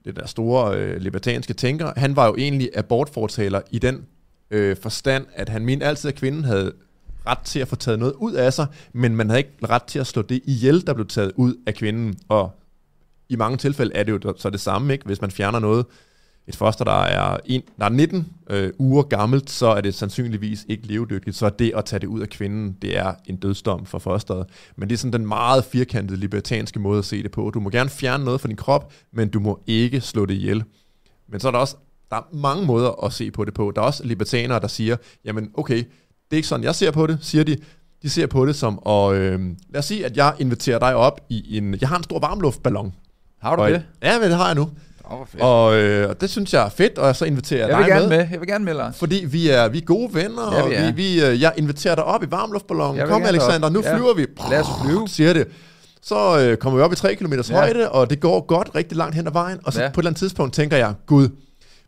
det 0.08 0.16
der 0.16 0.28
store 0.28 0.78
øh, 0.78 1.02
libertanske 1.02 1.54
tænker, 1.54 1.92
han 1.98 2.16
var 2.16 2.28
jo 2.28 2.36
egentlig 2.36 2.70
abortfortaler 2.76 3.62
i 3.72 3.80
den 3.80 4.06
øh, 4.52 4.78
forstand, 4.78 5.26
at 5.34 5.50
han 5.50 5.66
mente 5.66 5.86
altid, 5.86 6.10
at 6.10 6.16
kvinden 6.16 6.44
havde 6.44 6.74
ret 7.28 7.40
til 7.40 7.60
at 7.60 7.68
få 7.68 7.76
taget 7.76 8.00
noget 8.00 8.14
ud 8.14 8.34
af 8.34 8.54
sig, 8.54 8.68
men 8.94 9.16
man 9.16 9.30
havde 9.30 9.40
ikke 9.40 9.68
ret 9.70 9.84
til 9.84 10.00
at 10.00 10.08
slå 10.08 10.22
det 10.22 10.42
ihjel, 10.46 10.88
der 10.88 10.94
blev 10.94 11.08
taget 11.08 11.32
ud 11.36 11.56
af 11.68 11.76
kvinden. 11.76 12.16
Og 12.30 12.52
i 13.30 13.36
mange 13.36 13.58
tilfælde 13.58 13.96
er 13.96 14.04
det 14.04 14.12
jo 14.12 14.34
så 14.38 14.50
det 14.50 14.60
samme, 14.60 14.94
ikke? 14.94 15.06
Hvis 15.06 15.22
man 15.22 15.32
fjerner 15.32 15.60
noget, 15.60 15.86
et 16.48 16.56
foster, 16.56 16.86
der 16.86 17.02
er, 17.02 17.38
en, 17.46 17.62
er 17.82 17.90
19 17.90 18.28
øh, 18.50 18.72
uger 18.78 19.04
gammelt, 19.04 19.50
så 19.50 19.68
er 19.68 19.82
det 19.82 19.96
sandsynligvis 19.96 20.66
ikke 20.70 20.88
levedygtigt. 20.88 21.36
Så 21.36 21.50
det 21.50 21.72
at 21.76 21.86
tage 21.86 22.00
det 22.00 22.08
ud 22.08 22.22
af 22.22 22.30
kvinden, 22.30 22.78
det 22.82 22.98
er 22.98 23.14
en 23.26 23.36
dødsdom 23.36 23.86
for 23.86 24.00
fosteret. 24.00 24.46
Men 24.76 24.90
det 24.90 24.96
er 24.96 24.98
sådan 24.98 25.14
den 25.14 25.28
meget 25.28 25.66
firkantede 25.66 26.20
libertanske 26.20 26.80
måde 26.80 27.00
at 27.00 27.06
se 27.06 27.24
det 27.24 27.32
på. 27.32 27.52
Du 27.54 27.60
må 27.60 27.70
gerne 27.70 27.90
fjerne 27.90 28.26
noget 28.26 28.42
fra 28.42 28.48
din 28.48 28.58
krop, 28.58 28.94
men 29.12 29.30
du 29.30 29.40
må 29.40 29.60
ikke 29.68 30.02
slå 30.02 30.26
det 30.26 30.34
ihjel. 30.34 30.64
Men 31.28 31.40
så 31.40 31.48
er 31.48 31.52
der 31.52 31.60
også 31.60 31.76
der 32.10 32.16
er 32.16 32.36
mange 32.36 32.66
måder 32.66 33.06
at 33.06 33.14
se 33.14 33.32
på 33.32 33.46
det 33.46 33.54
på. 33.54 33.72
Der 33.76 33.82
er 33.82 33.86
også 33.86 34.04
libertanere, 34.04 34.60
der 34.60 34.68
siger, 34.68 34.96
jamen 35.26 35.52
okay, 35.54 35.78
det 35.78 36.32
er 36.32 36.36
ikke 36.36 36.48
sådan, 36.48 36.64
jeg 36.64 36.76
ser 36.76 36.92
på 36.92 37.08
det, 37.08 37.18
siger 37.22 37.44
de. 37.44 37.58
De 38.02 38.10
ser 38.10 38.28
på 38.28 38.46
det 38.46 38.56
som, 38.56 38.80
og 38.80 39.16
øh, 39.16 39.40
lad 39.70 39.80
os 39.80 39.86
sige, 39.86 40.06
at 40.06 40.18
jeg 40.18 40.34
inviterer 40.40 40.80
dig 40.80 40.96
op 40.96 41.22
i 41.30 41.58
en, 41.58 41.78
jeg 41.82 41.90
har 41.90 41.98
en 41.98 42.04
stor 42.04 42.20
varmluftballon, 42.20 42.94
har 43.42 43.56
du 43.56 43.62
og, 43.62 43.70
det? 43.70 43.86
Ja, 44.04 44.20
men 44.20 44.30
det 44.30 44.38
har 44.38 44.46
jeg 44.46 44.56
nu. 44.56 44.70
Oh, 45.10 45.26
og 45.40 45.76
øh, 45.78 46.16
det 46.22 46.30
synes 46.30 46.54
jeg 46.54 46.66
er 46.66 46.70
fedt, 46.70 46.98
og 46.98 47.16
så 47.16 47.26
inviterer 47.26 47.68
jeg, 47.68 47.78
dig 47.78 47.88
gerne 47.88 48.10
med. 48.10 48.18
med. 48.18 48.28
Jeg 48.32 48.40
vil 48.40 48.48
gerne 48.48 48.66
med, 48.66 48.74
Lars. 48.74 48.98
Fordi 49.00 49.26
vi 49.28 49.50
er, 49.50 49.68
vi 49.70 49.78
er 49.78 49.82
gode 49.86 50.14
venner, 50.14 50.56
Ja, 50.56 50.62
og 50.64 50.70
vi 50.70 50.76
er. 50.76 50.86
vi, 50.92 50.96
vi, 50.96 51.26
øh, 51.26 51.42
jeg 51.42 51.54
inviterer 51.58 51.96
dig 51.96 52.04
op 52.04 52.24
i 52.24 52.28
varmluftballonen. 52.30 53.08
Kom, 53.08 53.24
Alexander, 53.24 53.68
op. 53.68 53.74
nu 53.74 53.82
Ja. 53.86 53.96
flyver 53.96 54.14
vi. 54.14 54.26
Lad 54.50 54.60
os 54.60 54.68
flyve. 54.86 55.08
Siger 55.18 55.34
det. 55.34 55.48
Så 56.02 56.40
øh, 56.40 56.58
kommer 56.58 56.78
vi 56.80 56.84
op 56.84 56.92
i 56.94 56.96
3 56.96 57.16
km 57.16 57.34
Ja. 57.50 57.56
højde, 57.56 57.92
og 57.92 58.10
det 58.10 58.20
går 58.20 58.46
godt 58.46 58.70
rigtig 58.76 58.98
langt 58.98 59.16
hen 59.16 59.28
ad 59.28 59.32
vejen. 59.32 59.60
Og 59.64 59.74
så 59.74 59.82
Ja. 59.82 59.88
på 59.90 60.00
et 60.00 60.04
eller 60.04 60.10
andet 60.10 60.20
tidspunkt 60.20 60.54
tænker 60.54 60.78
jeg, 60.78 60.94
Gud, 61.06 61.30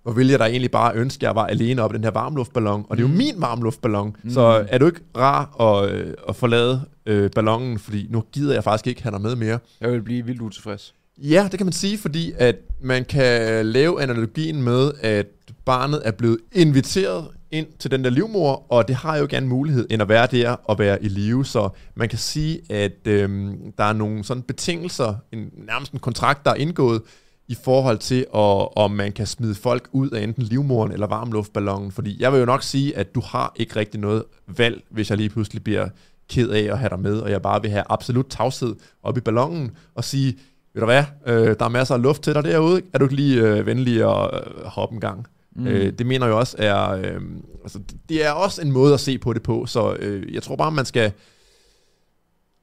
hvor 0.04 0.12
ville 0.12 0.32
jeg 0.32 0.40
da 0.40 0.44
egentlig 0.46 0.72
bare 0.72 0.96
ønske, 0.96 1.18
at 1.20 1.24
jeg 1.28 1.36
var 1.36 1.46
alene 1.46 1.82
op 1.82 1.94
i 1.94 1.96
den 1.96 2.04
her 2.04 2.12
varmluftballon. 2.12 2.86
Og 2.90 2.98
det 2.98 3.04
er 3.04 3.08
jo 3.10 3.16
min 3.16 3.34
varmluftballon. 3.38 4.16
Mm. 4.24 4.30
Så 4.32 4.66
er 4.70 4.78
du 4.78 4.86
ikke 4.86 5.00
rar 5.18 5.62
at, 5.62 5.92
øh, 5.92 6.14
at 6.30 6.36
forlade 6.36 6.82
øh, 7.06 7.30
ballonen, 7.36 7.80
fordi 7.80 8.08
nu 8.10 8.24
gider 8.34 8.54
jeg 8.54 8.64
faktisk 8.64 8.88
ikke 8.88 9.04
have 9.04 9.12
dig 9.14 9.22
med 9.22 9.36
mere. 9.36 9.60
Jeg 9.82 9.92
vil 9.92 10.02
blive 10.02 10.26
vildt 10.26 10.42
utilfreds. 10.42 10.94
Ja, 11.22 11.48
det 11.52 11.60
kan 11.60 11.66
man 11.66 11.74
sige, 11.74 11.98
fordi 11.98 12.32
at 12.38 12.56
man 12.82 13.06
kan 13.06 13.66
lave 13.66 14.02
analogien 14.02 14.64
med, 14.64 14.92
at 15.02 15.28
barnet 15.66 16.02
er 16.06 16.12
blevet 16.12 16.38
inviteret 16.52 17.28
ind 17.52 17.68
til 17.80 17.92
den 17.92 18.04
der 18.04 18.10
livmor, 18.10 18.66
og 18.72 18.88
det 18.88 18.96
har 18.96 19.18
jo 19.18 19.28
gerne 19.30 19.48
mulighed 19.48 19.88
end 19.90 20.02
at 20.02 20.10
være 20.10 20.28
der 20.32 20.52
og 20.52 20.80
være 20.80 21.04
i 21.04 21.08
live. 21.08 21.46
Så 21.46 21.70
man 21.96 22.10
kan 22.10 22.20
sige, 22.20 22.62
at 22.70 23.08
øhm, 23.08 23.72
der 23.78 23.84
er 23.84 23.94
nogle 23.94 24.24
sådan 24.24 24.44
betingelser, 24.44 25.16
en, 25.32 25.50
nærmest 25.68 25.92
en 25.92 26.00
kontrakt, 26.00 26.46
der 26.46 26.52
er 26.52 26.56
indgået, 26.56 27.02
i 27.48 27.56
forhold 27.64 27.98
til, 27.98 28.26
at, 28.36 28.78
om 28.78 28.92
man 28.92 29.12
kan 29.12 29.28
smide 29.28 29.56
folk 29.56 29.90
ud 29.92 30.10
af 30.10 30.24
enten 30.24 30.44
livmoren 30.44 30.92
eller 30.92 31.08
varmluftballonen. 31.08 31.92
Fordi 31.92 32.18
jeg 32.20 32.32
vil 32.32 32.40
jo 32.40 32.46
nok 32.46 32.64
sige, 32.64 32.98
at 32.98 33.16
du 33.16 33.22
har 33.26 33.54
ikke 33.56 33.76
rigtig 33.76 34.00
noget 34.00 34.24
valg, 34.48 34.84
hvis 34.90 35.10
jeg 35.10 35.18
lige 35.18 35.30
pludselig 35.30 35.64
bliver 35.64 35.90
ked 36.30 36.50
af 36.50 36.72
at 36.72 36.80
have 36.80 36.90
dig 36.90 37.00
med, 37.00 37.20
og 37.20 37.32
jeg 37.32 37.42
bare 37.42 37.62
vil 37.62 37.72
have 37.72 37.84
absolut 37.90 38.26
tavshed 38.30 38.76
op 39.04 39.18
i 39.18 39.22
ballonen 39.22 39.72
og 39.96 40.04
sige, 40.04 40.38
ved 40.74 40.80
du 40.80 40.86
hvad, 40.86 41.04
øh, 41.28 41.56
der 41.60 41.66
er 41.66 41.70
masser 41.70 41.96
af 41.96 42.02
luft 42.02 42.22
til 42.22 42.34
dig 42.34 42.44
derude, 42.44 42.82
er 42.94 42.98
du 42.98 43.06
ikke 43.06 43.16
lige 43.16 43.42
øh, 43.42 43.66
venlig 43.66 44.02
at 44.02 44.30
øh, 44.34 44.64
hoppe 44.66 44.94
en 44.96 45.02
gang? 45.02 45.28
Mm. 45.56 45.68
Øh, 45.68 45.94
det 45.94 46.06
mener 46.06 46.26
jeg 46.26 46.36
også 46.36 46.56
er, 46.60 46.90
øh, 46.90 47.22
altså, 47.64 47.80
det 48.10 48.26
er 48.26 48.32
også 48.32 48.62
en 48.62 48.72
måde 48.72 48.94
at 48.94 49.00
se 49.00 49.18
på 49.18 49.34
det 49.34 49.44
på, 49.44 49.66
så 49.66 49.96
øh, 50.00 50.34
jeg 50.34 50.44
tror 50.44 50.56
bare, 50.56 50.72
man 50.72 50.86
skal 50.86 51.12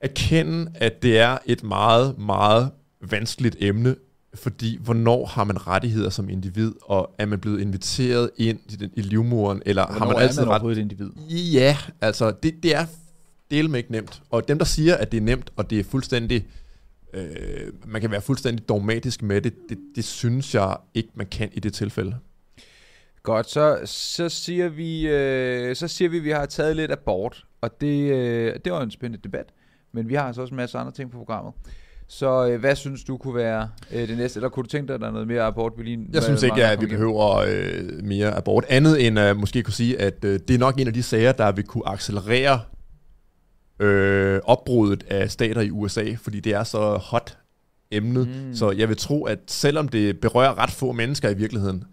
erkende, 0.01 0.71
at 0.75 1.03
det 1.03 1.19
er 1.19 1.39
et 1.47 1.63
meget, 1.63 2.19
meget 2.19 2.71
vanskeligt 3.01 3.57
emne, 3.59 3.97
fordi 4.35 4.79
hvornår 4.81 5.27
har 5.27 5.45
man 5.45 5.67
rettigheder 5.67 6.11
som 6.11 6.29
individ, 6.29 6.73
og 6.83 7.15
er 7.19 7.27
man 7.27 7.39
blevet 7.39 7.61
inviteret 7.61 8.31
ind 8.37 8.59
i, 8.69 8.77
den, 8.77 8.91
i 8.95 9.01
livmoren, 9.01 9.63
eller 9.67 9.87
Hvornår 9.87 9.99
har 9.99 10.13
man 10.13 10.23
altid 10.23 10.45
man 10.45 10.51
ret? 10.51 10.73
et 10.73 10.79
individ? 10.79 11.11
Ja, 11.31 11.77
altså 12.01 12.31
det, 12.43 12.55
det 12.63 12.75
er 12.75 12.87
del 13.51 13.71
med 13.71 13.79
ikke 13.79 13.93
nemt. 13.93 14.23
Og 14.31 14.49
dem, 14.49 14.59
der 14.59 14.65
siger, 14.65 14.97
at 14.97 15.13
det 15.13 15.19
er 15.19 15.23
nemt, 15.23 15.51
og 15.57 15.71
det 15.71 15.81
er 15.81 15.85
fuldstændig, 15.85 16.47
øh, 17.17 17.73
man 17.87 18.01
kan 18.01 18.11
være 18.11 18.21
fuldstændig 18.21 18.69
dogmatisk 18.69 19.23
med 19.23 19.41
det, 19.41 19.55
det, 19.69 19.79
det 19.97 20.05
synes 20.05 20.55
jeg 20.55 20.77
ikke, 20.95 21.09
man 21.15 21.27
kan 21.27 21.51
i 21.53 21.61
det 21.61 21.75
tilfælde. 21.75 22.17
Godt, 23.23 23.51
så, 23.51 23.81
så, 23.85 24.29
siger 24.29 24.69
vi, 24.69 25.09
øh, 25.09 25.77
så 25.77 25.89
siger 25.89 26.09
vi, 26.09 26.17
at 26.17 26.25
vi 26.25 26.31
har 26.31 26.47
taget 26.47 26.77
lidt 26.77 26.93
abort, 26.93 27.45
og 27.61 27.81
det, 27.81 28.13
øh, 28.13 28.55
det 28.65 28.73
var 28.73 28.83
en 28.83 28.91
spændende 28.91 29.23
debat, 29.25 29.47
men 29.93 30.09
vi 30.09 30.15
har 30.15 30.23
altså 30.23 30.43
også 30.43 30.53
en 30.53 30.57
masse 30.57 30.79
andre 30.79 30.93
ting 30.93 31.11
på 31.11 31.19
programmet. 31.19 31.53
Så 32.09 32.49
øh, 32.49 32.61
hvad 32.61 32.77
synes 32.77 33.05
du 33.05 33.17
kunne 33.17 33.35
være 33.35 33.69
øh, 33.93 34.09
det 34.09 34.17
næste, 34.17 34.39
eller 34.39 34.49
kunne 34.49 34.63
du 34.63 34.69
tænke 34.69 34.89
dig, 34.89 34.95
at 34.95 35.01
der 35.01 35.07
er 35.07 35.11
noget 35.11 35.29
mere 35.29 35.43
abort, 35.43 35.73
vi 35.77 35.83
lige 35.83 36.07
Jeg 36.13 36.23
synes 36.23 36.43
ikke, 36.43 36.65
at 36.65 36.81
vi 36.81 36.87
behøver 36.87 37.37
øh, 37.37 38.05
mere 38.05 38.31
abort. 38.35 38.65
Andet 38.69 39.07
end 39.07 39.19
at 39.19 39.37
måske 39.37 39.63
kunne 39.63 39.75
sige, 39.75 40.01
at 40.01 40.25
øh, 40.25 40.41
det 40.49 40.55
er 40.55 40.59
nok 40.59 40.81
en 40.81 40.87
af 40.87 40.93
de 40.93 41.03
sager, 41.03 41.33
der 41.33 41.53
vil 41.53 41.65
kunne 41.65 41.89
accelerere 41.89 42.61
øh, 43.81 44.41
opbruddet 44.45 45.05
af 45.09 45.31
stater 45.31 45.61
i 45.61 45.71
USA, 45.71 46.15
fordi 46.23 46.41
det 46.41 46.55
er 46.55 46.65
så 46.65 46.97
hot 46.97 47.39
emnet. 47.91 48.29
Mm. 48.29 48.55
Så 48.55 48.71
jeg 48.71 48.89
vil 48.89 48.97
tro, 48.97 49.25
at 49.25 49.39
selvom 49.47 49.89
det 49.89 50.21
berører 50.21 50.59
ret 50.59 50.71
få 50.71 50.93
mennesker 50.93 51.31
i 51.31 51.35
virkeligheden, 51.35 51.85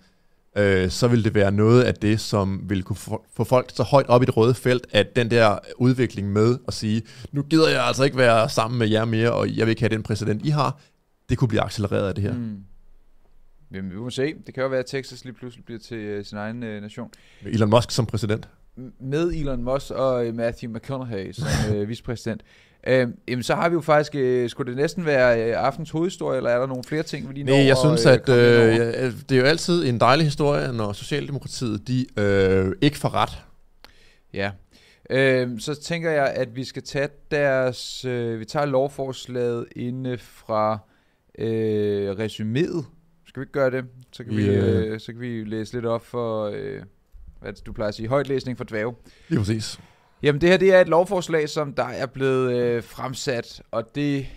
øh, 0.57 0.89
så 0.89 1.07
vil 1.07 1.23
det 1.23 1.35
være 1.35 1.51
noget 1.51 1.83
af 1.83 1.93
det, 1.93 2.19
som 2.19 2.61
vil 2.69 2.83
kunne 2.83 2.95
få, 2.95 3.43
folk 3.43 3.71
så 3.73 3.83
højt 3.83 4.07
op 4.07 4.21
i 4.23 4.25
det 4.25 4.37
røde 4.37 4.53
felt, 4.53 4.87
at 4.91 5.15
den 5.15 5.31
der 5.31 5.59
udvikling 5.77 6.31
med 6.31 6.57
at 6.67 6.73
sige, 6.73 7.01
nu 7.31 7.41
gider 7.41 7.69
jeg 7.69 7.83
altså 7.83 8.03
ikke 8.03 8.17
være 8.17 8.49
sammen 8.49 8.79
med 8.79 8.89
jer 8.89 9.05
mere, 9.05 9.33
og 9.33 9.55
jeg 9.55 9.65
vil 9.65 9.69
ikke 9.69 9.81
have 9.81 9.89
den 9.89 10.03
præsident, 10.03 10.45
I 10.45 10.49
har, 10.49 10.79
det 11.29 11.37
kunne 11.37 11.47
blive 11.47 11.61
accelereret 11.61 12.07
af 12.07 12.15
det 12.15 12.23
her. 12.23 12.33
Mm. 12.33 12.57
Jamen, 13.73 13.91
vi 13.91 13.95
må 13.95 14.09
se. 14.09 14.33
Det 14.45 14.53
kan 14.53 14.63
jo 14.63 14.69
være, 14.69 14.79
at 14.79 14.85
Texas 14.85 15.25
lige 15.25 15.33
pludselig 15.33 15.65
bliver 15.65 15.79
til 15.79 15.97
øh, 15.97 16.25
sin 16.25 16.37
egen 16.37 16.63
øh, 16.63 16.81
nation. 16.81 17.11
Elon 17.41 17.69
Musk 17.69 17.91
som 17.91 18.05
præsident. 18.05 18.49
Med 18.99 19.27
Elon 19.33 19.63
Musk 19.63 19.91
og 19.91 20.25
øh, 20.27 20.35
Matthew 20.35 20.71
McConaughey 20.71 21.31
som 21.31 21.75
øh, 21.75 21.87
vicepræsident. 21.89 22.41
Øh, 22.87 23.07
jamen, 23.27 23.43
så 23.43 23.55
har 23.55 23.69
vi 23.69 23.73
jo 23.73 23.81
faktisk, 23.81 24.15
øh, 24.15 24.49
skulle 24.49 24.71
det 24.71 24.77
næsten 24.77 25.05
være 25.05 25.49
øh, 25.49 25.65
aftens 25.65 25.89
hovedhistorie, 25.91 26.37
eller 26.37 26.49
er 26.49 26.59
der 26.59 26.67
nogle 26.67 26.83
flere 26.83 27.03
ting, 27.03 27.29
vi 27.29 27.33
lige 27.33 27.43
når 27.43 27.53
Nej, 27.53 27.65
jeg 27.65 27.77
synes, 27.77 28.05
øh, 28.05 28.11
at 28.13 28.29
øh, 28.29 28.75
ja, 28.75 29.05
det 29.29 29.31
er 29.31 29.37
jo 29.39 29.43
altid 29.45 29.85
en 29.85 29.99
dejlig 29.99 30.25
historie, 30.25 30.73
når 30.73 30.93
Socialdemokratiet 30.93 31.87
de 31.87 32.05
øh, 32.21 32.71
ikke 32.81 32.97
får 32.97 33.13
ret. 33.13 33.43
Ja. 34.33 34.51
Øh, 35.09 35.59
så 35.59 35.75
tænker 35.81 36.11
jeg, 36.11 36.33
at 36.35 36.55
vi 36.55 36.63
skal 36.63 36.83
tage 36.83 37.07
deres, 37.31 38.05
øh, 38.05 38.39
vi 38.39 38.45
tager 38.45 38.65
lovforslaget 38.65 39.65
inde 39.75 40.17
fra 40.17 40.77
øh, 41.39 42.11
resuméet. 42.11 42.85
Skal 43.27 43.39
vi 43.39 43.43
ikke 43.43 43.51
gøre 43.53 43.71
det? 43.71 43.85
Så 44.11 44.23
kan, 44.23 44.37
vi, 44.37 44.45
Ja. 44.45 44.51
øh, 44.59 44.99
så 44.99 45.11
kan 45.11 45.21
vi 45.21 45.43
læse 45.43 45.73
lidt 45.73 45.85
op 45.85 46.05
for, 46.05 46.51
øh, 46.55 46.81
hvad 47.43 47.53
du 47.53 47.73
plejer 47.73 47.89
at 47.89 47.95
sige, 47.95 48.07
højtlæsning 48.07 48.57
for 48.57 48.63
dvæve. 48.63 48.95
Lige 49.27 49.39
præcis. 49.39 49.79
Jamen 50.23 50.41
det 50.41 50.49
her 50.49 50.57
det 50.57 50.73
er 50.73 50.81
et 50.81 50.87
lovforslag, 50.87 51.49
som 51.49 51.73
der 51.73 51.85
er 51.85 52.05
blevet 52.05 52.53
øh, 52.55 52.83
fremsat, 52.83 53.61
og 53.71 53.95
det... 53.95 54.27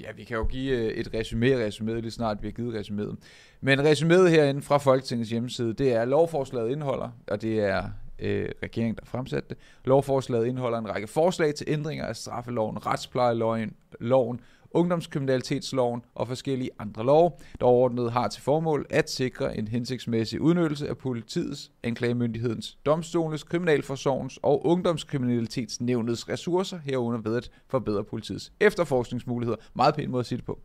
Ja, 0.00 0.12
vi 0.16 0.24
kan 0.24 0.36
jo 0.36 0.44
give 0.44 0.76
øh, 0.76 0.92
et 0.92 1.06
resumé 1.06 1.46
af 1.46 1.68
resuméet, 1.68 2.00
lige 2.00 2.10
snart 2.10 2.42
vi 2.42 2.46
har 2.46 2.52
givet 2.52 2.80
resuméet. 2.80 3.16
Men 3.60 3.80
resuméet 3.80 4.28
herinde 4.28 4.62
fra 4.62 4.78
Folketingets 4.78 5.30
hjemmeside, 5.30 5.72
det 5.72 5.92
er 5.92 6.04
lovforslaget 6.04 6.70
indeholder, 6.70 7.10
og 7.26 7.42
det 7.42 7.60
er 7.60 7.90
øh, 8.18 8.48
regeringen, 8.62 8.94
der 8.94 9.04
fremsat 9.04 9.50
det. 9.50 9.58
Lovforslaget 9.84 10.46
indeholder 10.46 10.78
en 10.78 10.88
række 10.88 11.06
forslag 11.06 11.54
til 11.54 11.66
ændringer 11.70 12.06
af 12.06 12.16
straffeloven, 12.16 12.86
retsplejeloven, 12.86 13.72
loven, 14.00 14.40
ungdomskriminalitetsloven 14.74 16.02
og 16.14 16.28
forskellige 16.28 16.70
andre 16.78 17.04
lov, 17.04 17.40
der 17.60 17.66
overordnet 17.66 18.12
har 18.12 18.28
til 18.28 18.42
formål 18.42 18.86
at 18.90 19.10
sikre 19.10 19.58
en 19.58 19.68
hensigtsmæssig 19.68 20.40
udnyttelse 20.40 20.88
af 20.88 20.98
politiets, 20.98 21.70
anklagemyndighedens, 21.82 22.78
domstolens, 22.86 23.42
kriminalforsorgens 23.42 24.38
og 24.42 24.66
ungdomskriminalitetsnævnets 24.66 26.28
ressourcer 26.28 26.78
herunder 26.84 27.20
ved 27.20 27.36
at 27.36 27.50
forbedre 27.68 28.04
politiets 28.04 28.52
efterforskningsmuligheder. 28.60 29.56
Meget 29.74 29.94
pæn 29.94 30.10
måde 30.10 30.20
at 30.20 30.26
sige 30.26 30.36
det 30.36 30.44
på. 30.44 30.60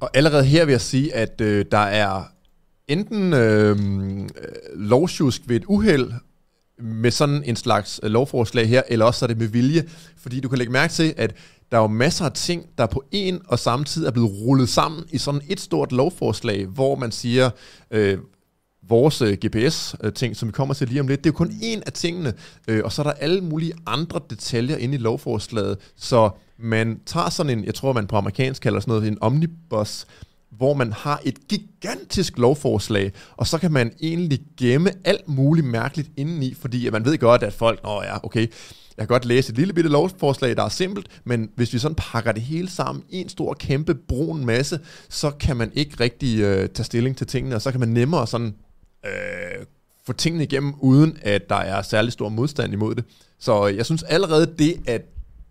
Og 0.00 0.10
allerede 0.14 0.44
her 0.44 0.64
vil 0.64 0.72
jeg 0.72 0.80
sige, 0.80 1.14
at 1.14 1.40
øh, 1.40 1.64
der 1.70 1.78
er 1.78 2.22
enten 2.88 3.32
øh, 3.32 3.76
lovsjusk 4.74 5.42
ved 5.46 5.56
et 5.56 5.64
uheld 5.68 6.12
med 6.78 7.10
sådan 7.10 7.42
en 7.44 7.56
slags 7.56 8.00
øh, 8.02 8.10
lovforslag 8.10 8.68
her, 8.68 8.82
eller 8.88 9.04
også 9.04 9.24
er 9.24 9.26
det 9.26 9.38
med 9.38 9.46
vilje, 9.46 9.84
fordi 10.16 10.40
du 10.40 10.48
kan 10.48 10.58
lægge 10.58 10.72
mærke 10.72 10.92
til, 10.92 11.14
at 11.16 11.34
der 11.72 11.78
er 11.78 11.82
jo 11.82 11.88
masser 11.88 12.24
af 12.24 12.32
ting, 12.32 12.66
der 12.78 12.86
på 12.86 13.04
en 13.10 13.40
og 13.48 13.58
samme 13.58 13.84
tid 13.84 14.06
er 14.06 14.10
blevet 14.10 14.30
rullet 14.30 14.68
sammen 14.68 15.04
i 15.10 15.18
sådan 15.18 15.40
et 15.48 15.60
stort 15.60 15.92
lovforslag, 15.92 16.66
hvor 16.66 16.96
man 16.96 17.12
siger, 17.12 17.50
øh, 17.90 18.18
vores 18.88 19.22
øh, 19.22 19.38
GPS-ting, 19.46 20.30
øh, 20.30 20.36
som 20.36 20.48
vi 20.48 20.52
kommer 20.52 20.74
til 20.74 20.88
lige 20.88 21.00
om 21.00 21.08
lidt, 21.08 21.24
det 21.24 21.30
er 21.30 21.32
jo 21.32 21.36
kun 21.36 21.52
en 21.62 21.82
af 21.86 21.92
tingene, 21.92 22.34
øh, 22.68 22.80
og 22.84 22.92
så 22.92 23.02
er 23.02 23.04
der 23.04 23.12
alle 23.12 23.40
mulige 23.40 23.72
andre 23.86 24.20
detaljer 24.30 24.76
inde 24.76 24.94
i 24.94 24.98
lovforslaget, 24.98 25.78
så 25.96 26.30
man 26.58 27.00
tager 27.06 27.30
sådan 27.30 27.58
en, 27.58 27.64
jeg 27.64 27.74
tror 27.74 27.92
man 27.92 28.06
på 28.06 28.16
amerikansk 28.16 28.62
kalder 28.62 28.80
sådan 28.80 28.92
noget, 28.92 29.08
en 29.08 29.18
omnibus, 29.20 30.06
hvor 30.50 30.74
man 30.74 30.92
har 30.92 31.20
et 31.24 31.48
gigantisk 31.48 32.38
lovforslag, 32.38 33.12
og 33.36 33.46
så 33.46 33.58
kan 33.58 33.72
man 33.72 33.92
egentlig 34.00 34.40
gemme 34.58 34.90
alt 35.04 35.28
muligt 35.28 35.66
mærkeligt 35.66 36.10
indeni, 36.16 36.54
fordi 36.54 36.90
man 36.90 37.04
ved 37.04 37.18
godt, 37.18 37.42
at 37.42 37.52
folk, 37.52 37.80
åh 37.84 38.02
ja, 38.04 38.24
okay, 38.24 38.46
jeg 38.96 39.08
kan 39.08 39.14
godt 39.14 39.24
læse 39.24 39.50
et 39.50 39.58
lille 39.58 39.72
bitte 39.74 39.90
lovforslag, 39.90 40.56
der 40.56 40.62
er 40.62 40.68
simpelt, 40.68 41.08
men 41.24 41.50
hvis 41.54 41.72
vi 41.72 41.78
sådan 41.78 41.94
pakker 41.94 42.32
det 42.32 42.42
hele 42.42 42.70
sammen 42.70 43.04
i 43.08 43.20
en 43.20 43.28
stor, 43.28 43.54
kæmpe, 43.54 43.94
brun 43.94 44.46
masse, 44.46 44.80
så 45.08 45.30
kan 45.30 45.56
man 45.56 45.72
ikke 45.74 45.96
rigtig 46.00 46.40
øh, 46.40 46.68
tage 46.68 46.84
stilling 46.84 47.16
til 47.16 47.26
tingene, 47.26 47.54
og 47.54 47.62
så 47.62 47.70
kan 47.70 47.80
man 47.80 47.88
nemmere 47.88 48.26
sådan 48.26 48.54
øh, 49.06 49.66
få 50.06 50.12
tingene 50.12 50.44
igennem, 50.44 50.74
uden 50.80 51.18
at 51.22 51.48
der 51.48 51.56
er 51.56 51.82
særlig 51.82 52.12
stor 52.12 52.28
modstand 52.28 52.72
imod 52.72 52.94
det. 52.94 53.04
Så 53.38 53.66
jeg 53.66 53.86
synes 53.86 54.02
allerede 54.02 54.54
det, 54.58 54.80
at 54.86 55.02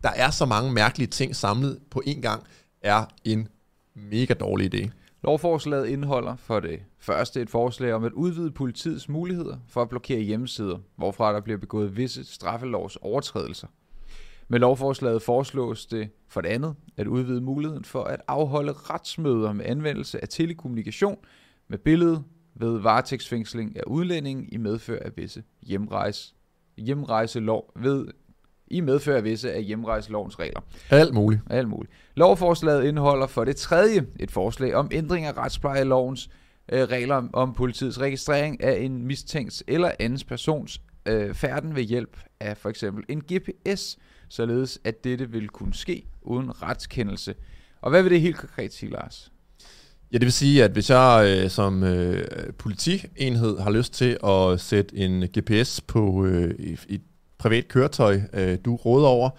der 0.03 0.09
er 0.09 0.31
så 0.31 0.45
mange 0.45 0.71
mærkelige 0.71 1.07
ting 1.07 1.35
samlet 1.35 1.77
på 1.91 2.01
én 2.07 2.21
gang, 2.21 2.43
er 2.81 3.05
en 3.23 3.47
mega 3.95 4.33
dårlig 4.33 4.75
idé. 4.75 4.89
Lovforslaget 5.23 5.87
indeholder 5.87 6.35
for 6.35 6.59
det 6.59 6.79
første 6.99 7.41
et 7.41 7.49
forslag 7.49 7.93
om 7.93 8.03
at 8.03 8.11
udvide 8.11 8.51
politiets 8.51 9.09
muligheder 9.09 9.57
for 9.67 9.81
at 9.81 9.89
blokere 9.89 10.19
hjemmesider, 10.19 10.77
hvorfra 10.95 11.33
der 11.33 11.41
bliver 11.41 11.57
begået 11.57 11.97
visse 11.97 12.23
straffelovs 12.23 12.95
overtrædelser. 12.95 13.67
Med 14.47 14.59
lovforslaget 14.59 15.21
foreslås 15.21 15.85
det 15.85 16.09
for 16.27 16.41
det 16.41 16.49
andet 16.49 16.75
at 16.97 17.07
udvide 17.07 17.41
muligheden 17.41 17.85
for 17.85 18.03
at 18.03 18.21
afholde 18.27 18.71
retsmøder 18.71 19.53
med 19.53 19.65
anvendelse 19.65 20.21
af 20.21 20.29
telekommunikation 20.29 21.17
med 21.67 21.77
billede 21.77 22.23
ved 22.55 22.79
varetægtsfængsling 22.79 23.77
af 23.77 23.83
udlændingen 23.87 24.49
i 24.51 24.57
medfør 24.57 24.99
af 24.99 25.11
visse 25.17 25.43
hjemrejse, 25.61 26.33
hjemrejselov 26.77 27.71
ved 27.75 28.07
i 28.71 28.79
medfør 28.79 29.17
af 29.17 29.23
visse 29.23 29.53
af 29.53 29.63
hjemrejselovens 29.63 30.39
regler. 30.39 30.61
Alt 30.89 31.13
muligt. 31.13 31.41
Alt 31.49 31.69
muligt. 31.69 31.93
Lovforslaget 32.15 32.85
indeholder 32.85 33.27
for 33.27 33.43
det 33.43 33.55
tredje 33.55 34.05
et 34.19 34.31
forslag 34.31 34.75
om 34.75 34.89
ændring 34.91 35.25
af 35.25 35.37
retsplejelovens 35.37 36.29
øh, 36.71 36.81
regler 36.81 37.15
om, 37.15 37.29
om 37.33 37.53
politiets 37.53 37.99
registrering 37.99 38.63
af 38.63 38.81
en 38.81 39.07
mistænkt 39.07 39.63
eller 39.67 39.91
andens 39.99 40.23
persons 40.23 40.81
øh, 41.05 41.33
færden 41.33 41.75
ved 41.75 41.83
hjælp 41.83 42.17
af 42.39 42.57
for 42.57 42.69
eksempel 42.69 43.03
en 43.09 43.21
GPS, 43.33 43.97
således 44.29 44.79
at 44.83 45.03
dette 45.03 45.29
vil 45.29 45.49
kunne 45.49 45.73
ske 45.73 46.05
uden 46.21 46.61
retskendelse. 46.63 47.35
Og 47.81 47.89
hvad 47.89 48.03
vil 48.03 48.11
det 48.11 48.21
helt 48.21 48.37
konkret 48.37 48.73
sige, 48.73 48.91
Lars? 48.91 49.31
Ja, 50.13 50.17
det 50.17 50.25
vil 50.25 50.33
sige, 50.33 50.63
at 50.63 50.71
hvis 50.71 50.89
jeg 50.89 51.37
øh, 51.43 51.49
som 51.49 51.83
øh, 51.83 52.23
politienhed 52.57 53.59
har 53.59 53.71
lyst 53.71 53.93
til 53.93 54.17
at 54.23 54.59
sætte 54.59 54.97
en 54.97 55.23
GPS 55.23 55.81
på 55.81 56.25
øh, 56.25 56.55
et, 56.59 56.85
et 56.89 57.01
privat 57.41 57.67
køretøj, 57.67 58.21
øh, 58.33 58.57
du 58.65 58.75
råder 58.75 59.07
over, 59.07 59.29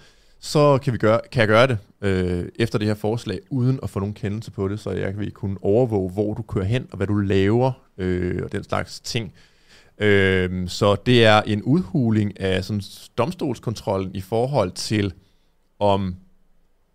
så 0.40 0.78
kan, 0.82 0.92
vi 0.92 0.98
gøre, 0.98 1.20
kan 1.32 1.40
jeg 1.40 1.48
gøre 1.48 1.66
det 1.66 1.78
øh, 2.00 2.48
efter 2.58 2.78
det 2.78 2.88
her 2.88 2.94
forslag, 2.94 3.40
uden 3.50 3.80
at 3.82 3.90
få 3.90 3.98
nogen 3.98 4.14
kendelse 4.14 4.50
på 4.50 4.68
det, 4.68 4.80
så 4.80 4.90
jeg 4.90 5.18
vil 5.18 5.30
kunne 5.30 5.56
overvåge, 5.62 6.10
hvor 6.10 6.34
du 6.34 6.42
kører 6.42 6.64
hen, 6.64 6.86
og 6.90 6.96
hvad 6.96 7.06
du 7.06 7.14
laver, 7.14 7.72
øh, 7.98 8.40
og 8.44 8.52
den 8.52 8.64
slags 8.64 9.00
ting. 9.00 9.32
Øh, 9.98 10.68
så 10.68 10.94
det 10.94 11.24
er 11.24 11.42
en 11.42 11.62
udhuling 11.62 12.40
af 12.40 12.64
sådan, 12.64 12.82
domstolskontrollen 13.18 14.14
i 14.14 14.20
forhold 14.20 14.70
til, 14.70 15.12
om 15.78 16.16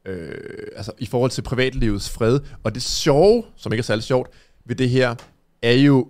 øh, 0.05 0.67
altså 0.75 0.91
i 0.99 1.05
forhold 1.05 1.31
til 1.31 1.41
privatlivets 1.41 2.09
fred. 2.09 2.39
Og 2.63 2.75
det 2.75 2.81
sjove, 2.81 3.43
som 3.55 3.73
ikke 3.73 3.81
er 3.81 3.83
særlig 3.83 4.03
sjovt, 4.03 4.29
ved 4.65 4.75
det 4.75 4.89
her, 4.89 5.15
er 5.61 5.73
jo 5.73 6.07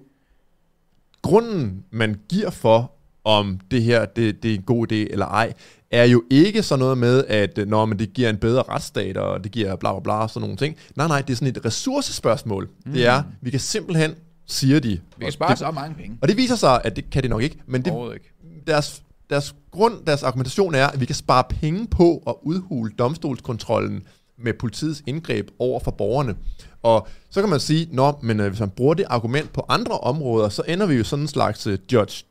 grunden, 1.22 1.86
man 1.92 2.20
giver 2.30 2.50
for, 2.50 2.97
om 3.28 3.60
det 3.72 3.84
her 3.84 4.06
det, 4.06 4.44
det 4.44 4.52
er 4.52 4.56
en 4.56 4.62
god 4.62 4.92
idé 4.92 4.96
eller 4.96 5.26
ej, 5.26 5.54
er 5.92 6.04
jo 6.04 6.24
ikke 6.30 6.64
sådan 6.64 6.80
noget 6.80 6.98
med, 6.98 7.26
at 7.28 7.60
når 7.68 7.86
man 7.86 8.00
det 8.00 8.14
giver 8.14 8.30
en 8.30 8.38
bedre 8.38 8.64
retsstat, 8.70 9.18
og 9.18 9.44
det 9.44 9.52
giver 9.52 9.76
bla 9.76 9.94
bla 9.94 10.00
bla 10.00 10.14
og 10.14 10.30
sådan 10.30 10.42
nogle 10.42 10.58
ting. 10.58 10.76
Nej, 10.96 11.08
nej, 11.08 11.22
det 11.22 11.34
er 11.34 11.38
sådan 11.38 11.56
et 11.58 11.66
ressourcespørgsmål. 11.66 12.70
Mm. 12.86 12.92
Det 12.92 13.06
er, 13.06 13.24
vi 13.42 13.50
kan 13.50 13.60
simpelthen, 13.60 14.16
siger 14.46 14.80
de. 14.80 15.00
Vi 15.18 15.26
kan 15.26 15.32
spare 15.32 15.50
det, 15.50 15.60
så 15.60 15.72
mange 15.72 15.96
penge. 15.96 16.18
Og 16.22 16.28
det 16.28 16.38
viser 16.38 16.56
sig, 16.56 16.82
at 16.84 16.96
det 16.96 17.10
kan 17.10 17.22
det 17.22 17.30
nok 17.30 17.42
ikke, 17.42 17.58
men 17.66 17.82
det, 17.82 17.94
ikke. 18.14 18.34
deres, 18.68 19.04
deres 19.30 19.56
grund, 19.72 20.06
deres 20.06 20.24
argumentation 20.24 20.76
er, 20.76 20.88
at 20.88 21.00
vi 21.00 21.06
kan 21.06 21.16
spare 21.16 21.44
penge 21.50 21.88
på 21.88 22.24
at 22.28 22.36
udhule 22.42 22.92
domstolskontrollen 23.00 24.04
med 24.40 24.54
politiets 24.54 25.04
indgreb 25.08 25.50
over 25.60 25.80
for 25.80 25.92
borgerne. 25.92 26.36
Og 26.84 27.08
så 27.30 27.42
kan 27.42 27.50
man 27.50 27.60
sige, 27.60 27.88
nå, 27.92 28.20
men 28.22 28.40
øh, 28.40 28.48
hvis 28.48 28.60
man 28.60 28.70
bruger 28.70 28.94
det 28.94 29.06
argument 29.10 29.54
på 29.54 29.66
andre 29.70 29.98
områder, 29.98 30.50
så 30.50 30.64
ender 30.68 30.86
vi 30.86 30.96
jo 30.96 31.04
sådan 31.04 31.24
en 31.24 31.28
slags 31.28 31.68
uh, 31.68 31.74
Judge 31.94 32.26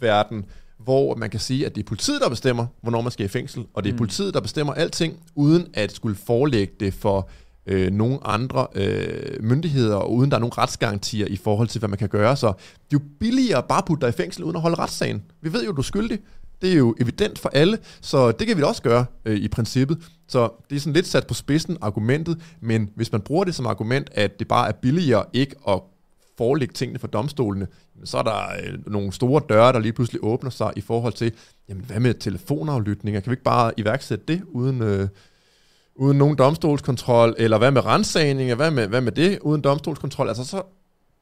Dredd-verden, 0.00 0.44
hvor 0.78 1.14
man 1.14 1.30
kan 1.30 1.40
sige, 1.40 1.66
at 1.66 1.74
det 1.74 1.82
er 1.82 1.86
politiet, 1.86 2.20
der 2.20 2.28
bestemmer, 2.28 2.66
hvornår 2.82 3.00
man 3.00 3.12
skal 3.12 3.26
i 3.26 3.28
fængsel, 3.28 3.66
og 3.74 3.84
det 3.84 3.90
er 3.90 3.94
mm. 3.94 3.98
politiet, 3.98 4.34
der 4.34 4.40
bestemmer 4.40 4.74
alting, 4.74 5.16
uden 5.34 5.66
at 5.74 5.92
skulle 5.92 6.16
forelægge 6.16 6.74
det 6.80 6.94
for 6.94 7.28
øh, 7.66 7.92
nogle 7.92 8.18
andre 8.24 8.66
øh, 8.74 9.44
myndigheder, 9.44 9.96
og 9.96 10.12
uden 10.12 10.30
der 10.30 10.36
er 10.36 10.40
nogle 10.40 10.52
retsgarantier 10.58 11.26
i 11.26 11.36
forhold 11.36 11.68
til, 11.68 11.78
hvad 11.78 11.88
man 11.88 11.98
kan 11.98 12.08
gøre. 12.08 12.36
Så 12.36 12.46
det 12.46 12.52
er 12.72 12.86
jo 12.92 13.00
billigere 13.20 13.62
bare 13.68 13.78
at 13.78 13.84
putte 13.84 14.06
dig 14.06 14.08
i 14.08 14.16
fængsel, 14.16 14.44
uden 14.44 14.56
at 14.56 14.62
holde 14.62 14.76
retssagen. 14.76 15.22
Vi 15.42 15.52
ved 15.52 15.64
jo, 15.64 15.72
du 15.72 15.80
er 15.80 15.82
skyldig. 15.82 16.18
Det 16.62 16.72
er 16.72 16.76
jo 16.76 16.94
evident 17.00 17.38
for 17.38 17.48
alle, 17.48 17.78
så 18.00 18.32
det 18.32 18.46
kan 18.46 18.56
vi 18.56 18.62
da 18.62 18.66
også 18.66 18.82
gøre 18.82 19.04
øh, 19.24 19.36
i 19.36 19.48
princippet. 19.48 19.98
Så 20.28 20.50
det 20.70 20.76
er 20.76 20.80
sådan 20.80 20.92
lidt 20.92 21.06
sat 21.06 21.26
på 21.26 21.34
spidsen 21.34 21.76
argumentet, 21.80 22.40
men 22.60 22.90
hvis 22.94 23.12
man 23.12 23.20
bruger 23.20 23.44
det 23.44 23.54
som 23.54 23.66
argument, 23.66 24.10
at 24.12 24.38
det 24.38 24.48
bare 24.48 24.68
er 24.68 24.72
billigere 24.72 25.24
ikke 25.32 25.54
at 25.68 25.80
forelægge 26.38 26.72
tingene 26.72 26.98
for 26.98 27.06
domstolene, 27.06 27.66
så 28.04 28.18
er 28.18 28.22
der 28.22 28.42
øh, 28.62 28.92
nogle 28.92 29.12
store 29.12 29.42
døre, 29.48 29.72
der 29.72 29.78
lige 29.78 29.92
pludselig 29.92 30.24
åbner 30.24 30.50
sig 30.50 30.72
i 30.76 30.80
forhold 30.80 31.12
til, 31.12 31.32
jamen 31.68 31.84
hvad 31.84 32.00
med 32.00 32.14
telefonaflytninger? 32.14 33.20
Kan 33.20 33.30
vi 33.30 33.32
ikke 33.32 33.42
bare 33.42 33.72
iværksætte 33.76 34.24
det 34.28 34.42
uden, 34.46 34.82
øh, 34.82 35.08
uden 35.94 36.18
nogen 36.18 36.38
domstolskontrol? 36.38 37.34
Eller 37.38 37.58
hvad 37.58 37.70
med 37.70 37.84
rensagninger? 37.84 38.54
Hvad 38.54 38.70
med, 38.70 38.86
hvad 38.86 39.00
med 39.00 39.12
det 39.12 39.38
uden 39.38 39.60
domstolskontrol? 39.60 40.28
Altså 40.28 40.44
så 40.44 40.62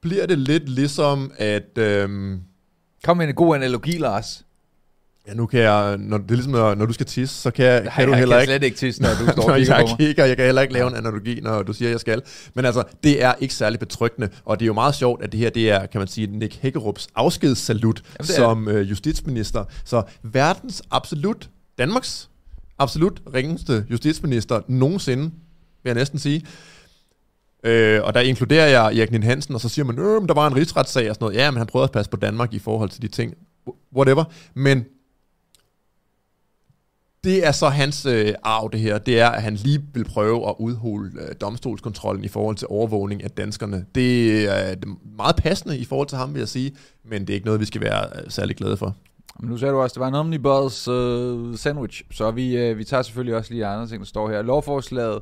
bliver 0.01 0.27
det 0.27 0.39
lidt 0.39 0.69
ligesom, 0.69 1.33
at... 1.39 1.79
Øh, 1.79 2.39
Kom 3.05 3.17
med 3.17 3.29
en 3.29 3.35
god 3.35 3.57
analogi, 3.57 3.93
Lars. 3.93 4.46
Ja, 5.29 5.35
nu 5.35 5.47
kan 5.47 5.61
jeg, 5.61 5.97
når, 5.99 6.19
det 6.19 6.31
er 6.31 6.35
ligesom, 6.35 6.53
når, 6.53 6.75
når 6.75 6.87
du 6.87 6.93
skal 6.93 7.07
tisse, 7.07 7.43
så 7.43 7.51
kan, 7.51 7.65
jeg, 7.65 7.83
Nej, 7.83 7.93
kan 7.95 8.07
du 8.07 8.13
jeg 8.13 8.19
heller 8.19 8.37
kan 8.37 8.43
ikke... 8.43 8.53
slet 8.53 8.63
ikke 8.63 8.77
tisse, 8.77 9.03
når 9.03 9.09
du 9.09 9.27
står 9.33 9.51
og 9.51 9.59
kigger 9.59 9.77
jeg 9.77 9.85
på 9.85 9.89
mig. 9.89 9.99
kigger, 9.99 10.25
jeg 10.25 10.37
kan 10.37 10.45
heller 10.45 10.63
ikke 10.63 10.75
lave 10.75 10.89
en 10.89 10.95
analogi, 10.95 11.41
når 11.41 11.63
du 11.63 11.73
siger, 11.73 11.91
jeg 11.91 12.01
skal. 12.01 12.23
Men 12.55 12.65
altså, 12.65 12.83
det 13.05 13.23
er 13.23 13.35
ikke 13.41 13.55
særlig 13.55 13.79
betryggende, 13.79 14.29
og 14.45 14.61
det 14.61 14.65
er 14.65 14.67
jo 14.67 14.73
meget 14.75 14.95
sjovt, 14.95 15.23
at 15.23 15.33
det 15.33 15.41
her, 15.41 15.51
det 15.51 15.71
er, 15.71 15.87
kan 15.87 15.99
man 15.99 16.09
sige, 16.09 16.27
Nick 16.27 16.59
Hækkerups 16.63 17.09
afskedssalut 17.15 18.03
er 18.19 18.25
som 18.25 18.69
øh, 18.69 18.91
justitsminister. 18.91 19.65
Så 19.85 20.03
verdens 20.23 20.83
absolut, 20.91 21.51
Danmarks 21.79 22.29
absolut 22.79 23.21
ringeste 23.35 23.87
justitsminister 23.91 24.61
nogensinde, 24.69 25.23
vil 25.23 25.31
jeg 25.85 25.95
næsten 25.95 26.19
sige. 26.19 26.43
Øh, 27.65 28.01
og 28.05 28.15
der 28.15 28.21
inkluderer 28.21 28.67
jeg 28.67 28.99
Erik 28.99 29.11
Nien 29.11 29.23
Hansen, 29.23 29.55
og 29.55 29.61
så 29.61 29.69
siger 29.69 29.85
man, 29.85 29.99
øh, 29.99 30.23
men 30.23 30.29
der 30.29 30.35
var 30.35 30.47
en 30.47 30.57
rigsretssag 30.57 31.11
og 31.11 31.15
sådan 31.15 31.25
noget. 31.25 31.37
Ja, 31.37 31.51
men 31.51 31.59
han 31.59 31.67
prøvede 31.67 31.85
at 31.85 31.93
passe 31.93 32.11
på 32.11 32.17
Danmark 32.17 32.55
i 32.55 32.59
forhold 32.59 32.91
til 32.91 33.03
de 33.03 33.09
ting. 33.09 33.35
Whatever. 33.97 34.25
Men 34.55 34.85
det 37.27 37.47
er 37.47 37.53
så 37.53 37.69
hans 37.69 38.07
øh, 38.07 38.35
arv, 38.43 38.71
det 38.73 38.81
her. 38.81 38.99
Det 38.99 39.21
er, 39.21 39.29
at 39.29 39.43
han 39.43 39.55
lige 39.55 39.85
vil 39.95 40.05
prøve 40.05 40.49
at 40.49 40.55
udhule 40.59 41.11
øh, 41.21 41.35
domstolskontrollen 41.41 42.25
i 42.25 42.29
forhold 42.29 42.57
til 42.57 42.67
overvågning 42.71 43.25
af 43.25 43.31
danskerne. 43.31 43.87
Det 43.95 44.45
er 44.45 44.71
øh, 44.71 44.77
meget 45.17 45.37
passende 45.37 45.79
i 45.79 45.85
forhold 45.85 46.09
til 46.09 46.19
ham, 46.19 46.35
vil 46.35 46.39
jeg 46.39 46.49
sige. 46.49 46.77
Men 47.05 47.21
det 47.21 47.31
er 47.31 47.35
ikke 47.35 47.47
noget, 47.47 47.61
vi 47.61 47.65
skal 47.65 47.81
være 47.81 48.07
øh, 48.15 48.31
særlig 48.31 48.57
glade 48.57 48.77
for. 48.77 48.97
Men 49.41 49.51
nu 49.51 49.57
sagde 49.57 49.73
du 49.73 49.81
også, 49.81 49.93
at 49.93 49.95
det 49.95 50.01
var 50.01 50.09
en 50.09 50.15
omnibus 50.15 50.89
øh, 50.89 51.57
sandwich, 51.57 52.03
så 52.11 52.31
vi, 52.31 52.57
øh, 52.57 52.79
vi 52.79 52.85
tager 52.85 53.03
selvfølgelig 53.03 53.37
også 53.37 53.53
lige 53.53 53.67
andre 53.67 53.87
ting, 53.87 54.01
der 54.01 54.07
står 54.07 54.31
her. 54.31 54.43
Lovforslaget, 54.43 55.21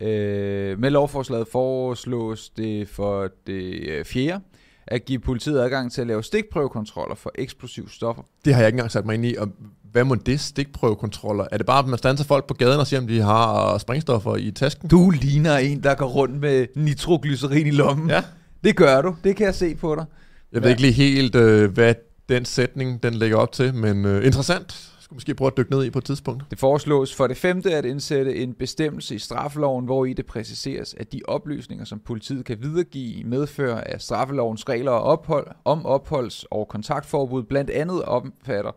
øh, 0.00 0.78
med 0.78 0.90
lovforslaget 0.90 1.48
foreslås 1.48 2.50
det 2.50 2.88
for 2.88 3.28
det 3.46 3.88
øh, 3.88 4.04
fjerde, 4.04 4.44
at 4.86 5.04
give 5.04 5.18
politiet 5.18 5.60
adgang 5.60 5.92
til 5.92 6.00
at 6.00 6.06
lave 6.06 6.22
stikprøvekontroller 6.22 7.14
for 7.14 7.32
eksplosive 7.34 7.90
stoffer. 7.90 8.22
Det 8.44 8.54
har 8.54 8.60
jeg 8.60 8.68
ikke 8.68 8.76
engang 8.76 8.90
sat 8.90 9.06
mig 9.06 9.14
ind 9.14 9.26
i. 9.26 9.36
Og 9.36 9.48
hvad 9.94 10.04
må 10.04 10.14
det 10.14 10.40
stikprøvekontroller? 10.40 11.46
Er 11.52 11.56
det 11.56 11.66
bare, 11.66 11.78
at 11.78 11.86
man 11.86 11.98
standser 11.98 12.24
folk 12.24 12.46
på 12.46 12.54
gaden 12.54 12.80
og 12.80 12.86
siger, 12.86 13.00
om 13.00 13.06
de 13.06 13.20
har 13.20 13.78
sprængstoffer 13.78 14.36
i 14.36 14.50
tasken? 14.50 14.88
Du 14.88 15.10
ligner 15.10 15.56
en, 15.56 15.82
der 15.82 15.94
går 15.94 16.06
rundt 16.06 16.40
med 16.40 16.66
nitroglycerin 16.76 17.66
i 17.66 17.70
lommen. 17.70 18.10
Ja. 18.10 18.22
Det 18.64 18.76
gør 18.76 19.02
du. 19.02 19.16
Det 19.24 19.36
kan 19.36 19.46
jeg 19.46 19.54
se 19.54 19.74
på 19.74 19.94
dig. 19.94 20.04
Jeg 20.52 20.62
ved 20.62 20.70
ikke 20.70 20.82
lige 20.82 20.92
helt, 20.92 21.34
øh, 21.34 21.72
hvad 21.72 21.94
den 22.28 22.44
sætning 22.44 23.02
den 23.02 23.14
lægger 23.14 23.36
op 23.36 23.52
til, 23.52 23.74
men 23.74 24.04
øh, 24.04 24.26
interessant. 24.26 24.90
Skal 25.00 25.14
måske 25.14 25.34
prøve 25.34 25.46
at 25.46 25.56
dykke 25.56 25.70
ned 25.70 25.84
i 25.84 25.90
på 25.90 25.98
et 25.98 26.04
tidspunkt. 26.04 26.44
Det 26.50 26.58
foreslås 26.58 27.14
for 27.14 27.26
det 27.26 27.36
femte 27.36 27.74
at 27.74 27.84
indsætte 27.84 28.36
en 28.36 28.54
bestemmelse 28.54 29.14
i 29.14 29.18
straffeloven, 29.18 29.84
hvor 29.84 30.04
i 30.04 30.12
det 30.12 30.26
præciseres, 30.26 30.94
at 30.98 31.12
de 31.12 31.20
oplysninger, 31.28 31.84
som 31.84 31.98
politiet 32.06 32.44
kan 32.44 32.58
videregive 32.60 33.14
i 33.14 33.22
medfør 33.22 33.76
af 33.76 34.00
straffelovens 34.00 34.68
regler 34.68 34.90
og 34.90 35.02
ophold, 35.02 35.46
om 35.64 35.86
opholds- 35.86 36.44
og 36.50 36.68
kontaktforbud, 36.68 37.42
blandt 37.42 37.70
andet 37.70 38.02
omfatter 38.02 38.70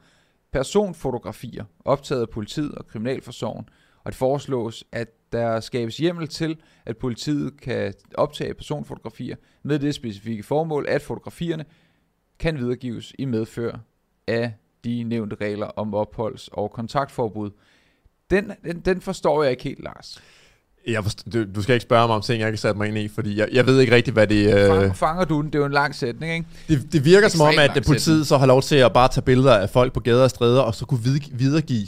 personfotografier 0.52 1.66
optaget 1.86 2.22
af 2.22 2.30
politiet 2.30 2.76
og 2.76 2.88
kriminalforsorgen, 2.88 3.70
og 4.04 4.12
det 4.12 4.18
foreslås, 4.18 4.84
at 4.92 5.08
der 5.32 5.60
skabes 5.60 5.98
hjemmel 5.98 6.28
til, 6.28 6.62
at 6.86 6.98
politiet 6.98 7.62
kan 7.62 7.94
optage 8.16 8.54
personfotografier 8.54 9.36
med 9.64 9.80
det 9.80 9.96
specifikke 9.96 10.44
formål, 10.44 10.86
at 10.90 11.02
fotografierne 11.02 11.66
kan 12.40 12.58
videregives 12.58 13.14
i 13.20 13.26
medfør 13.26 13.78
af 14.28 14.54
de 14.84 15.04
nævnte 15.04 15.36
regler 15.36 15.66
om 15.66 15.94
opholds- 15.94 16.50
og 16.52 16.72
kontaktforbud. 16.72 17.52
Den, 18.30 18.52
den, 18.64 18.80
den 18.80 19.02
forstår 19.02 19.44
jeg 19.44 19.52
ikke 19.52 19.64
helt, 19.64 19.84
Lars. 19.84 20.22
Jeg 20.88 21.04
forst- 21.04 21.34
du, 21.34 21.46
du 21.56 21.62
skal 21.62 21.74
ikke 21.74 21.84
spørge 21.84 22.08
mig 22.08 22.16
om 22.16 22.22
ting, 22.22 22.40
jeg 22.40 22.48
ikke 22.48 22.58
sat 22.58 22.78
mig 22.78 22.88
ind 22.88 22.98
i, 22.98 23.08
fordi 23.08 23.38
jeg, 23.40 23.48
jeg 23.52 23.66
ved 23.66 23.80
ikke 23.80 23.96
rigtigt, 23.96 24.14
hvad 24.14 24.28
det... 24.28 24.54
Øh, 24.54 24.68
Fanger, 24.68 24.94
fanger 24.94 25.26
du 25.26 25.42
den? 25.42 25.46
Det 25.48 25.56
er 25.56 25.60
jo 25.60 25.66
en 25.66 25.72
lang 25.72 25.96
sætning, 25.96 26.34
ikke? 26.34 26.46
det, 26.68 26.94
det 26.94 27.06
virker 27.06 27.28
som 27.28 27.42
om, 27.42 27.48
Ekstremt 27.50 27.70
at 27.70 27.76
lang 27.76 27.86
politiet 27.86 28.02
sætning. 28.06 28.26
så 28.26 28.38
har 28.38 28.46
lov 28.46 28.62
til 28.62 28.76
at 28.76 28.94
bare 28.94 29.08
tage 29.08 29.22
billeder 29.22 29.54
af 29.58 29.70
folk 29.70 29.94
på 29.94 30.00
gader 30.00 30.24
og 30.24 30.30
stræder, 30.30 30.62
og 30.62 30.76
så 30.76 30.86
kunne 30.86 31.00
vid- 31.00 31.32
videregive 31.38 31.88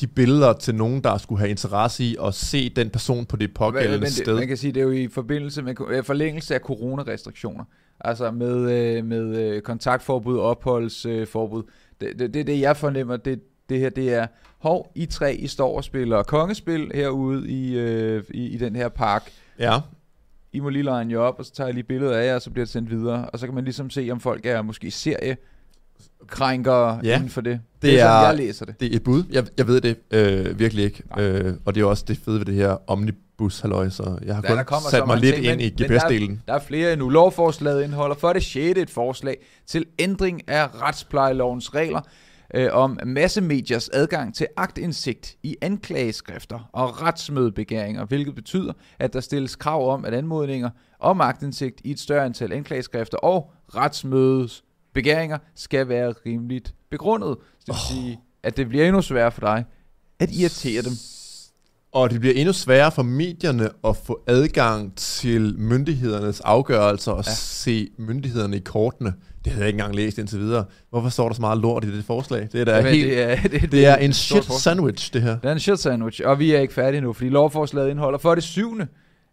de 0.00 0.06
billeder 0.06 0.52
til 0.52 0.74
nogen, 0.74 1.00
der 1.04 1.18
skulle 1.18 1.38
have 1.38 1.50
interesse 1.50 2.04
i 2.04 2.16
at 2.26 2.34
se 2.34 2.68
den 2.68 2.90
person 2.90 3.26
på 3.26 3.36
det 3.36 3.54
pågældende 3.54 4.10
sted. 4.10 4.34
man 4.34 4.48
kan 4.48 4.56
sige, 4.56 4.72
det 4.72 4.80
er 4.80 4.84
jo 4.84 4.90
i 4.90 5.08
forbindelse 5.08 5.62
med 5.62 5.74
øh, 5.90 6.04
forlængelse 6.04 6.54
af 6.54 6.60
coronarestriktioner. 6.60 7.64
Altså 8.00 8.30
med, 8.30 8.70
øh, 8.72 9.04
med 9.04 9.36
øh, 9.36 9.62
kontaktforbud, 9.62 10.38
opholdsforbud. 10.38 11.62
Det, 12.00 12.08
det, 12.18 12.34
det, 12.34 12.46
det 12.46 12.60
jeg 12.60 12.76
fornemmer, 12.76 13.16
det, 13.16 13.40
det 13.68 13.78
her, 13.80 13.90
det 13.90 14.14
er, 14.14 14.26
hov, 14.58 14.92
I 14.94 15.06
tre, 15.06 15.34
I 15.34 15.46
står 15.46 15.76
og 15.76 15.84
spiller 15.84 16.22
kongespil 16.22 16.90
herude 16.94 17.48
i, 17.50 17.74
øh, 17.78 18.22
i, 18.30 18.46
i 18.46 18.56
den 18.56 18.76
her 18.76 18.88
park. 18.88 19.30
Ja, 19.58 19.80
I 20.52 20.60
må 20.60 20.68
lige 20.68 20.82
line 20.82 21.06
jer 21.12 21.18
op, 21.18 21.38
og 21.38 21.44
så 21.44 21.52
tager 21.52 21.68
jeg 21.68 21.74
lige 21.74 21.84
billeder 21.84 22.16
af 22.18 22.26
jer, 22.26 22.34
og 22.34 22.42
så 22.42 22.50
bliver 22.50 22.64
det 22.64 22.72
sendt 22.72 22.90
videre. 22.90 23.28
Og 23.30 23.38
så 23.38 23.46
kan 23.46 23.54
man 23.54 23.64
ligesom 23.64 23.90
se, 23.90 24.08
om 24.12 24.20
folk 24.20 24.46
er 24.46 24.62
måske 24.62 24.90
serie 24.90 25.36
krænker 26.26 26.98
Ja. 27.04 27.16
inden 27.16 27.28
for 27.30 27.40
det. 27.40 27.60
Det 27.82 27.82
Det, 27.90 28.00
er, 28.00 28.04
sådan, 28.04 28.26
jeg 28.26 28.36
læser 28.36 28.64
det. 28.66 28.80
det 28.80 28.92
er 28.92 28.96
et 28.96 29.02
bud. 29.02 29.22
Jeg, 29.32 29.44
jeg 29.58 29.66
ved 29.66 29.80
det 29.80 29.96
øh, 30.10 30.58
virkelig 30.58 30.84
ikke. 30.84 31.02
Nej. 31.16 31.24
Øh, 31.24 31.54
og 31.64 31.74
det 31.74 31.80
er 31.80 31.84
også 31.84 32.04
det 32.08 32.18
fede 32.24 32.38
ved 32.38 32.44
det 32.46 32.54
her 32.54 32.76
omnibus 32.90 33.60
halløj, 33.60 33.88
så 33.88 34.18
jeg 34.24 34.34
har 34.34 34.44
Ja, 34.56 34.62
kun 34.62 34.76
sat 34.90 35.06
mig 35.06 35.18
lidt 35.18 35.34
ting, 35.34 35.46
ind 35.46 35.52
men- 35.56 35.60
i 35.60 35.74
men 35.78 35.88
der 35.88 35.94
er- 35.94 35.98
GPS-delen. 36.08 36.38
Der 36.48 36.54
er 36.54 36.58
flere 36.60 36.92
endnu. 36.92 37.08
Lovforslaget 37.08 37.84
indeholder 37.84 38.14
for 38.16 38.32
det 38.32 38.42
sjette 38.42 38.80
et 38.82 38.90
forslag 38.90 39.36
til 39.66 39.84
ændring 39.98 40.48
af 40.48 40.80
retsplejelovens 40.82 41.74
regler. 41.74 42.00
Øh, 42.54 42.68
om 42.72 42.98
massemediers 43.04 43.88
adgang 43.88 44.34
til 44.34 44.46
agtindsigt 44.56 45.36
i 45.42 45.56
anklageskrifter 45.62 46.70
og 46.72 47.02
retsmødebegæringer, 47.02 48.04
hvilket 48.04 48.34
betyder, 48.34 48.72
at 48.98 49.12
der 49.12 49.20
stilles 49.20 49.56
krav 49.56 49.92
om, 49.92 50.04
at 50.04 50.14
anmodninger 50.14 50.70
om 50.98 51.20
agtindsigt 51.20 51.80
i 51.84 51.90
et 51.90 52.00
større 52.00 52.24
antal 52.24 52.52
anklageskrifter 52.52 53.18
og 53.18 53.52
retsmødes 53.74 54.64
begæringer 54.94 55.38
skal 55.54 55.88
være 55.88 56.14
rimeligt 56.26 56.74
begrundet. 56.90 57.36
Det 57.38 57.66
vil 57.66 57.72
oh. 57.72 57.78
sige, 57.90 58.20
at 58.42 58.56
det 58.56 58.68
bliver 58.68 58.86
endnu 58.86 59.02
sværere 59.02 59.32
for 59.32 59.40
dig 59.40 59.64
at 60.18 60.30
irritere 60.32 60.82
dem. 60.82 60.92
Og 61.94 62.10
det 62.10 62.20
bliver 62.20 62.34
endnu 62.34 62.52
sværere 62.52 62.92
for 62.92 63.02
medierne 63.02 63.68
at 63.84 63.96
få 63.96 64.22
adgang 64.26 64.96
til 64.96 65.54
myndighedernes 65.58 66.40
afgørelser 66.40 67.12
og 67.12 67.24
ja. 67.26 67.30
se 67.34 67.88
myndighederne 67.98 68.56
i 68.56 68.60
kortene. 68.60 69.12
Det 69.44 69.52
havde 69.52 69.64
jeg 69.64 69.68
ikke 69.68 69.76
engang 69.76 69.94
læst 69.94 70.18
indtil 70.18 70.38
videre. 70.38 70.64
Hvorfor 70.90 71.08
står 71.08 71.28
der 71.28 71.34
så 71.34 71.40
meget 71.40 71.58
lort 71.58 71.84
i 71.84 71.96
det 71.96 72.04
forslag? 72.04 72.48
Det 72.52 72.60
er, 72.60 72.64
der 72.64 72.76
Jamen, 72.76 72.92
helt, 72.92 73.10
det 73.10 73.22
er, 73.22 73.36
det, 73.42 73.52
det, 73.62 73.72
det 73.72 73.86
er 73.86 73.96
en 73.96 74.12
shit 74.12 74.44
sandwich, 74.44 75.12
det 75.12 75.22
her. 75.22 75.38
Det 75.38 75.48
er 75.48 75.52
en 75.52 75.58
shit 75.58 75.78
sandwich, 75.78 76.20
og 76.24 76.38
vi 76.38 76.52
er 76.52 76.60
ikke 76.60 76.74
færdige 76.74 77.00
nu, 77.00 77.12
fordi 77.12 77.28
lovforslaget 77.28 77.90
indeholder 77.90 78.18
for 78.18 78.34
det 78.34 78.44
syvende 78.44 78.86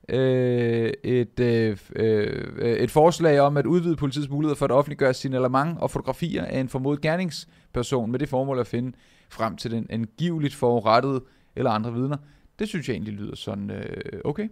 øh, 0.10 0.92
et, 1.04 1.40
øh, 1.40 1.78
øh, 1.96 2.78
et 2.78 2.92
forslag 2.92 3.40
om 3.40 3.58
at 3.58 3.66
udvide 3.66 3.96
politiets 3.96 4.30
muligheder 4.30 4.56
for 4.56 4.66
at 4.66 4.72
offentliggøre 4.72 5.14
signalement 5.14 5.78
og 5.80 5.92
fotografier 5.92 6.46
af 6.46 6.60
en 6.60 6.70
formodet 6.70 7.02
gerningsperson 7.02 8.12
med 8.12 8.20
det 8.20 8.30
formål 8.30 8.60
at 8.60 8.68
finde 8.68 8.92
frem 9.30 9.56
til 9.58 9.72
den 9.72 9.88
angiveligt 9.90 10.56
forurettede 10.56 11.22
eller 11.56 11.72
andre 11.72 11.94
vidner. 11.94 12.18
Det 12.60 12.68
synes 12.68 12.88
jeg 12.88 12.94
egentlig 12.94 13.14
lyder 13.14 13.36
sådan 13.36 13.72
øh, 13.72 14.22
okay. 14.26 14.50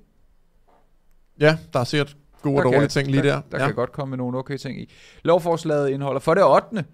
Ja, 1.40 1.58
der 1.74 1.80
er 1.80 1.84
sikkert 1.84 2.18
gode 2.42 2.58
og 2.58 2.64
dårlige 2.64 2.88
ting 2.88 3.08
lige 3.08 3.24
der. 3.24 3.34
Der, 3.34 3.42
der 3.52 3.60
ja. 3.60 3.66
kan 3.66 3.76
godt 3.76 3.92
komme 3.92 4.18
nogle 4.18 4.38
okay 4.38 4.58
ting 4.58 4.82
i. 4.82 4.90
Lovforslaget 5.24 5.90
indeholder 5.90 6.20
for 6.20 6.34
det 6.34 6.44
8. 6.44 6.86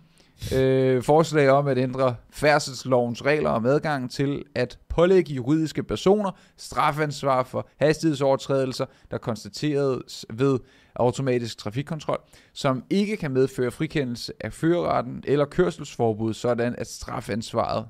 øh, 0.56 1.04
forslag 1.04 1.50
om 1.50 1.68
at 1.68 1.78
ændre 1.78 2.16
færdselslovens 2.30 3.26
regler 3.26 3.50
om 3.50 3.66
adgang 3.66 4.12
til 4.12 4.44
at 4.56 4.80
pålægge 4.90 5.34
juridiske 5.34 5.84
personer 5.84 6.32
strafansvar 6.58 7.44
for 7.44 7.70
hastighedsovertrædelser, 7.80 8.86
der 9.12 9.18
konstateres 9.18 10.26
ved 10.34 10.60
automatisk 10.96 11.58
trafikkontrol, 11.58 12.20
som 12.54 12.84
ikke 12.90 13.18
kan 13.18 13.32
medføre 13.32 13.72
frikendelse 13.72 14.34
af 14.40 14.54
førerretten 14.54 15.24
eller 15.28 15.46
kørselsforbud, 15.46 16.34
sådan 16.34 16.76
at 16.78 16.88
strafansvaret 16.88 17.88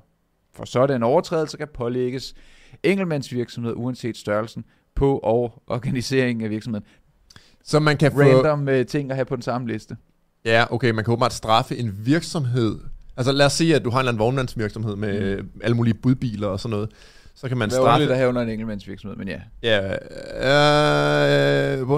for 0.52 0.64
sådan 0.64 1.02
overtrædelse 1.02 1.56
kan 1.56 1.68
pålægges 1.74 2.34
enkeltmandsvirksomhed 2.82 3.72
uanset 3.76 4.16
størrelsen 4.16 4.64
på 4.94 5.18
og 5.18 5.62
organiseringen 5.66 6.44
af 6.44 6.50
virksomheden. 6.50 6.86
Så 7.64 7.80
man 7.80 7.96
kan 7.96 8.12
få... 8.12 8.20
Random 8.20 8.68
uh, 8.68 8.86
ting 8.86 9.10
at 9.10 9.16
have 9.16 9.24
på 9.24 9.36
den 9.36 9.42
samme 9.42 9.68
liste. 9.68 9.96
Ja, 10.44 10.64
okay, 10.70 10.90
man 10.90 11.04
kan 11.04 11.12
åbenbart 11.12 11.32
straffe 11.32 11.76
en 11.76 11.94
virksomhed. 12.04 12.78
Altså 13.16 13.32
lad 13.32 13.46
os 13.46 13.52
sige, 13.52 13.74
at 13.74 13.84
du 13.84 13.90
har 13.90 13.98
en 13.98 14.00
eller 14.00 14.10
anden 14.10 14.20
vognmandsvirksomhed 14.20 14.96
med 14.96 15.42
mm. 15.42 15.50
alle 15.62 15.76
mulige 15.76 15.94
budbiler 15.94 16.48
og 16.48 16.60
sådan 16.60 16.70
noget. 16.70 16.90
Så 17.34 17.48
kan 17.48 17.56
man 17.56 17.70
straffe... 17.70 18.04
Det 18.04 18.12
er 18.12 18.16
have 18.16 18.28
under 18.28 18.42
en 18.42 18.48
enkeltmandsvirksomhed, 18.48 19.16
men 19.16 19.28
ja. 19.28 19.40
Ja, 19.62 19.96
øh, 21.74 21.80
øh, 21.80 21.90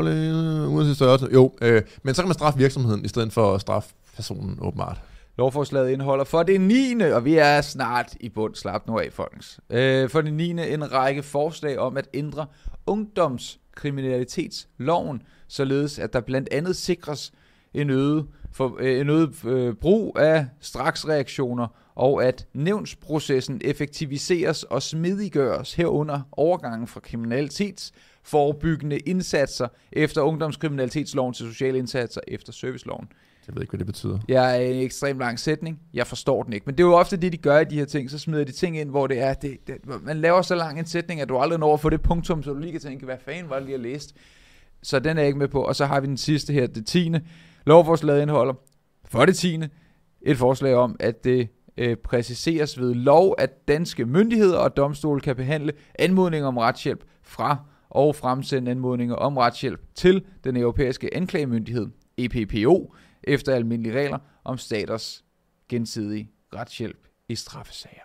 uanset 0.72 0.97
størrelse. 0.97 1.29
Jo, 1.33 1.55
øh, 1.61 1.83
men 2.03 2.14
så 2.14 2.22
kan 2.22 2.29
man 2.29 2.35
straffe 2.35 2.59
virksomheden 2.59 3.05
i 3.05 3.09
stedet 3.09 3.33
for 3.33 3.55
at 3.55 3.61
straffe 3.61 3.95
personen 4.16 4.59
åbenbart. 4.61 5.01
Lovforslaget 5.39 5.91
indeholder 5.91 6.24
for 6.24 6.43
det 6.43 6.61
9. 6.61 6.95
og 7.12 7.24
vi 7.24 7.34
er 7.34 7.61
snart 7.61 8.14
i 8.20 8.28
bund, 8.28 8.55
slap 8.55 8.86
nu 8.86 8.99
af, 8.99 9.09
folkens. 9.12 9.61
Øh, 9.70 10.11
for 10.11 10.20
det 10.20 10.32
9. 10.32 10.51
en 10.51 10.93
række 10.93 11.22
forslag 11.22 11.78
om 11.78 11.97
at 11.97 12.09
ændre 12.14 12.47
ungdomskriminalitetsloven, 12.86 15.22
således 15.49 15.99
at 15.99 16.12
der 16.12 16.20
blandt 16.20 16.49
andet 16.53 16.76
sikres 16.76 17.32
en 17.74 17.91
øget, 17.91 18.26
for, 18.53 18.76
øh, 18.80 19.01
en 19.01 19.11
øget 19.11 19.45
øh, 19.45 19.74
brug 19.74 20.16
af 20.18 20.47
straksreaktioner, 20.61 21.66
og 21.95 22.24
at 22.24 22.47
nævnsprocessen 22.55 23.61
effektiviseres 23.64 24.62
og 24.62 24.82
smidiggøres 24.82 25.74
herunder 25.74 26.20
overgangen 26.32 26.86
fra 26.86 27.01
kriminalitetsforebyggende 27.01 28.99
indsatser 28.99 29.68
efter 29.93 30.22
ungdomskriminalitetsloven 30.22 31.34
til 31.34 31.47
sociale 31.47 31.78
indsatser 31.78 32.20
efter 32.28 32.53
serviceloven. 32.53 33.09
Jeg 33.49 33.55
ved 33.55 33.62
ikke, 33.62 33.70
hvad 33.70 33.78
det 33.78 33.86
betyder. 33.86 34.18
Jeg 34.28 34.57
er 34.57 34.70
en 34.70 34.82
ekstremt 34.82 35.18
lang 35.18 35.38
sætning. 35.38 35.80
Jeg 35.94 36.07
forstår 36.07 36.42
den 36.42 36.53
ikke. 36.53 36.66
Men 36.66 36.74
det 36.74 36.84
er 36.84 36.86
jo 36.86 36.94
ofte 36.94 37.16
det, 37.16 37.32
de 37.32 37.36
gør 37.36 37.59
i 37.59 37.64
de 37.64 37.74
her 37.74 37.84
ting. 37.84 38.11
Så 38.11 38.18
smider 38.18 38.44
de 38.44 38.53
ting 38.53 38.78
ind, 38.78 38.90
hvor 38.90 39.07
det 39.07 39.20
er... 39.20 39.34
Det, 39.34 39.66
det, 39.66 39.76
man 40.05 40.16
laver 40.16 40.42
så 40.42 40.55
lang 40.55 40.78
en 40.78 40.86
sætning, 40.86 41.20
at 41.20 41.28
du 41.28 41.38
aldrig 41.38 41.59
når 41.59 41.74
at 41.74 41.80
få 41.80 41.90
det 41.90 42.03
punktum, 42.03 42.42
så 42.42 42.53
du 42.53 42.59
lige 42.59 42.72
kan 42.72 42.80
tænke, 42.80 43.05
hvad 43.05 43.16
fanden 43.24 43.51
var 43.51 43.57
det 43.57 43.64
lige 43.64 43.74
at 43.74 43.80
læse. 43.80 44.14
Så 44.82 44.99
den 44.99 45.16
er 45.16 45.22
jeg 45.22 45.26
ikke 45.26 45.38
med 45.38 45.49
på. 45.49 45.62
Og 45.62 45.76
så 45.76 45.86
har 45.86 46.01
vi 46.01 46.07
den 46.07 46.16
sidste 46.16 46.53
her, 46.53 46.66
det 46.66 46.86
tiende. 46.86 47.20
Lovforslaget 47.66 48.22
indeholder 48.22 48.55
for 49.05 49.24
det 49.24 49.36
tiende 49.36 49.68
et 50.22 50.36
forslag 50.36 50.74
om, 50.74 50.96
at 51.01 51.24
det 51.24 51.49
øh, 51.76 51.96
præciseres 51.96 52.80
ved 52.80 52.94
lov, 52.94 53.34
at 53.38 53.68
danske 53.68 54.07
myndigheder 54.07 54.59
og 54.59 54.76
domstole 54.76 55.20
kan 55.20 55.36
behandle 55.36 55.72
anmodninger 55.99 56.49
om 56.49 56.57
retshjælp 56.57 57.05
fra 57.22 57.57
og 57.90 58.16
fremsende 58.16 58.70
anmodninger 58.70 59.14
om 59.14 59.36
retshjælp 59.36 59.80
til 59.94 60.24
den 60.44 60.57
europæiske 60.57 61.16
anklagemyndighed, 61.16 61.86
EPPO, 62.18 62.94
efter 63.24 63.54
almindelige 63.54 63.98
regler 63.98 64.18
om 64.44 64.58
staters 64.58 65.24
gensidige 65.68 66.30
retshjælp 66.54 67.06
i 67.28 67.34
straffesager. 67.34 68.02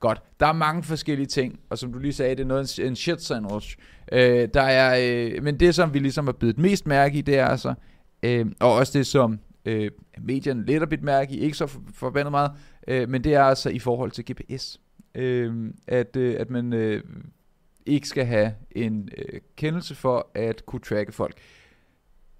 Godt, 0.00 0.22
der 0.40 0.46
er 0.46 0.52
mange 0.52 0.82
forskellige 0.82 1.26
ting, 1.26 1.60
og 1.70 1.78
som 1.78 1.92
du 1.92 1.98
lige 1.98 2.12
sagde, 2.12 2.36
det 2.36 2.42
er 2.42 2.46
noget 2.46 2.78
en 2.78 2.96
shit 2.96 3.22
sandwich. 3.22 3.76
Øh, 4.12 4.48
der 4.54 4.62
er, 4.62 4.98
øh, 5.02 5.42
men 5.42 5.60
det, 5.60 5.74
som 5.74 5.94
vi 5.94 5.98
ligesom 5.98 6.26
har 6.26 6.32
bidt 6.32 6.58
mest 6.58 6.86
mærke 6.86 7.18
i, 7.18 7.20
det 7.20 7.38
er 7.38 7.46
altså, 7.46 7.74
øh, 8.22 8.46
og 8.60 8.72
også 8.72 8.98
det, 8.98 9.06
som 9.06 9.38
øh, 9.64 9.90
medierne 10.18 10.66
lidt 10.66 10.78
har 10.78 10.86
bidt 10.86 11.02
mærke 11.02 11.34
i, 11.34 11.38
ikke 11.38 11.56
så 11.56 11.78
forbandet 11.94 12.30
meget, 12.30 12.50
øh, 12.88 13.08
men 13.08 13.24
det 13.24 13.34
er 13.34 13.42
altså 13.42 13.70
i 13.70 13.78
forhold 13.78 14.10
til 14.10 14.24
GPS. 14.32 14.80
Øh, 15.14 15.70
at, 15.86 16.16
øh, 16.16 16.36
at 16.40 16.50
man 16.50 16.72
øh, 16.72 17.02
ikke 17.86 18.08
skal 18.08 18.24
have 18.24 18.54
en 18.70 19.08
øh, 19.16 19.40
kendelse 19.56 19.94
for 19.94 20.30
at 20.34 20.66
kunne 20.66 20.80
tracke 20.80 21.12
folk. 21.12 21.34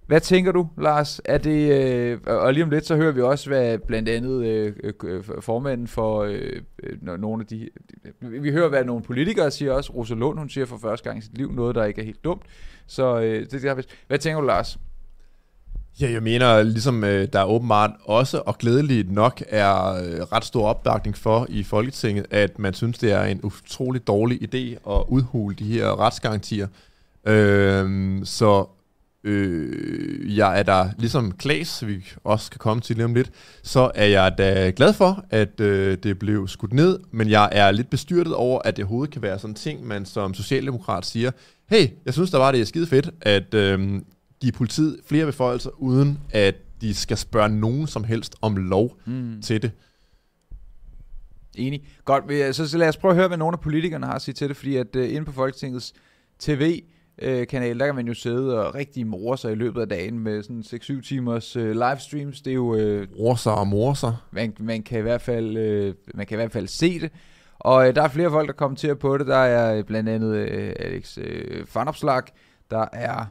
Hvad 0.07 0.21
tænker 0.21 0.53
du, 0.53 0.69
Lars? 0.79 1.21
Er 1.25 1.39
det, 1.39 1.73
øh, 1.73 2.19
og 2.27 2.53
lige 2.53 2.65
om 2.65 2.71
lidt, 2.71 2.87
så 2.87 2.97
hører 2.97 3.13
vi 3.13 3.21
også, 3.21 3.49
hvad 3.49 3.79
blandt 3.79 4.09
andet 4.09 4.47
øh, 4.47 4.73
øh, 4.83 4.93
øh 5.05 5.25
formanden 5.41 5.89
for 5.89 6.23
øh, 6.23 6.63
øh 6.83 7.19
nogle 7.19 7.43
af 7.43 7.47
de... 7.47 7.69
Vi 8.21 8.51
hører, 8.51 8.69
hvad 8.69 8.85
nogle 8.85 9.03
politikere 9.03 9.51
siger 9.51 9.73
også. 9.73 9.93
Rosa 9.93 10.15
Lund, 10.15 10.39
hun 10.39 10.49
siger 10.49 10.67
for 10.67 10.79
første 10.79 11.05
gang 11.05 11.19
i 11.19 11.23
sit 11.23 11.39
liv 11.39 11.53
noget, 11.53 11.75
der 11.75 11.85
ikke 11.85 12.01
er 12.01 12.05
helt 12.05 12.25
dumt. 12.25 12.43
Så 12.87 13.21
øh, 13.21 13.41
det, 13.41 13.53
det 13.53 13.65
er, 13.65 13.83
hvad 14.07 14.19
tænker 14.19 14.41
du, 14.41 14.47
Lars? 14.47 14.79
Ja, 16.01 16.11
jeg 16.11 16.23
mener, 16.23 16.63
ligesom 16.63 17.05
øh, 17.05 17.29
der 17.33 17.45
åbenbart 17.45 17.91
også, 18.05 18.43
og 18.47 18.59
glædeligt 18.59 19.13
nok, 19.13 19.43
er 19.49 19.95
øh, 19.95 20.21
ret 20.21 20.45
stor 20.45 20.69
opbakning 20.69 21.17
for 21.17 21.47
i 21.49 21.63
Folketinget, 21.63 22.27
at 22.31 22.59
man 22.59 22.75
synes, 22.75 22.99
det 22.99 23.13
er 23.13 23.23
en 23.23 23.41
utrolig 23.43 24.07
dårlig 24.07 24.43
idé 24.43 24.91
at 24.93 25.05
udhule 25.09 25.55
de 25.55 25.65
her 25.65 26.01
retsgarantier. 26.01 26.69
Øh, 27.27 28.21
så 28.25 28.67
øh, 29.25 30.37
jeg 30.37 30.59
er 30.59 30.63
der, 30.63 30.89
ligesom 30.99 31.33
Klaas, 31.33 31.87
vi 31.87 32.07
også 32.25 32.51
kan 32.51 32.59
komme 32.59 32.81
til 32.81 32.97
lige 32.97 33.05
om 33.05 33.15
lidt, 33.15 33.31
så 33.63 33.91
er 33.95 34.07
jeg 34.07 34.35
da 34.39 34.73
glad 34.77 34.93
for, 34.93 35.25
at 35.31 35.61
øh, 35.61 35.99
det 36.03 36.19
blev 36.19 36.49
skudt 36.49 36.73
ned, 36.73 36.99
men 37.11 37.31
jeg 37.31 37.49
er 37.53 37.71
lidt 37.71 37.91
bestyrtet 37.91 38.35
over, 38.35 38.61
at 38.65 38.77
det 38.77 38.85
overhovedet 38.85 39.13
kan 39.13 39.23
være 39.23 39.39
sådan 39.39 39.51
en 39.51 39.55
ting, 39.55 39.87
man 39.87 40.07
som 40.07 40.35
socialdemokrat 40.35 41.07
siger, 41.07 41.31
hey, 41.69 41.89
jeg 42.05 42.15
synes, 42.15 42.31
der 42.31 42.39
var 42.39 42.53
det 42.53 42.61
er 42.61 42.65
skide 42.65 42.87
fedt, 42.87 43.11
at 43.21 43.55
øh, 43.55 44.01
give 44.41 44.53
politiet 44.53 44.97
flere 45.07 45.27
beføjelser, 45.27 45.71
uden 45.79 46.19
at 46.31 46.55
de 46.81 46.95
skal 46.95 47.17
spørge 47.17 47.49
nogen 47.49 47.87
som 47.87 48.05
helst 48.05 48.35
om 48.43 48.57
lov 48.57 48.99
mm. 49.07 49.43
til 49.43 49.63
det. 49.63 49.71
Enig. 51.55 51.83
Godt, 52.05 52.57
så, 52.57 52.69
så 52.69 52.79
lad 52.79 52.89
os 52.89 52.97
prøve 52.97 53.11
at 53.11 53.17
høre, 53.17 53.29
hvad 53.29 53.39
nogle 53.39 53.55
af 53.55 53.61
politikerne 53.61 54.07
har 54.07 54.15
at 54.15 54.23
sige 54.23 54.35
til 54.35 54.49
det, 54.49 54.57
fordi 54.57 54.77
at 54.77 54.97
uh, 54.97 55.13
inde 55.13 55.25
på 55.25 55.33
Folketingets 55.33 55.93
TV, 56.39 56.83
øh, 57.19 57.47
kanal, 57.47 57.79
der 57.79 57.87
kan 57.87 57.95
man 57.95 58.07
jo 58.07 58.15
sidde 58.15 58.67
og 58.67 58.75
rigtig 58.75 59.07
more 59.07 59.39
sig 59.39 59.53
i 59.53 59.55
løbet 59.55 59.81
af 59.81 59.89
dagen 59.89 60.19
med 60.19 60.43
sådan 60.43 60.65
6-7 61.01 61.09
timers 61.09 61.57
øh, 61.57 61.71
livestreams. 61.71 62.41
Det 62.41 62.51
er 62.51 62.55
jo... 62.55 62.75
Øh, 62.75 63.09
morser 63.19 63.51
og 63.51 63.67
morser. 63.67 64.27
Man, 64.31 64.57
man, 64.61 64.83
kan 64.83 64.99
i 64.99 65.03
hvert 65.03 65.23
fald, 65.23 65.57
øh, 65.57 65.95
man 66.15 66.27
kan 66.27 66.35
i 66.35 66.41
hvert 66.41 66.53
fald 66.53 66.69
se 66.69 67.01
det. 67.01 67.13
Og 67.59 67.89
øh, 67.89 67.95
der 67.95 68.03
er 68.03 68.09
flere 68.09 68.31
folk, 68.31 68.49
der 68.49 68.55
kommenterer 68.55 68.95
på 68.95 69.19
det. 69.19 69.27
Der 69.27 69.37
er 69.37 69.79
øh, 69.79 69.85
blandt 69.85 70.09
andet 70.09 70.37
øh, 70.37 70.75
Alex 70.79 71.19
øh, 71.19 71.67
Fanopslag, 71.67 72.23
der 72.71 72.87
er 72.93 73.25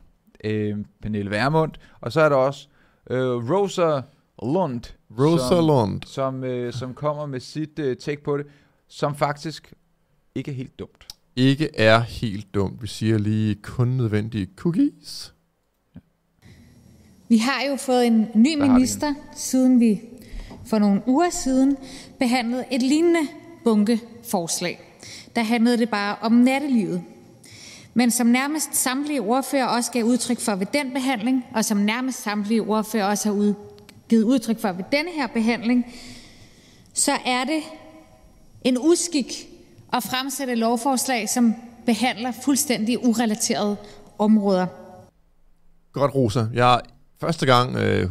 øh, 0.44 0.78
Pernille 1.02 1.32
Værmund, 1.32 1.72
og 2.02 2.12
så 2.12 2.22
er 2.22 2.30
der 2.30 2.36
også 2.36 2.68
øh, 3.10 3.52
Rosa 3.52 4.02
Lund. 4.44 4.82
Rosa 5.20 5.48
som, 5.48 5.66
Lund. 5.68 6.02
Som, 6.06 6.44
øh, 6.44 6.74
som 6.74 6.94
kommer 6.94 7.26
med 7.26 7.40
sit 7.40 7.80
øh, 7.80 7.98
take 7.98 8.24
på 8.24 8.38
det, 8.38 8.46
som 8.88 9.16
faktisk 9.16 9.74
ikke 10.36 10.52
er 10.52 10.56
helt 10.56 10.80
dumt 10.80 11.13
ikke 11.36 11.70
er 11.76 12.00
helt 12.00 12.54
dumt. 12.54 12.82
Vi 12.82 12.88
siger 12.88 13.18
lige 13.18 13.56
kun 13.56 13.88
nødvendige 13.88 14.48
cookies. 14.56 15.34
Vi 17.30 17.38
har 17.38 17.64
jo 17.70 17.76
fået 17.76 18.08
en 18.08 18.28
ny 18.34 18.56
minister, 18.56 19.14
siden 19.36 19.80
vi 19.80 20.02
for 20.66 20.80
nogle 20.80 21.02
uger 21.08 21.30
siden 21.30 21.78
behandlede 22.20 22.66
et 22.72 22.82
lignende 22.82 23.20
bunkeforslag. 23.64 24.80
Der 25.36 25.44
handlede 25.44 25.78
det 25.78 25.90
bare 25.90 26.16
om 26.22 26.32
nattelivet. 26.32 27.04
Men 27.94 28.12
som 28.12 28.28
nærmest 28.28 28.76
samtlige 28.76 29.22
ordfører 29.22 29.66
også 29.66 29.92
gav 29.92 30.04
udtryk 30.04 30.40
for 30.40 30.56
ved 30.56 30.68
den 30.74 30.94
behandling, 30.94 31.46
og 31.54 31.66
som 31.66 31.78
nærmest 31.78 32.22
samtlige 32.22 32.62
ordfører 32.62 33.06
også 33.06 33.34
har 33.34 33.54
givet 34.10 34.24
udtryk 34.24 34.60
for 34.60 34.72
ved 34.72 34.84
denne 34.92 35.12
her 35.12 35.28
behandling, 35.28 35.86
så 36.94 37.12
er 37.26 37.44
det 37.44 37.62
en 38.64 38.78
uskik 38.78 39.53
at 39.94 40.04
fremsætte 40.04 40.56
lovforslag, 40.56 41.30
som 41.30 41.56
behandler 41.86 42.32
fuldstændig 42.44 43.06
urelaterede 43.06 43.78
områder. 44.20 44.66
Godt, 45.92 46.16
Rosa. 46.16 46.46
Jeg 46.54 46.74
er 46.74 46.80
første 47.22 47.46
gang 47.46 47.76
øh, 47.76 48.10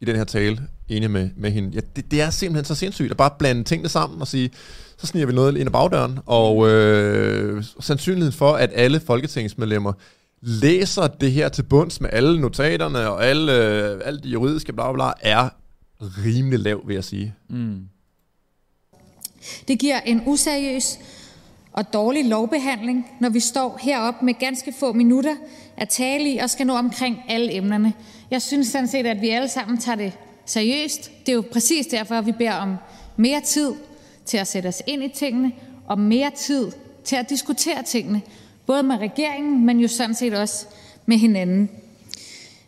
i 0.00 0.04
den 0.04 0.16
her 0.16 0.24
tale 0.24 0.68
enig 0.88 1.10
med, 1.10 1.30
med 1.36 1.50
hende. 1.50 1.70
Ja, 1.74 1.80
det, 1.96 2.10
det 2.10 2.22
er 2.22 2.30
simpelthen 2.30 2.64
så 2.64 2.74
sindssygt 2.74 3.10
at 3.10 3.16
bare 3.16 3.30
blande 3.38 3.64
tingene 3.64 3.88
sammen 3.88 4.20
og 4.20 4.28
sige, 4.28 4.50
så 4.98 5.06
sniger 5.06 5.26
vi 5.26 5.32
noget 5.32 5.56
ind 5.56 5.68
ad 5.68 5.72
bagdøren. 5.72 6.18
Og 6.26 6.68
øh, 6.68 7.64
sandsynligheden 7.80 8.32
for, 8.32 8.52
at 8.52 8.70
alle 8.74 9.00
folketingsmedlemmer 9.00 9.92
læser 10.40 11.06
det 11.06 11.32
her 11.32 11.48
til 11.48 11.62
bunds 11.62 12.00
med 12.00 12.10
alle 12.12 12.40
notaterne 12.40 13.10
og 13.10 13.26
alle, 13.26 13.52
øh, 13.52 14.00
alt 14.04 14.22
det 14.22 14.32
juridiske 14.32 14.72
bla, 14.72 14.92
bla, 14.92 15.12
er 15.20 15.48
rimelig 16.00 16.58
lav, 16.58 16.86
vil 16.86 16.94
jeg 16.94 17.04
sige. 17.04 17.34
Mm. 17.50 17.88
Det 19.68 19.78
giver 19.78 20.00
en 20.00 20.22
useriøs 20.26 20.98
og 21.72 21.92
dårlig 21.92 22.24
lovbehandling, 22.24 23.06
når 23.20 23.28
vi 23.28 23.40
står 23.40 23.78
heroppe 23.82 24.24
med 24.24 24.34
ganske 24.34 24.72
få 24.72 24.92
minutter 24.92 25.34
at 25.76 25.88
tale 25.88 26.30
i 26.30 26.38
og 26.38 26.50
skal 26.50 26.66
nå 26.66 26.74
omkring 26.74 27.22
alle 27.28 27.54
emnerne. 27.54 27.92
Jeg 28.30 28.42
synes 28.42 28.66
sådan 28.68 28.88
set, 28.88 29.06
at 29.06 29.20
vi 29.20 29.28
alle 29.28 29.48
sammen 29.48 29.78
tager 29.78 29.96
det 29.96 30.12
seriøst. 30.46 31.10
Det 31.26 31.32
er 31.32 31.36
jo 31.36 31.44
præcis 31.52 31.86
derfor, 31.86 32.14
at 32.14 32.26
vi 32.26 32.32
beder 32.32 32.52
om 32.52 32.76
mere 33.16 33.40
tid 33.40 33.72
til 34.26 34.36
at 34.36 34.46
sætte 34.46 34.66
os 34.66 34.82
ind 34.86 35.04
i 35.04 35.08
tingene 35.08 35.52
og 35.86 35.98
mere 35.98 36.30
tid 36.30 36.72
til 37.04 37.16
at 37.16 37.30
diskutere 37.30 37.82
tingene, 37.82 38.22
både 38.66 38.82
med 38.82 38.96
regeringen, 38.96 39.66
men 39.66 39.80
jo 39.80 39.88
sådan 39.88 40.14
set 40.14 40.34
også 40.34 40.66
med 41.06 41.16
hinanden. 41.16 41.70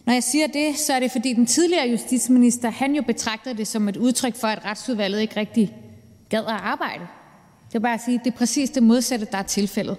Når 0.07 0.13
jeg 0.13 0.23
siger 0.23 0.47
det, 0.47 0.79
så 0.79 0.93
er 0.93 1.01
det, 1.01 1.13
fordi 1.13 1.33
den 1.33 1.47
tidligere 1.47 1.89
justitsminister, 1.89 2.71
han 2.71 2.95
jo 2.95 3.03
betragtede 3.03 3.57
det 3.57 3.69
som 3.69 3.89
et 3.89 3.97
udtryk 3.97 4.37
for, 4.37 4.49
at 4.49 4.65
retsudvalget 4.65 5.21
ikke 5.21 5.37
rigtig 5.37 5.73
gad 6.35 6.45
at 6.45 6.61
arbejde. 6.61 7.07
Det 7.69 7.75
er 7.75 7.81
bare 7.81 7.95
at 7.95 8.01
sige, 8.05 8.21
det 8.25 8.33
er 8.33 8.37
præcis 8.37 8.71
det 8.71 8.83
modsatte, 8.83 9.27
der 9.33 9.39
er 9.39 9.43
tilfældet. 9.43 9.97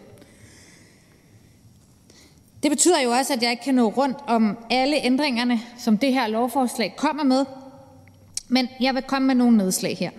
Det 2.64 2.72
betyder 2.72 3.02
jo 3.02 3.12
også, 3.12 3.34
at 3.34 3.42
jeg 3.42 3.52
ikke 3.52 3.64
kan 3.64 3.76
nå 3.76 3.88
rundt 3.88 4.18
om 4.28 4.58
alle 4.70 4.96
ændringerne, 5.04 5.60
som 5.78 5.98
det 5.98 6.14
her 6.14 6.28
lovforslag 6.28 6.94
kommer 6.98 7.24
med, 7.24 7.46
men 8.48 8.68
jeg 8.80 8.96
vil 8.96 9.04
komme 9.04 9.28
med 9.28 9.36
nogle 9.36 9.58
nedslag 9.58 9.98
her. 9.98 10.12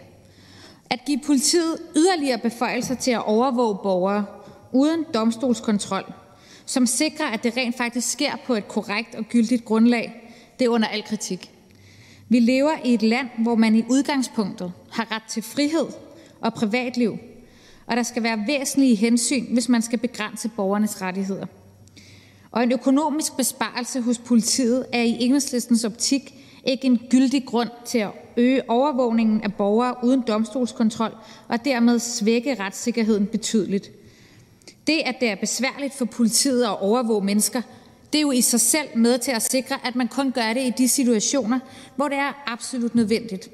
At 0.90 1.04
give 1.06 1.20
politiet 1.26 1.78
yderligere 1.96 2.38
beføjelser 2.38 2.94
til 2.94 3.10
at 3.10 3.26
overvåge 3.26 3.78
borgere 3.82 4.24
uden 4.72 5.04
domstolskontrol, 5.14 6.12
som 6.66 6.86
sikrer, 6.86 7.26
at 7.26 7.42
det 7.42 7.56
rent 7.56 7.76
faktisk 7.76 8.12
sker 8.12 8.36
på 8.46 8.54
et 8.54 8.68
korrekt 8.68 9.14
og 9.14 9.24
gyldigt 9.24 9.64
grundlag, 9.64 10.32
det 10.58 10.64
er 10.64 10.68
under 10.68 10.88
al 10.88 11.04
kritik. 11.04 11.50
Vi 12.28 12.40
lever 12.40 12.72
i 12.84 12.94
et 12.94 13.02
land, 13.02 13.28
hvor 13.38 13.54
man 13.54 13.76
i 13.76 13.84
udgangspunktet 13.88 14.72
har 14.90 15.12
ret 15.12 15.22
til 15.28 15.42
frihed 15.42 16.05
og 16.41 16.55
privatliv, 16.55 17.18
og 17.87 17.97
der 17.97 18.03
skal 18.03 18.22
være 18.22 18.45
væsentlige 18.47 18.95
hensyn, 18.95 19.53
hvis 19.53 19.68
man 19.68 19.82
skal 19.82 19.99
begrænse 19.99 20.49
borgernes 20.57 21.03
rettigheder. 21.03 21.47
Og 22.51 22.62
en 22.62 22.72
økonomisk 22.72 23.37
besparelse 23.37 24.01
hos 24.01 24.18
politiet 24.18 24.87
er 24.93 25.03
i 25.03 25.16
Enhedslistens 25.20 25.84
optik 25.84 26.34
ikke 26.64 26.87
en 26.87 27.01
gyldig 27.11 27.45
grund 27.47 27.68
til 27.84 27.99
at 27.99 28.11
øge 28.37 28.70
overvågningen 28.70 29.43
af 29.43 29.55
borgere 29.55 29.95
uden 30.03 30.20
domstolskontrol 30.26 31.16
og 31.49 31.64
dermed 31.64 31.99
svække 31.99 32.55
retssikkerheden 32.55 33.26
betydeligt. 33.26 33.91
Det, 34.87 35.03
at 35.05 35.16
det 35.20 35.28
er 35.28 35.34
besværligt 35.34 35.95
for 35.95 36.05
politiet 36.05 36.64
at 36.64 36.80
overvåge 36.80 37.24
mennesker, 37.24 37.62
det 38.12 38.18
er 38.18 38.22
jo 38.22 38.30
i 38.30 38.41
sig 38.41 38.61
selv 38.61 38.89
med 38.97 39.18
til 39.18 39.30
at 39.30 39.43
sikre, 39.43 39.76
at 39.87 39.97
man 39.97 40.09
kun 40.09 40.32
gør 40.32 40.53
det 40.53 40.62
i 40.62 40.72
de 40.78 40.89
situationer, 40.89 41.59
hvor 41.97 42.09
det 42.09 42.18
er 42.18 42.43
absolut 42.47 42.95
nødvendigt. 42.95 43.51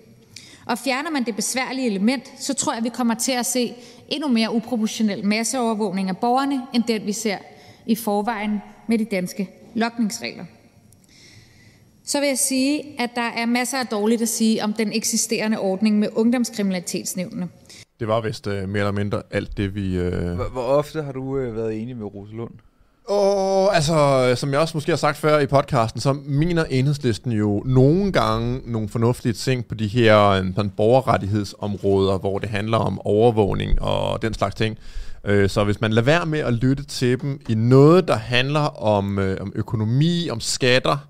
Og 0.66 0.78
fjerner 0.78 1.10
man 1.10 1.24
det 1.24 1.36
besværlige 1.36 1.86
element, 1.86 2.32
så 2.38 2.54
tror 2.54 2.74
jeg, 2.74 2.84
vi 2.84 2.88
kommer 2.88 3.14
til 3.14 3.32
at 3.32 3.46
se 3.46 3.74
endnu 4.08 4.28
mere 4.28 4.54
uproportionel 4.54 5.24
masseovervågning 5.24 6.08
af 6.08 6.16
borgerne, 6.16 6.62
end 6.74 6.84
den 6.88 7.06
vi 7.06 7.12
ser 7.12 7.38
i 7.86 7.94
forvejen 7.94 8.58
med 8.88 8.98
de 8.98 9.04
danske 9.04 9.50
lokningsregler. 9.74 10.44
Så 12.04 12.20
vil 12.20 12.28
jeg 12.28 12.38
sige, 12.38 13.00
at 13.00 13.10
der 13.14 13.28
er 13.36 13.46
masser 13.46 13.78
af 13.78 13.86
dårligt 13.86 14.22
at 14.22 14.28
sige 14.28 14.64
om 14.64 14.72
den 14.72 14.92
eksisterende 14.92 15.58
ordning 15.58 15.98
med 15.98 16.08
ungdomskriminalitetsnævnene. 16.14 17.48
Det 18.00 18.08
var 18.08 18.20
vist 18.20 18.46
uh, 18.46 18.52
mere 18.52 18.78
eller 18.78 18.90
mindre 18.90 19.22
alt 19.30 19.56
det, 19.56 19.74
vi... 19.74 20.00
Uh... 20.00 20.12
Hvor, 20.12 20.52
hvor 20.52 20.62
ofte 20.62 21.02
har 21.02 21.12
du 21.12 21.22
uh, 21.22 21.56
været 21.56 21.82
enig 21.82 21.96
med 21.96 22.06
Rosalund? 22.06 22.52
Åh, 23.08 23.66
oh, 23.66 23.76
altså, 23.76 24.32
som 24.36 24.52
jeg 24.52 24.60
også 24.60 24.76
måske 24.76 24.92
har 24.92 24.96
sagt 24.96 25.16
før 25.16 25.38
i 25.38 25.46
podcasten, 25.46 26.00
så 26.00 26.12
mener 26.12 26.64
enhedslisten 26.64 27.32
jo 27.32 27.62
nogle 27.66 28.12
gange 28.12 28.60
nogle 28.64 28.88
fornuftige 28.88 29.32
ting 29.32 29.66
på 29.66 29.74
de 29.74 29.86
her 29.86 30.28
øh, 30.28 30.46
sådan, 30.54 30.70
borgerrettighedsområder, 30.70 32.18
hvor 32.18 32.38
det 32.38 32.48
handler 32.48 32.78
om 32.78 33.00
overvågning 33.04 33.82
og 33.82 34.22
den 34.22 34.34
slags 34.34 34.54
ting. 34.54 34.78
Øh, 35.24 35.48
så 35.48 35.64
hvis 35.64 35.80
man 35.80 35.92
lader 35.92 36.04
være 36.04 36.26
med 36.26 36.38
at 36.38 36.52
lytte 36.54 36.84
til 36.84 37.20
dem 37.20 37.40
i 37.48 37.54
noget, 37.54 38.08
der 38.08 38.16
handler 38.16 38.82
om, 38.82 39.18
øh, 39.18 39.40
om 39.40 39.52
økonomi, 39.54 40.28
om 40.30 40.40
skatter, 40.40 41.08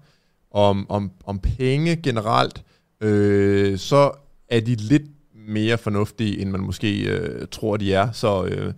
om, 0.51 0.86
om, 0.88 1.11
om 1.24 1.38
penge 1.38 1.97
generelt, 1.97 2.62
øh, 3.01 3.78
så 3.78 4.11
er 4.49 4.61
de 4.61 4.74
lidt 4.74 5.07
mere 5.49 5.78
fornuftige, 5.78 6.40
end 6.40 6.51
man 6.51 6.61
måske 6.61 7.01
øh, 7.03 7.47
tror, 7.51 7.76
de 7.76 7.95
er. 7.95 8.12
Så, 8.12 8.45
øh, 8.45 8.72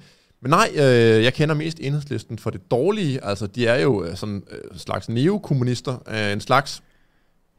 men 0.45 0.51
nej, 0.51 0.71
øh, 0.75 1.25
jeg 1.25 1.35
kender 1.35 1.55
mest 1.55 1.79
enhedslisten 1.81 2.39
for 2.39 2.51
det 2.51 2.71
dårlige. 2.71 3.25
Altså, 3.25 3.47
de 3.47 3.67
er 3.67 3.83
jo 3.83 4.05
øh, 4.05 4.17
sådan 4.17 4.43
øh, 4.51 4.79
slags 4.79 5.09
neokommunister, 5.09 6.03
øh, 6.09 6.33
en 6.33 6.41
slags. 6.41 6.83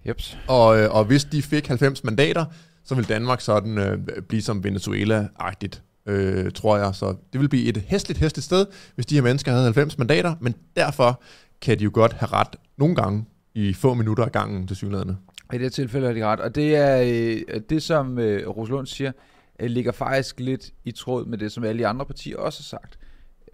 Jeps. 0.08 0.38
Og, 0.48 0.80
øh, 0.80 0.96
og 0.96 1.06
hvis 1.06 1.24
de 1.24 1.42
fik 1.42 1.68
90 1.68 2.04
mandater, 2.04 2.46
så 2.84 2.96
vil 2.96 3.10
Danmark 3.10 3.42
sådan 3.42 3.78
øh, 3.78 3.98
blive 4.28 4.42
som 4.42 4.64
Venezuela-agtigt, 4.64 5.82
øh, 6.06 6.52
tror 6.52 6.78
jeg. 6.78 6.96
Så 6.96 7.16
det 7.34 7.42
vil 7.42 7.50
blive 7.50 7.70
et 7.70 7.78
hæstligt, 7.88 8.20
hæstligt 8.20 8.46
sted, 8.46 8.66
hvis 8.96 9.06
de 9.06 9.16
her 9.16 9.22
mennesker 9.22 9.52
havde 9.52 9.64
90 9.64 9.98
mandater, 9.98 10.36
men 10.40 10.56
derfor 10.76 11.22
kan 11.62 11.80
de 11.80 11.84
jo 11.84 11.92
godt 11.94 12.14
have 12.14 12.30
ret 12.32 12.56
nogle 12.78 12.96
gange 12.96 13.26
i 13.56 13.74
få 13.74 13.94
minutter 13.94 14.26
af 14.26 14.32
gangen 14.32 14.68
til 14.68 14.76
synligheden. 14.76 15.18
I 15.54 15.58
det 15.58 15.74
tilfælde 15.74 16.08
er 16.08 16.14
de 16.14 16.26
ret. 16.26 16.40
Og 16.40 16.56
det 16.56 16.76
er 16.76 17.02
øh, 17.02 17.62
det, 17.70 17.84
som 17.84 18.20
øh, 18.20 18.50
Roslund 18.50 18.88
siger, 18.88 19.12
øh, 19.60 19.70
ligger 19.70 19.92
faktisk 19.92 20.40
lidt 20.40 20.74
i 20.84 20.92
tråd 20.92 21.26
med 21.26 21.38
det, 21.38 21.52
som 21.52 21.64
alle 21.64 21.80
de 21.80 21.88
andre 21.88 22.06
partier 22.06 22.38
også 22.38 22.60
har 22.60 22.80
sagt. 22.80 23.00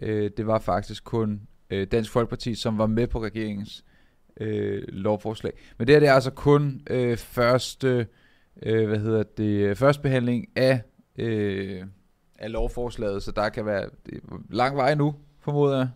Øh, 0.00 0.30
det 0.36 0.46
var 0.46 0.58
faktisk 0.58 1.04
kun 1.04 1.40
øh, 1.70 1.86
Dansk 1.92 2.10
Folkeparti, 2.10 2.54
som 2.54 2.78
var 2.78 2.86
med 2.86 3.06
på 3.06 3.22
regeringens 3.22 3.84
øh, 4.40 4.82
lovforslag. 4.88 5.52
Men 5.78 5.86
det 5.86 5.94
her 5.94 6.00
det 6.00 6.08
er 6.08 6.14
altså 6.14 6.30
kun 6.30 6.82
øh, 6.90 7.16
første, 7.16 8.06
øh, 8.62 8.88
hvad 8.88 8.98
hedder 8.98 9.22
det, 9.22 9.78
første 9.78 10.02
behandling 10.02 10.46
af, 10.56 10.82
øh, 11.18 11.82
af 12.38 12.52
lovforslaget, 12.52 13.22
så 13.22 13.32
der 13.32 13.48
kan 13.48 13.66
være 13.66 13.88
lang 14.50 14.76
vej 14.76 14.94
nu, 14.94 15.14
formoder 15.40 15.78
jeg. 15.78 15.88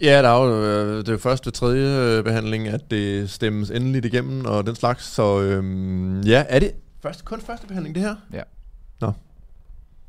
Ja, 0.00 0.22
der 0.22 0.28
er 0.28 0.44
jo, 0.44 0.64
øh, 0.64 0.98
det 0.98 1.08
er 1.08 1.12
jo 1.12 1.18
først 1.18 1.46
ved 1.46 1.52
tredje 1.52 2.22
behandling, 2.22 2.68
at 2.68 2.90
det 2.90 3.30
stemmes 3.30 3.70
endeligt 3.70 4.04
igennem 4.04 4.44
og 4.44 4.66
den 4.66 4.74
slags. 4.74 5.04
Så 5.04 5.42
øhm, 5.42 6.20
ja, 6.20 6.44
er 6.48 6.58
det 6.58 6.72
først, 7.02 7.24
kun 7.24 7.40
første 7.40 7.66
behandling 7.66 7.94
det 7.94 8.02
her? 8.02 8.16
Ja. 8.32 8.42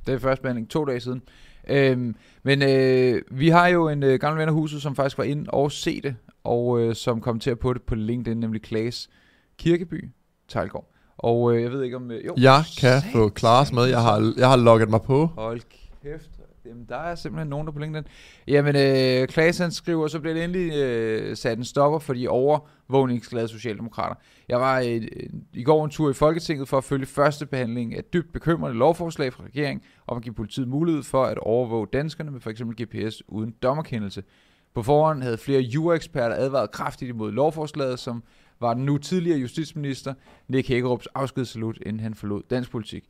Det 0.05 0.13
er 0.13 0.19
første 0.19 0.41
behandling 0.41 0.69
to 0.69 0.85
dage 0.85 0.99
siden. 0.99 1.21
Øhm, 1.67 2.15
men 2.43 2.61
øh, 2.61 3.21
vi 3.31 3.49
har 3.49 3.67
jo 3.67 3.89
en 3.89 4.03
øh, 4.03 4.19
gammel 4.19 4.39
ven 4.39 4.49
af 4.49 4.53
huset, 4.53 4.81
som 4.81 4.95
faktisk 4.95 5.17
var 5.17 5.23
inde 5.23 5.49
og 5.49 5.71
se 5.71 6.01
det, 6.01 6.15
og 6.43 6.81
øh, 6.81 6.95
som 6.95 7.21
kom 7.21 7.39
til 7.39 7.49
at 7.49 7.59
på 7.59 7.73
det 7.73 7.81
på 7.81 7.95
LinkedIn, 7.95 8.37
nemlig 8.37 8.61
Klaas 8.61 9.09
Kirkeby 9.57 10.09
Tejlgaard. 10.47 10.91
Og 11.17 11.55
øh, 11.55 11.61
jeg 11.63 11.71
ved 11.71 11.83
ikke 11.83 11.95
om... 11.95 12.11
Øh, 12.11 12.25
jo, 12.25 12.33
jeg 12.37 12.63
kan 12.79 13.01
få 13.11 13.29
Klaas 13.29 13.71
med. 13.71 13.83
Jeg 13.83 14.01
har, 14.01 14.33
jeg 14.37 14.49
har 14.49 14.57
logget 14.57 14.89
mig 14.89 15.01
på. 15.01 15.25
Hold 15.25 15.61
kæft. 16.03 16.38
Jamen, 16.69 16.85
der 16.89 16.95
er 16.95 17.15
simpelthen 17.15 17.47
nogen, 17.47 17.67
der 17.67 17.73
på 17.73 17.79
LinkedIn. 17.79 18.07
Jamen, 18.47 18.75
øh, 18.75 19.27
Klaas 19.27 19.57
han 19.57 19.71
skriver, 19.71 20.07
så 20.07 20.19
bliver 20.19 20.33
det 20.33 20.43
endelig 20.43 20.73
øh, 20.73 21.37
sat 21.37 21.57
en 21.57 21.63
stopper 21.63 21.99
for 21.99 22.13
de 22.13 22.27
overvågningsglade 22.27 23.47
socialdemokrater. 23.47 24.15
Jeg 24.49 24.59
var 24.59 24.79
øh, 24.79 25.01
i 25.53 25.63
går 25.63 25.85
en 25.85 25.91
tur 25.91 26.09
i 26.09 26.13
Folketinget 26.13 26.67
for 26.67 26.77
at 26.77 26.83
følge 26.83 27.05
første 27.05 27.45
behandling 27.45 27.95
af 27.95 28.03
dybt 28.03 28.33
bekymrende 28.33 28.77
lovforslag 28.77 29.33
fra 29.33 29.43
regeringen 29.43 29.81
om 30.07 30.17
at 30.17 30.23
give 30.23 30.35
politiet 30.35 30.67
mulighed 30.67 31.03
for 31.03 31.25
at 31.25 31.37
overvåge 31.37 31.87
danskerne 31.93 32.31
med 32.31 32.41
f.eks. 32.41 32.61
GPS 32.61 33.23
uden 33.27 33.55
dommerkendelse. 33.63 34.23
På 34.73 34.83
forhånd 34.83 35.23
havde 35.23 35.37
flere 35.37 35.61
jureksperter 35.61 36.35
advaret 36.35 36.71
kraftigt 36.71 37.09
imod 37.09 37.31
lovforslaget, 37.31 37.99
som 37.99 38.23
var 38.59 38.73
den 38.73 38.85
nu 38.85 38.97
tidligere 38.97 39.39
justitsminister 39.39 40.13
Nick 40.47 40.67
Hækkerups 40.67 41.07
afskedssalut, 41.15 41.77
inden 41.85 41.99
han 41.99 42.13
forlod 42.13 42.41
dansk 42.49 42.71
politik. 42.71 43.03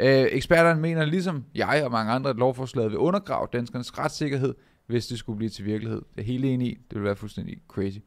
Øh, 0.00 0.26
eksperterne 0.30 0.80
mener 0.80 1.04
ligesom 1.04 1.44
jeg 1.54 1.82
og 1.84 1.90
mange 1.90 2.12
andre, 2.12 2.30
at 2.30 2.36
lovforslaget 2.36 2.90
vil 2.90 2.98
undergrave 2.98 3.48
danskernes 3.52 3.98
retssikkerhed, 3.98 4.54
hvis 4.86 5.06
det 5.06 5.18
skulle 5.18 5.36
blive 5.36 5.50
til 5.50 5.64
virkelighed. 5.64 6.02
Det 6.14 6.20
er 6.20 6.26
helt 6.26 6.44
enig 6.44 6.68
i. 6.68 6.78
Det 6.90 6.98
vil 6.98 7.04
være 7.04 7.16
fuldstændig 7.16 7.58
crazy. 7.68 7.98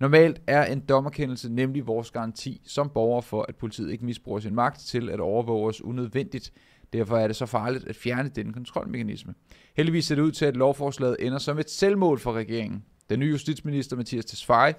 Normalt 0.00 0.40
er 0.46 0.64
en 0.64 0.80
dommerkendelse 0.80 1.52
nemlig 1.52 1.86
vores 1.86 2.10
garanti 2.10 2.60
som 2.66 2.90
borger 2.94 3.20
for, 3.20 3.46
at 3.48 3.56
politiet 3.56 3.92
ikke 3.92 4.04
misbruger 4.04 4.40
sin 4.40 4.54
magt 4.54 4.80
til 4.80 5.10
at 5.10 5.20
overvåge 5.20 5.68
os 5.68 5.82
unødvendigt. 5.82 6.52
Derfor 6.92 7.16
er 7.16 7.26
det 7.26 7.36
så 7.36 7.46
farligt 7.46 7.88
at 7.88 7.96
fjerne 7.96 8.28
denne 8.28 8.52
kontrolmekanisme. 8.52 9.34
Heldigvis 9.76 10.04
ser 10.04 10.14
det 10.14 10.22
ud 10.22 10.32
til, 10.32 10.44
at 10.44 10.56
lovforslaget 10.56 11.16
ender 11.20 11.38
som 11.38 11.58
et 11.58 11.70
selvmål 11.70 12.18
for 12.18 12.32
regeringen. 12.32 12.84
Den 13.10 13.20
nye 13.20 13.30
justitsminister 13.30 13.96
Mathias 13.96 14.24
Tesfaye, 14.24 14.74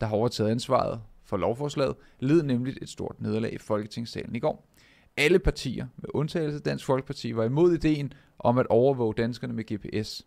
der 0.00 0.06
har 0.06 0.16
overtaget 0.16 0.50
ansvaret 0.50 1.00
for 1.24 1.36
lovforslaget, 1.36 1.94
led 2.20 2.42
nemlig 2.42 2.76
et 2.82 2.88
stort 2.88 3.16
nederlag 3.18 3.52
i 3.52 3.58
Folketingssalen 3.58 4.36
i 4.36 4.38
går 4.38 4.73
alle 5.16 5.38
partier, 5.38 5.86
med 5.96 6.08
undtagelse 6.14 6.56
af 6.56 6.62
Dansk 6.62 6.84
Folkeparti, 6.84 7.36
var 7.36 7.44
imod 7.44 7.72
ideen 7.72 8.12
om 8.38 8.58
at 8.58 8.66
overvåge 8.66 9.14
danskerne 9.14 9.52
med 9.52 9.64
GPS. 9.64 10.26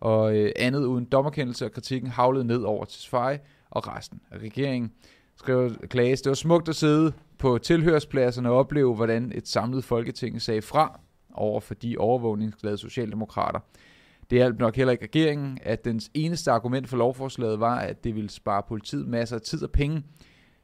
Og 0.00 0.36
øh, 0.36 0.52
andet 0.56 0.84
uden 0.84 1.04
dommerkendelse 1.04 1.64
og 1.64 1.72
kritikken 1.72 2.10
havlede 2.10 2.44
ned 2.44 2.62
over 2.62 2.84
til 2.84 3.02
Sverige 3.02 3.40
og 3.70 3.88
resten 3.88 4.20
af 4.30 4.38
regeringen. 4.38 4.92
Skrev 5.36 5.76
Klaas, 5.88 6.22
det 6.22 6.30
var 6.30 6.34
smukt 6.34 6.68
at 6.68 6.76
sidde 6.76 7.12
på 7.38 7.58
tilhørspladserne 7.58 8.50
og 8.50 8.56
opleve, 8.56 8.94
hvordan 8.94 9.32
et 9.34 9.48
samlet 9.48 9.84
folketing 9.84 10.42
sagde 10.42 10.62
fra 10.62 11.00
over 11.34 11.60
for 11.60 11.74
de 11.74 11.96
overvågningsglade 11.98 12.78
socialdemokrater. 12.78 13.60
Det 14.30 14.38
hjalp 14.38 14.58
nok 14.58 14.76
heller 14.76 14.92
ikke 14.92 15.04
regeringen, 15.04 15.58
at 15.62 15.84
dens 15.84 16.10
eneste 16.14 16.50
argument 16.50 16.88
for 16.88 16.96
lovforslaget 16.96 17.60
var, 17.60 17.78
at 17.78 18.04
det 18.04 18.14
ville 18.14 18.30
spare 18.30 18.62
politiet 18.68 19.08
masser 19.08 19.36
af 19.36 19.42
tid 19.42 19.62
og 19.62 19.70
penge, 19.70 20.02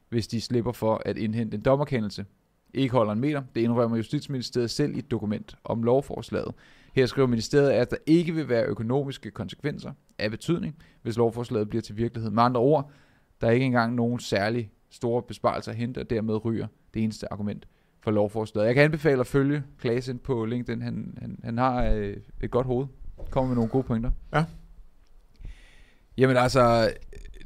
hvis 0.09 0.27
de 0.27 0.41
slipper 0.41 0.71
for 0.71 1.01
at 1.05 1.17
indhente 1.17 1.55
en 1.55 1.61
dommerkendelse. 1.61 2.25
Ikke 2.73 2.91
holder 2.91 3.13
en 3.13 3.19
meter. 3.19 3.43
Det 3.55 3.61
indrømmer 3.61 3.97
Justitsministeriet 3.97 4.71
selv 4.71 4.95
i 4.95 4.99
et 4.99 5.11
dokument 5.11 5.55
om 5.63 5.83
lovforslaget. 5.83 6.53
Her 6.93 7.05
skriver 7.05 7.27
ministeriet, 7.27 7.69
at 7.69 7.91
der 7.91 7.97
ikke 8.05 8.33
vil 8.33 8.49
være 8.49 8.65
økonomiske 8.65 9.31
konsekvenser 9.31 9.91
af 10.19 10.31
betydning, 10.31 10.75
hvis 11.01 11.17
lovforslaget 11.17 11.69
bliver 11.69 11.81
til 11.81 11.97
virkelighed. 11.97 12.31
Med 12.31 12.43
andre 12.43 12.61
ord, 12.61 12.91
der 13.41 13.47
er 13.47 13.51
ikke 13.51 13.65
engang 13.65 13.95
nogen 13.95 14.19
særlig 14.19 14.71
store 14.89 15.21
besparelser 15.21 15.71
at 15.71 15.77
hente, 15.77 15.99
og 15.99 16.09
dermed 16.09 16.45
ryger 16.45 16.67
det 16.93 17.03
eneste 17.03 17.33
argument 17.33 17.67
for 18.01 18.11
lovforslaget. 18.11 18.67
Jeg 18.67 18.75
kan 18.75 18.83
anbefale 18.83 19.19
at 19.19 19.27
følge 19.27 19.63
Klaas 19.79 20.07
ind 20.07 20.19
på 20.19 20.45
LinkedIn. 20.45 20.81
Han, 20.81 21.17
han, 21.21 21.39
han 21.43 21.57
har 21.57 21.83
øh, 21.85 22.17
et 22.41 22.51
godt 22.51 22.67
hoved. 22.67 22.87
Kommer 23.29 23.47
med 23.47 23.55
nogle 23.55 23.69
gode 23.69 23.83
pointer. 23.83 24.11
Ja. 24.33 24.45
Jamen 26.17 26.37
altså, 26.37 26.91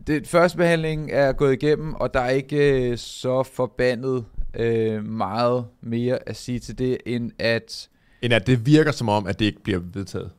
det 0.07 0.27
første 0.27 0.57
behandling 0.57 1.11
er 1.11 1.33
gået 1.33 1.53
igennem, 1.53 1.93
og 1.93 2.13
der 2.13 2.19
er 2.19 2.29
ikke 2.29 2.89
øh, 2.91 2.97
så 2.97 3.43
forbandet 3.43 4.25
øh, 4.59 5.05
meget 5.05 5.65
mere 5.81 6.29
at 6.29 6.35
sige 6.35 6.59
til 6.59 6.77
det, 6.77 6.97
end 7.05 7.31
at... 7.39 7.89
End 8.21 8.33
at 8.33 8.47
det 8.47 8.65
virker 8.65 8.91
som 8.91 9.09
om, 9.09 9.27
at 9.27 9.39
det 9.39 9.45
ikke 9.45 9.63
bliver 9.63 9.79
vedtaget. 9.93 10.31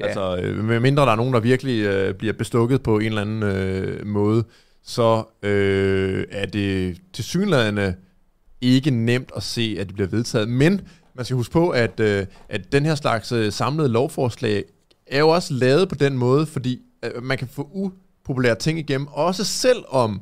Ja. 0.00 0.06
Altså, 0.06 0.36
øh, 0.36 0.64
med 0.64 0.80
mindre 0.80 1.06
der 1.06 1.12
er 1.12 1.16
nogen, 1.16 1.34
der 1.34 1.40
virkelig 1.40 1.84
øh, 1.84 2.14
bliver 2.14 2.32
bestukket 2.32 2.82
på 2.82 2.98
en 2.98 3.06
eller 3.06 3.20
anden 3.20 3.42
øh, 3.42 4.06
måde, 4.06 4.44
så 4.82 5.24
øh, 5.42 6.24
er 6.30 6.46
det 6.46 7.00
til 7.12 7.24
synlædende 7.24 7.94
ikke 8.60 8.90
nemt 8.90 9.30
at 9.36 9.42
se, 9.42 9.76
at 9.78 9.86
det 9.86 9.94
bliver 9.94 10.08
vedtaget. 10.08 10.48
Men 10.48 10.80
man 11.14 11.24
skal 11.24 11.36
huske 11.36 11.52
på, 11.52 11.70
at, 11.70 12.00
øh, 12.00 12.26
at 12.48 12.72
den 12.72 12.84
her 12.84 12.94
slags 12.94 13.32
øh, 13.32 13.52
samlede 13.52 13.88
lovforslag 13.88 14.64
er 15.06 15.18
jo 15.18 15.28
også 15.28 15.54
lavet 15.54 15.88
på 15.88 15.94
den 15.94 16.18
måde, 16.18 16.46
fordi 16.46 16.80
øh, 17.04 17.22
man 17.22 17.38
kan 17.38 17.48
få 17.48 17.68
upopulære 17.72 18.54
ting 18.54 18.78
igennem, 18.78 19.06
også 19.06 19.44
selvom 19.44 20.20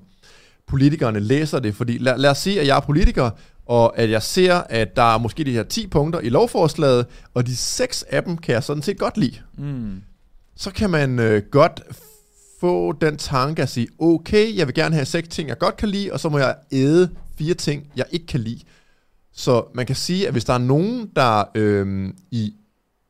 politikerne 0.71 1.21
læser 1.21 1.59
det. 1.59 1.75
Fordi 1.75 1.99
lad, 1.99 2.19
lad 2.19 2.31
os 2.31 2.39
sige, 2.39 2.61
at 2.61 2.67
jeg 2.67 2.77
er 2.77 2.81
politiker, 2.81 3.31
og 3.67 3.99
at 3.99 4.11
jeg 4.11 4.23
ser, 4.23 4.55
at 4.55 4.97
der 4.97 5.15
er 5.15 5.19
måske 5.19 5.45
de 5.45 5.53
her 5.53 5.63
10 5.63 5.87
punkter 5.87 6.21
i 6.21 6.29
lovforslaget, 6.29 7.07
og 7.35 7.47
de 7.47 7.57
seks 7.57 8.03
af 8.03 8.23
dem 8.23 8.37
kan 8.37 8.55
jeg 8.55 8.63
sådan 8.63 8.83
set 8.83 8.99
godt 8.99 9.17
lide. 9.17 9.37
Mm. 9.59 10.03
Så 10.57 10.71
kan 10.71 10.91
man 10.91 11.19
øh, 11.19 11.43
godt 11.51 11.83
få 12.61 12.93
den 12.93 13.17
tanke 13.17 13.63
at 13.63 13.69
sige, 13.69 13.89
okay, 13.99 14.57
jeg 14.57 14.67
vil 14.67 14.75
gerne 14.75 14.95
have 14.95 15.05
seks 15.07 15.29
ting, 15.29 15.49
jeg 15.49 15.59
godt 15.59 15.77
kan 15.77 15.89
lide, 15.89 16.13
og 16.13 16.21
så 16.21 16.29
må 16.29 16.39
jeg 16.39 16.55
æde 16.73 17.11
fire 17.39 17.55
ting, 17.55 17.87
jeg 17.97 18.07
ikke 18.11 18.27
kan 18.27 18.41
lide. 18.41 18.61
Så 19.33 19.65
man 19.75 19.87
kan 19.87 19.97
sige, 19.97 20.27
at 20.27 20.33
hvis 20.35 20.45
der 20.45 20.53
er 20.53 20.59
nogen, 20.59 21.11
der 21.17 21.45
øh, 21.55 22.09
i, 22.31 22.55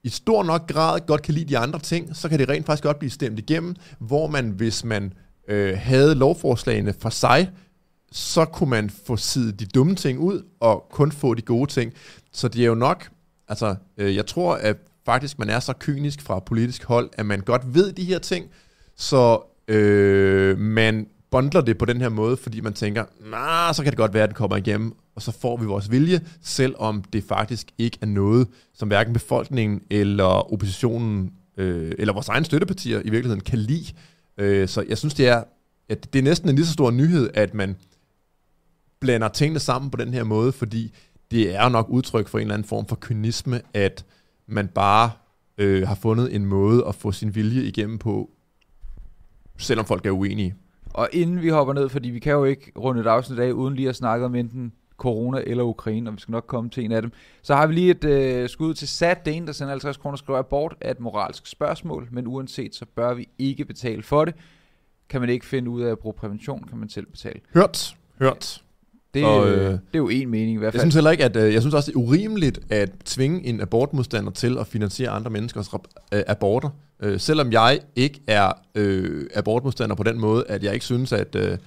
i 0.04 0.08
stor 0.08 0.42
nok 0.42 0.68
grad 0.68 1.00
godt 1.06 1.22
kan 1.22 1.34
lide 1.34 1.48
de 1.48 1.58
andre 1.58 1.78
ting, 1.78 2.16
så 2.16 2.28
kan 2.28 2.38
det 2.38 2.48
rent 2.48 2.66
faktisk 2.66 2.82
godt 2.82 2.98
blive 2.98 3.10
stemt 3.10 3.38
igennem, 3.38 3.76
hvor 3.98 4.26
man, 4.26 4.50
hvis 4.50 4.84
man 4.84 5.12
øh, 5.50 5.78
havde 5.78 6.14
lovforslagene 6.14 6.94
for 7.00 7.10
sig, 7.10 7.50
så 8.12 8.44
kunne 8.44 8.70
man 8.70 8.90
få 8.90 9.16
sidet 9.16 9.60
de 9.60 9.66
dumme 9.66 9.94
ting 9.94 10.18
ud, 10.18 10.42
og 10.60 10.86
kun 10.90 11.12
få 11.12 11.34
de 11.34 11.42
gode 11.42 11.70
ting. 11.70 11.92
Så 12.32 12.48
det 12.48 12.62
er 12.62 12.66
jo 12.66 12.74
nok, 12.74 13.08
altså 13.48 13.74
øh, 13.96 14.16
jeg 14.16 14.26
tror, 14.26 14.54
at 14.54 14.76
faktisk 15.06 15.38
man 15.38 15.50
er 15.50 15.60
så 15.60 15.72
kynisk 15.72 16.22
fra 16.22 16.38
politisk 16.38 16.84
hold, 16.84 17.10
at 17.12 17.26
man 17.26 17.40
godt 17.40 17.74
ved 17.74 17.92
de 17.92 18.04
her 18.04 18.18
ting, 18.18 18.46
så 18.96 19.40
øh, 19.68 20.58
man 20.58 21.06
bundler 21.30 21.60
det 21.60 21.78
på 21.78 21.84
den 21.84 22.00
her 22.00 22.08
måde, 22.08 22.36
fordi 22.36 22.60
man 22.60 22.72
tænker, 22.72 23.04
nah, 23.30 23.74
så 23.74 23.82
kan 23.82 23.92
det 23.92 23.98
godt 23.98 24.14
være, 24.14 24.22
at 24.22 24.28
den 24.28 24.36
kommer 24.36 24.56
igennem, 24.56 24.92
og 25.14 25.22
så 25.22 25.32
får 25.32 25.56
vi 25.56 25.66
vores 25.66 25.90
vilje, 25.90 26.20
selvom 26.42 27.02
det 27.12 27.24
faktisk 27.24 27.66
ikke 27.78 27.98
er 28.00 28.06
noget, 28.06 28.48
som 28.74 28.88
hverken 28.88 29.12
befolkningen 29.12 29.82
eller 29.90 30.52
oppositionen, 30.52 31.32
øh, 31.56 31.92
eller 31.98 32.12
vores 32.12 32.28
egne 32.28 32.44
støttepartier 32.44 32.98
i 32.98 33.10
virkeligheden 33.10 33.40
kan 33.40 33.58
lide. 33.58 33.92
Øh, 34.40 34.68
så 34.68 34.84
jeg 34.88 34.98
synes, 34.98 35.14
det 35.14 35.28
er, 35.28 35.44
at 35.88 36.12
det 36.12 36.18
er 36.18 36.22
næsten 36.22 36.48
en 36.48 36.54
lige 36.54 36.66
så 36.66 36.72
stor 36.72 36.90
nyhed, 36.90 37.30
at 37.34 37.54
man 37.54 37.76
blander 39.00 39.28
tingene 39.28 39.60
sammen 39.60 39.90
på 39.90 39.96
den 39.96 40.14
her 40.14 40.24
måde, 40.24 40.52
fordi 40.52 40.94
det 41.30 41.54
er 41.54 41.68
nok 41.68 41.86
udtryk 41.88 42.28
for 42.28 42.38
en 42.38 42.42
eller 42.42 42.54
anden 42.54 42.68
form 42.68 42.86
for 42.86 42.98
kynisme, 43.00 43.60
at 43.74 44.04
man 44.46 44.68
bare 44.68 45.10
øh, 45.58 45.88
har 45.88 45.94
fundet 45.94 46.34
en 46.34 46.46
måde 46.46 46.86
at 46.88 46.94
få 46.94 47.12
sin 47.12 47.34
vilje 47.34 47.62
igennem 47.62 47.98
på, 47.98 48.30
selvom 49.58 49.86
folk 49.86 50.06
er 50.06 50.10
uenige. 50.10 50.54
Og 50.90 51.08
inden 51.12 51.42
vi 51.42 51.48
hopper 51.48 51.74
ned, 51.74 51.88
fordi 51.88 52.10
vi 52.10 52.18
kan 52.18 52.32
jo 52.32 52.44
ikke 52.44 52.72
runde 52.78 53.00
et 53.00 53.06
afsnit 53.06 53.38
af, 53.38 53.52
uden 53.52 53.74
lige 53.74 53.88
at 53.88 53.96
snakke 53.96 54.26
om 54.26 54.34
enten 54.34 54.72
corona 55.00 55.42
eller 55.46 55.64
Ukraine, 55.64 56.10
og 56.10 56.16
vi 56.16 56.20
skal 56.20 56.32
nok 56.32 56.44
komme 56.46 56.70
til 56.70 56.84
en 56.84 56.92
af 56.92 57.02
dem. 57.02 57.12
Så 57.42 57.54
har 57.54 57.66
vi 57.66 57.74
lige 57.74 57.90
et 57.90 58.04
øh, 58.04 58.48
skud 58.48 58.74
til 58.74 58.88
Sat, 58.88 59.26
det 59.26 59.36
ene, 59.36 59.46
der 59.46 59.52
sender 59.52 59.70
50 59.70 59.96
kroner, 59.96 60.16
skriver 60.16 60.38
abort 60.38 60.74
er 60.80 60.90
et 60.90 61.00
moralsk 61.00 61.46
spørgsmål, 61.46 62.08
men 62.10 62.26
uanset 62.26 62.74
så 62.74 62.84
bør 62.96 63.14
vi 63.14 63.28
ikke 63.38 63.64
betale 63.64 64.02
for 64.02 64.24
det. 64.24 64.34
Kan 65.08 65.20
man 65.20 65.30
ikke 65.30 65.46
finde 65.46 65.70
ud 65.70 65.82
af 65.82 65.90
at 65.90 65.98
bruge 65.98 66.14
prævention, 66.14 66.64
kan 66.68 66.78
man 66.78 66.88
selv 66.88 67.06
betale. 67.06 67.40
Hørt, 67.54 67.96
hørt. 68.18 68.62
Det, 69.14 69.24
og, 69.24 69.48
øh, 69.48 69.70
det 69.70 69.78
er 69.94 69.98
jo 69.98 70.08
en 70.08 70.28
mening 70.28 70.54
i 70.54 70.58
hvert 70.58 70.72
fald. 70.72 70.80
Jeg 70.80 70.82
synes 70.82 70.94
heller 70.94 71.10
ikke, 71.10 71.24
at 71.24 71.36
øh, 71.36 71.54
jeg 71.54 71.62
synes 71.62 71.74
også, 71.74 71.90
det 71.90 71.96
er 71.96 72.00
urimeligt 72.00 72.60
at 72.70 72.90
tvinge 73.04 73.46
en 73.46 73.60
abortmodstander 73.60 74.30
til 74.30 74.58
at 74.58 74.66
finansiere 74.66 75.10
andre 75.10 75.30
menneskers 75.30 75.68
øh, 76.12 76.22
aborter. 76.26 76.70
Øh, 77.02 77.20
selvom 77.20 77.52
jeg 77.52 77.80
ikke 77.96 78.20
er 78.26 78.52
øh, 78.74 79.26
abortmodstander 79.34 79.96
på 79.96 80.02
den 80.02 80.20
måde, 80.20 80.44
at 80.48 80.64
jeg 80.64 80.74
ikke 80.74 80.84
synes, 80.84 81.12
at... 81.12 81.34
Øh, 81.34 81.58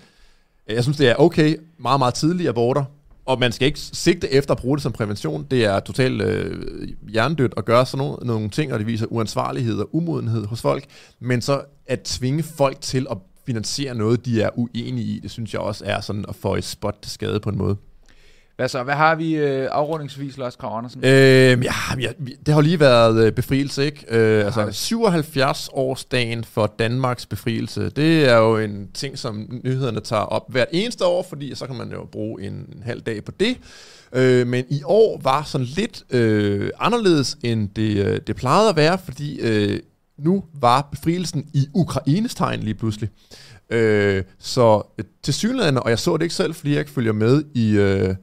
jeg 0.69 0.83
synes, 0.83 0.97
det 0.97 1.09
er 1.09 1.15
okay, 1.15 1.55
meget, 1.77 1.99
meget 1.99 2.13
tidlige 2.13 2.49
aborter, 2.49 2.83
og 3.25 3.39
man 3.39 3.51
skal 3.51 3.65
ikke 3.65 3.79
sigte 3.79 4.33
efter 4.33 4.51
at 4.53 4.57
bruge 4.57 4.77
det 4.77 4.83
som 4.83 4.91
prævention. 4.91 5.47
Det 5.51 5.65
er 5.65 5.79
totalt 5.79 6.21
øh, 6.21 6.87
hjernedødt 7.09 7.53
at 7.57 7.65
gøre 7.65 7.85
sådan 7.85 8.05
nogle, 8.05 8.27
nogle 8.27 8.49
ting, 8.49 8.73
og 8.73 8.79
det 8.79 8.87
viser 8.87 9.05
uansvarlighed 9.05 9.79
og 9.79 9.95
umodenhed 9.95 10.45
hos 10.45 10.61
folk. 10.61 10.85
Men 11.19 11.41
så 11.41 11.61
at 11.85 12.01
tvinge 12.01 12.43
folk 12.43 12.81
til 12.81 13.07
at 13.11 13.17
finansiere 13.45 13.95
noget, 13.95 14.25
de 14.25 14.41
er 14.41 14.49
uenige 14.55 15.05
i, 15.05 15.19
det 15.19 15.31
synes 15.31 15.53
jeg 15.53 15.61
også 15.61 15.83
er 15.87 16.01
sådan 16.01 16.25
at 16.29 16.35
få 16.35 16.55
et 16.55 16.63
spot 16.63 16.97
til 17.01 17.11
skade 17.11 17.39
på 17.39 17.49
en 17.49 17.57
måde. 17.57 17.77
Hvad 18.63 18.69
så? 18.69 18.83
Hvad 18.83 18.93
har 18.93 19.15
vi 19.15 19.35
øh, 19.35 19.67
afrundingsvis, 19.71 20.37
Lars 20.37 20.55
Krav 20.55 20.77
Andersen? 20.77 21.05
Øh, 21.05 21.63
ja, 21.63 21.73
ja, 21.99 22.11
det 22.45 22.53
har 22.53 22.61
lige 22.61 22.79
været 22.79 23.25
øh, 23.25 23.31
befrielse, 23.31 23.85
ikke? 23.85 24.05
Øh, 24.09 24.45
altså 24.45 24.71
77 24.71 25.69
årsdagen 25.73 26.43
for 26.43 26.73
Danmarks 26.79 27.25
befrielse. 27.25 27.89
Det 27.89 28.29
er 28.29 28.37
jo 28.37 28.57
en 28.57 28.87
ting, 28.93 29.17
som 29.17 29.59
nyhederne 29.63 29.99
tager 29.99 30.21
op 30.21 30.51
hvert 30.51 30.67
eneste 30.71 31.05
år, 31.05 31.25
fordi 31.29 31.55
så 31.55 31.67
kan 31.67 31.75
man 31.75 31.91
jo 31.91 32.05
bruge 32.11 32.43
en, 32.43 32.53
en 32.53 32.83
halv 32.85 33.01
dag 33.01 33.23
på 33.23 33.31
det. 33.39 33.57
Øh, 34.13 34.47
men 34.47 34.65
i 34.69 34.81
år 34.85 35.19
var 35.23 35.43
sådan 35.43 35.67
lidt 35.67 36.03
øh, 36.09 36.69
anderledes, 36.79 37.37
end 37.43 37.69
det, 37.69 38.05
øh, 38.05 38.19
det 38.27 38.35
plejede 38.35 38.69
at 38.69 38.75
være, 38.75 38.97
fordi 38.97 39.39
øh, 39.39 39.79
nu 40.17 40.43
var 40.53 40.87
befrielsen 40.91 41.45
i 41.53 41.67
Ukraines 41.73 42.35
tegn 42.35 42.59
lige 42.59 42.75
pludselig. 42.75 43.09
Øh, 43.69 44.23
så 44.39 44.81
øh, 44.97 45.05
til 45.23 45.33
synligheden, 45.33 45.77
og 45.77 45.89
jeg 45.89 45.99
så 45.99 46.17
det 46.17 46.23
ikke 46.23 46.35
selv, 46.35 46.53
fordi 46.53 46.71
jeg 46.71 46.79
ikke 46.79 46.91
følger 46.91 47.13
med 47.13 47.43
i, 47.53 47.71
øh, 47.71 48.15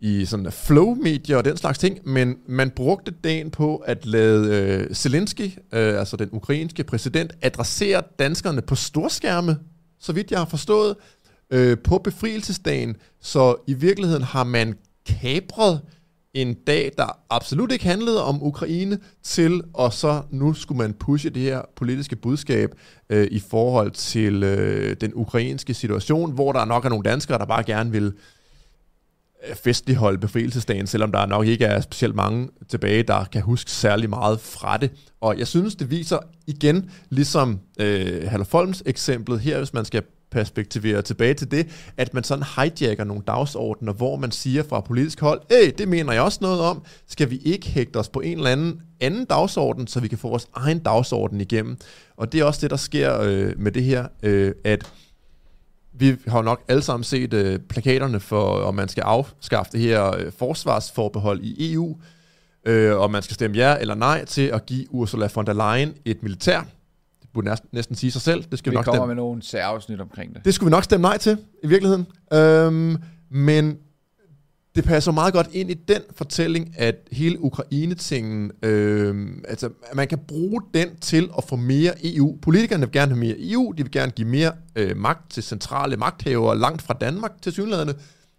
i 0.00 0.24
sådan 0.24 0.52
flow-medier 0.52 1.36
og 1.36 1.44
den 1.44 1.56
slags 1.56 1.78
ting, 1.78 1.98
men 2.04 2.36
man 2.46 2.70
brugte 2.70 3.10
dagen 3.24 3.50
på 3.50 3.76
at 3.76 4.06
lade 4.06 4.54
øh, 4.54 4.94
Zelensky, 4.94 5.50
øh, 5.72 5.98
altså 5.98 6.16
den 6.16 6.28
ukrainske 6.32 6.84
præsident, 6.84 7.32
adressere 7.42 8.02
danskerne 8.18 8.62
på 8.62 8.74
storskærme, 8.74 9.58
så 10.00 10.12
vidt 10.12 10.30
jeg 10.30 10.38
har 10.38 10.46
forstået, 10.46 10.96
øh, 11.50 11.78
på 11.78 11.98
befrielsesdagen. 11.98 12.96
Så 13.20 13.56
i 13.66 13.72
virkeligheden 13.72 14.22
har 14.22 14.44
man 14.44 14.74
kapret 15.06 15.80
en 16.34 16.54
dag, 16.54 16.92
der 16.98 17.18
absolut 17.30 17.72
ikke 17.72 17.84
handlede 17.84 18.24
om 18.24 18.42
Ukraine, 18.42 18.98
til, 19.22 19.62
og 19.74 19.92
så 19.92 20.22
nu 20.30 20.54
skulle 20.54 20.78
man 20.78 20.92
pushe 20.92 21.30
det 21.30 21.42
her 21.42 21.62
politiske 21.76 22.16
budskab 22.16 22.74
øh, 23.10 23.28
i 23.30 23.38
forhold 23.38 23.90
til 23.90 24.42
øh, 24.42 24.96
den 25.00 25.12
ukrainske 25.14 25.74
situation, 25.74 26.32
hvor 26.32 26.52
der 26.52 26.64
nok 26.64 26.84
er 26.84 26.88
nogle 26.88 27.10
danskere, 27.10 27.38
der 27.38 27.44
bare 27.44 27.64
gerne 27.64 27.92
vil 27.92 28.12
festligholde 29.54 30.18
befrielsesdagen, 30.18 30.86
selvom 30.86 31.12
der 31.12 31.26
nok 31.26 31.46
ikke 31.46 31.64
er 31.64 31.80
specielt 31.80 32.14
mange 32.14 32.48
tilbage, 32.68 33.02
der 33.02 33.24
kan 33.24 33.42
huske 33.42 33.70
særlig 33.70 34.10
meget 34.10 34.40
fra 34.40 34.76
det. 34.76 34.90
Og 35.20 35.38
jeg 35.38 35.46
synes, 35.46 35.74
det 35.74 35.90
viser 35.90 36.18
igen, 36.46 36.90
ligesom 37.10 37.60
øh, 37.80 38.28
Hallerfolms 38.30 38.82
eksemplet 38.86 39.40
her, 39.40 39.58
hvis 39.58 39.74
man 39.74 39.84
skal 39.84 40.02
perspektivere 40.30 41.02
tilbage 41.02 41.34
til 41.34 41.50
det, 41.50 41.66
at 41.96 42.14
man 42.14 42.24
sådan 42.24 42.44
hijacker 42.56 43.04
nogle 43.04 43.22
dagsordner, 43.26 43.92
hvor 43.92 44.16
man 44.16 44.30
siger 44.30 44.62
fra 44.62 44.80
politisk 44.80 45.20
hold, 45.20 45.40
hey, 45.50 45.72
det 45.78 45.88
mener 45.88 46.12
jeg 46.12 46.22
også 46.22 46.38
noget 46.40 46.60
om, 46.60 46.82
skal 47.08 47.30
vi 47.30 47.36
ikke 47.36 47.68
hægte 47.68 47.96
os 47.96 48.08
på 48.08 48.20
en 48.20 48.36
eller 48.36 48.50
anden 48.50 48.80
anden 49.00 49.24
dagsorden, 49.24 49.86
så 49.86 50.00
vi 50.00 50.08
kan 50.08 50.18
få 50.18 50.28
vores 50.28 50.46
egen 50.54 50.78
dagsorden 50.78 51.40
igennem. 51.40 51.76
Og 52.16 52.32
det 52.32 52.40
er 52.40 52.44
også 52.44 52.60
det, 52.60 52.70
der 52.70 52.76
sker 52.76 53.20
øh, 53.20 53.52
med 53.58 53.72
det 53.72 53.84
her, 53.84 54.06
øh, 54.22 54.52
at 54.64 54.92
vi 55.98 56.16
har 56.28 56.38
jo 56.38 56.42
nok 56.42 56.62
alle 56.68 56.82
sammen 56.82 57.04
set 57.04 57.32
øh, 57.34 57.58
plakaterne 57.58 58.20
for, 58.20 58.44
om 58.44 58.74
man 58.74 58.88
skal 58.88 59.02
afskaffe 59.02 59.72
det 59.72 59.80
her 59.80 60.16
øh, 60.16 60.32
forsvarsforbehold 60.38 61.40
i 61.42 61.72
EU, 61.74 61.96
øh, 62.66 62.98
om 62.98 63.10
man 63.10 63.22
skal 63.22 63.34
stemme 63.34 63.56
ja 63.56 63.76
eller 63.80 63.94
nej 63.94 64.24
til 64.24 64.42
at 64.42 64.66
give 64.66 64.86
Ursula 64.94 65.28
von 65.34 65.46
der 65.46 65.52
Leyen 65.76 65.94
et 66.04 66.22
militær. 66.22 66.60
Det 67.22 67.28
burde 67.34 67.48
næsten, 67.48 67.68
næsten 67.72 67.96
sige 67.96 68.10
sig 68.10 68.22
selv. 68.22 68.44
Det 68.50 68.58
skal 68.58 68.70
vi, 68.70 68.74
Vi 68.74 68.76
nok 68.76 68.84
kommer 68.84 68.98
stemme. 68.98 69.14
med 69.14 69.14
nogle 69.14 69.42
særafsnit 69.42 70.00
omkring 70.00 70.34
det. 70.34 70.44
Det 70.44 70.54
skulle 70.54 70.68
vi 70.68 70.70
nok 70.70 70.84
stemme 70.84 71.02
nej 71.02 71.18
til, 71.18 71.38
i 71.64 71.66
virkeligheden. 71.66 72.06
Øhm, 72.32 72.96
men 73.30 73.78
det 74.76 74.84
passer 74.84 75.12
meget 75.12 75.32
godt 75.32 75.48
ind 75.52 75.70
i 75.70 75.74
den 75.74 76.02
fortælling, 76.14 76.74
at 76.78 76.96
hele 77.12 77.40
Ukraine-tingen, 77.40 78.52
øh, 78.62 79.28
altså 79.48 79.70
man 79.94 80.08
kan 80.08 80.18
bruge 80.18 80.62
den 80.74 80.96
til 80.96 81.30
at 81.38 81.44
få 81.44 81.56
mere 81.56 81.92
EU. 82.04 82.36
Politikerne 82.42 82.86
vil 82.86 82.92
gerne 82.92 83.12
have 83.12 83.20
mere 83.20 83.36
EU, 83.38 83.72
de 83.72 83.82
vil 83.82 83.92
gerne 83.92 84.12
give 84.12 84.28
mere 84.28 84.52
øh, 84.76 84.96
magt 84.96 85.30
til 85.30 85.42
centrale 85.42 85.96
magthavere 85.96 86.58
langt 86.58 86.82
fra 86.82 86.94
Danmark 86.94 87.42
til 87.42 87.52
synlædende, 87.52 87.94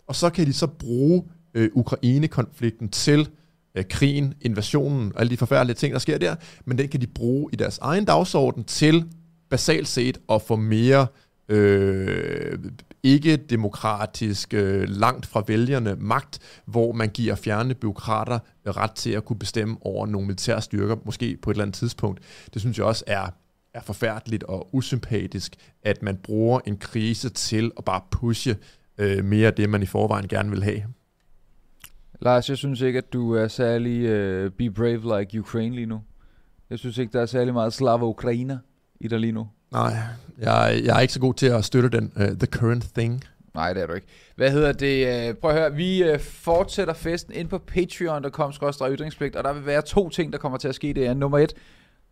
og 0.08 0.16
så 0.16 0.30
kan 0.30 0.46
de 0.46 0.54
så 0.54 0.68
bruge 0.68 1.24
øh, 1.54 1.70
Ukraine-konflikten 1.74 2.90
til 2.90 3.30
øh, 3.76 3.84
krigen, 3.90 4.34
invasionen 4.42 5.12
og 5.16 5.22
alle 5.22 5.30
de 5.30 5.38
forfærdelige 5.38 5.76
ting, 5.76 5.94
der 5.94 6.00
sker 6.00 6.18
der, 6.18 6.36
men 6.66 6.78
den 6.78 6.88
kan 6.88 7.02
de 7.02 7.08
bruge 7.08 7.50
i 7.54 7.56
deres 7.56 7.78
egen 7.78 8.06
dagsorden 8.06 8.64
til 8.64 9.06
basalt 9.50 9.88
set 9.88 10.18
at 10.30 10.42
få 10.42 10.56
mere 10.56 11.02
øh, 11.02 11.27
Øh, 11.50 12.60
ikke 13.04 13.36
demokratisk, 13.36 14.54
øh, 14.54 14.90
langt 14.90 15.26
fra 15.26 15.44
vælgerne 15.48 15.96
magt, 15.96 16.40
hvor 16.66 16.92
man 16.92 17.10
giver 17.10 17.36
fjerne 17.36 17.76
byråkrater 17.76 18.40
ret 18.66 18.92
til 18.92 19.12
at 19.12 19.26
kunne 19.26 19.40
bestemme 19.40 19.78
over 19.82 20.06
nogle 20.06 20.28
militære 20.28 20.62
styrker, 20.62 20.96
måske 21.06 21.38
på 21.42 21.50
et 21.50 21.54
eller 21.54 21.64
andet 21.64 21.76
tidspunkt. 21.76 22.20
Det 22.54 22.62
synes 22.62 22.78
jeg 22.78 22.86
også 22.86 23.04
er, 23.08 23.28
er 23.74 23.82
forfærdeligt 23.82 24.44
og 24.44 24.76
usympatisk, 24.76 25.56
at 25.84 26.04
man 26.04 26.18
bruger 26.18 26.60
en 26.66 26.78
krise 26.78 27.30
til 27.30 27.72
at 27.78 27.86
bare 27.86 28.02
pushe 28.12 28.58
øh, 28.98 29.26
mere 29.26 29.48
af 29.48 29.54
det, 29.54 29.70
man 29.70 29.84
i 29.84 29.86
forvejen 29.86 30.28
gerne 30.28 30.50
vil 30.50 30.64
have. 30.64 30.84
Lars, 32.22 32.50
jeg 32.50 32.58
synes 32.58 32.82
ikke, 32.82 32.98
at 32.98 33.14
du 33.14 33.34
er 33.34 33.48
særlig 33.48 34.02
øh, 34.02 34.52
be 34.52 34.72
brave 34.72 35.20
like 35.20 35.40
Ukraine 35.40 35.76
lige 35.76 35.86
nu. 35.86 36.02
Jeg 36.70 36.80
synes 36.80 36.98
ikke, 36.98 37.14
der 37.14 37.22
er 37.22 37.26
særlig 37.26 37.54
meget 37.54 37.74
slava 37.74 38.06
Ukrainer 38.06 38.58
i 39.00 39.08
dig 39.08 39.20
lige 39.20 39.32
nu. 39.32 39.48
Nej, 39.72 39.94
jeg, 40.38 40.82
jeg 40.84 40.96
er 40.96 41.00
ikke 41.00 41.14
så 41.14 41.20
god 41.20 41.34
til 41.34 41.48
at 41.48 41.66
støtte 41.66 41.90
den 41.90 42.12
uh, 42.16 42.22
the 42.26 42.48
current 42.48 42.94
thing. 42.96 43.24
Nej, 43.54 43.74
det 43.74 43.84
er 43.84 43.88
du 43.88 43.94
ikke. 43.94 44.08
Hvad 44.36 44.52
hedder 44.52 44.72
det? 44.72 45.28
Øh, 45.30 45.36
prøv 45.36 45.52
at 45.52 45.58
høre, 45.58 45.74
vi 45.74 46.04
øh, 46.04 46.20
fortsætter 46.20 46.94
festen 46.94 47.34
ind 47.34 47.48
på 47.48 47.58
patreon.com 47.58 48.52
ytringspligt, 48.92 49.36
og 49.36 49.44
der 49.44 49.54
vil 49.54 49.66
være 49.66 49.82
to 49.82 50.10
ting, 50.10 50.34
der 50.34 50.40
kommer 50.40 50.58
til 50.58 50.68
at 50.68 50.76
ske. 50.76 50.94
Det 50.94 51.08
er 51.08 51.14
nummer 51.14 51.38
et, 51.38 51.54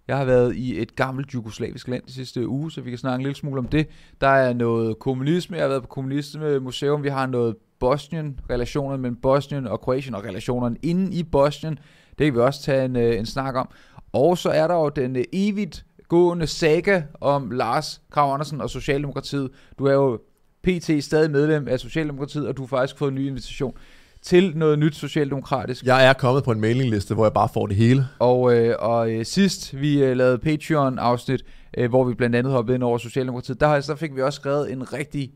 jeg 0.07 0.17
har 0.17 0.25
været 0.25 0.55
i 0.55 0.81
et 0.81 0.95
gammelt 0.95 1.33
jugoslavisk 1.33 1.87
land 1.87 2.03
de 2.07 2.13
sidste 2.13 2.47
uge, 2.47 2.71
så 2.71 2.81
vi 2.81 2.89
kan 2.89 2.99
snakke 2.99 3.15
en 3.15 3.21
lille 3.21 3.35
smule 3.35 3.59
om 3.59 3.67
det. 3.67 3.87
Der 4.21 4.27
er 4.27 4.53
noget 4.53 4.99
kommunisme, 4.99 5.57
jeg 5.57 5.63
har 5.63 5.69
været 5.69 5.81
på 5.81 5.87
kommunisme 5.87 6.59
museum, 6.59 7.03
vi 7.03 7.09
har 7.09 7.25
noget 7.25 7.55
Bosnien, 7.79 8.39
relationerne 8.49 9.01
mellem 9.01 9.21
Bosnien 9.21 9.67
og 9.67 9.81
Kroatien, 9.81 10.15
og 10.15 10.23
relationerne 10.23 10.77
inde 10.83 11.15
i 11.15 11.23
Bosnien. 11.23 11.79
Det 12.17 12.25
kan 12.25 12.33
vi 12.33 12.39
også 12.39 12.61
tage 12.61 12.85
en, 12.85 12.95
en 12.95 13.25
snak 13.25 13.55
om. 13.55 13.69
Og 14.13 14.37
så 14.37 14.49
er 14.49 14.67
der 14.67 14.75
jo 14.75 14.89
den 14.89 15.25
evigt 15.33 15.85
gående 16.07 16.47
saga 16.47 17.01
om 17.21 17.51
Lars 17.51 18.01
Krav 18.11 18.33
Andersen 18.33 18.61
og 18.61 18.69
Socialdemokratiet. 18.69 19.49
Du 19.79 19.85
er 19.85 19.93
jo 19.93 20.19
PT 20.63 21.03
stadig 21.03 21.31
medlem 21.31 21.67
af 21.67 21.79
Socialdemokratiet, 21.79 22.47
og 22.47 22.57
du 22.57 22.61
har 22.61 22.67
faktisk 22.67 22.97
fået 22.97 23.09
en 23.09 23.15
ny 23.15 23.27
invitation 23.27 23.73
til 24.21 24.57
noget 24.57 24.79
nyt 24.79 24.95
socialdemokratisk. 24.95 25.85
Jeg 25.85 26.09
er 26.09 26.13
kommet 26.13 26.43
på 26.43 26.51
en 26.51 26.61
mailingliste, 26.61 27.13
hvor 27.13 27.25
jeg 27.25 27.33
bare 27.33 27.49
får 27.53 27.67
det 27.67 27.75
hele. 27.75 28.07
Og, 28.19 28.53
øh, 28.57 28.75
og 28.79 29.11
øh, 29.11 29.25
sidst 29.25 29.81
vi 29.81 30.03
øh, 30.03 30.17
lavede 30.17 30.37
Patreon-afsnit, 30.37 31.43
øh, 31.77 31.89
hvor 31.89 32.03
vi 32.03 32.13
blandt 32.13 32.35
andet 32.35 32.53
hoppede 32.53 32.75
ind 32.75 32.83
over 32.83 32.97
Socialdemokratiet, 32.97 33.59
der, 33.59 33.81
så 33.81 33.95
fik 33.95 34.15
vi 34.15 34.21
også 34.21 34.37
skrevet 34.37 34.71
en 34.71 34.93
rigtig, 34.93 35.31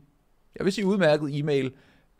jeg 0.58 0.64
vil 0.64 0.72
sige 0.72 0.86
udmærket 0.86 1.38
e-mail, 1.38 1.72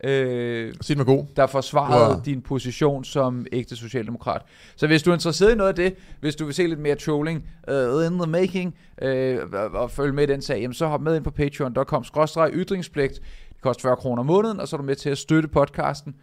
øh, 0.05 0.75
Sig 0.81 0.99
var 0.99 1.05
god. 1.05 1.25
der 1.37 1.47
forsvarede 1.47 2.15
Wow. 2.15 2.23
din 2.25 2.41
position 2.43 3.05
som 3.05 3.47
ægte 3.53 3.77
socialdemokrat. 3.77 4.43
Så 4.77 4.87
hvis 4.87 5.03
du 5.03 5.11
er 5.11 5.15
interesseret 5.15 5.53
i 5.53 5.55
noget 5.55 5.69
af 5.69 5.75
det, 5.75 5.95
hvis 6.21 6.37
du 6.37 6.45
vil 6.45 6.55
se 6.55 6.67
lidt 6.67 6.81
mere 6.81 6.95
trolling 6.95 7.45
uh, 7.69 8.07
in 8.07 8.19
the 8.19 8.27
making, 8.31 8.75
uh, 9.03 9.09
og, 9.53 9.71
og 9.83 9.91
følge 9.91 10.13
med 10.13 10.23
i 10.29 10.33
den 10.33 10.43
sag, 10.43 10.61
jamen, 10.61 10.75
så 10.75 10.87
hop 10.87 11.01
med 11.01 11.17
ind 11.17 11.25
på 11.25 11.31
patreon.com 11.31 12.05
ytringspligt. 12.53 13.15
Det 13.49 13.61
koster 13.63 13.83
40 13.83 13.97
kroner 13.97 14.21
om 14.21 14.27
måneden, 14.27 14.61
og 14.61 14.69
så 14.69 14.77
er 14.77 14.79
du 14.79 14.85
med 14.87 14.97
til 14.97 15.11
at 15.11 15.19
støtte 15.19 15.49
podcasten. 15.49 16.15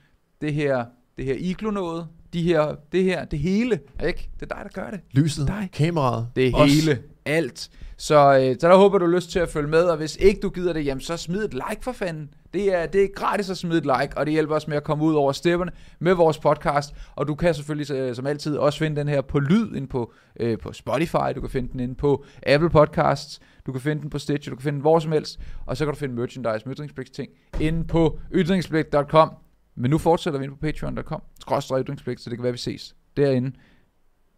Det 0.42 0.54
her, 0.54 0.86
det 1.18 1.26
her 1.26 1.36
iglo 1.40 1.72
noget, 1.72 2.08
de 2.34 2.42
her, 2.44 2.76
det 2.92 3.04
her, 3.04 3.26
det 3.26 3.40
hele, 3.40 3.80
ikke? 4.08 4.30
Det 4.40 4.52
er 4.52 4.56
dig, 4.56 4.64
der 4.74 4.82
gør 4.82 4.90
det. 4.92 5.00
Lyset, 5.12 5.48
Dig. 5.48 5.70
kameraet, 5.74 6.28
Det 6.36 6.56
os. 6.56 6.74
hele, 6.74 7.00
alt. 7.26 7.70
Så, 8.00 8.40
øh, 8.40 8.56
så 8.60 8.68
der 8.68 8.76
håber 8.76 8.98
du 8.98 9.06
har 9.06 9.16
lyst 9.16 9.32
til 9.32 9.40
at 9.40 9.50
følge 9.50 9.68
med, 9.68 9.84
og 9.84 9.98
hvis 9.98 10.16
ikke 10.16 10.40
du 10.40 10.50
gider 10.50 10.74
det, 10.74 10.86
jamen 10.86 11.02
så 11.02 11.18
smid 11.18 11.46
et 11.46 11.54
like 11.54 11.84
for 11.84 11.92
fanden. 11.92 12.34
Det 12.54 12.74
er, 12.74 12.86
det 12.86 13.04
er 13.04 13.08
gratis 13.16 13.50
at 13.50 13.58
smide 13.58 13.78
et 13.78 13.84
like, 13.84 14.18
og 14.18 14.26
det 14.26 14.34
hjælper 14.34 14.56
os 14.56 14.68
med 14.68 14.78
at 14.78 14.84
komme 14.84 15.04
ud 15.04 15.14
over 15.14 15.32
stepperne 15.32 15.72
med 16.00 16.14
vores 16.14 16.38
podcast. 16.40 16.96
Og 17.16 17.28
du 17.28 17.36
kan 17.36 17.54
selvfølgelig 17.54 17.92
øh, 17.96 18.16
som 18.16 18.28
altid 18.28 18.58
også 18.58 18.80
finde 18.80 18.96
den 18.96 19.08
her 19.08 19.22
på 19.22 19.40
lyd 19.40 19.76
ind 19.76 19.88
på, 19.88 20.14
øh, 20.40 20.58
på 20.58 20.74
Spotify, 20.74 21.34
du 21.36 21.42
kan 21.42 21.50
finde 21.50 21.72
den 21.72 21.80
inde 21.80 21.96
på 21.96 22.26
Apple 22.48 22.70
Podcasts, 22.70 23.40
du 23.66 23.72
kan 23.72 23.82
finde 23.82 24.02
den 24.02 24.10
på 24.10 24.20
Stitcher, 24.20 24.50
du 24.50 24.56
kan 24.56 24.64
finde 24.64 24.76
den 24.76 24.82
hvor 24.82 25.00
som 25.00 25.12
helst, 25.12 25.40
og 25.66 25.78
så 25.78 25.86
kan 25.86 25.94
du 25.94 26.00
finde 26.00 26.16
merchandise 26.16 26.66
med 26.66 26.76
ytringspligt 26.76 27.14
ting 27.14 27.30
inde 27.60 27.88
på 27.88 28.20
ytringspligt.com. 28.34 29.32
Men 29.76 29.92
nu 29.92 29.98
fortsætter 29.98 30.40
vi 30.40 30.46
ind 30.46 30.54
på 30.54 30.58
patreon.com, 30.58 31.22
skråstrej 31.40 31.82
ytringspligt, 31.82 32.22
så 32.22 32.30
det 32.30 32.38
kan 32.38 32.44
være, 32.44 32.52
vi 32.52 32.58
ses 32.58 32.96
derinde. 33.18 33.52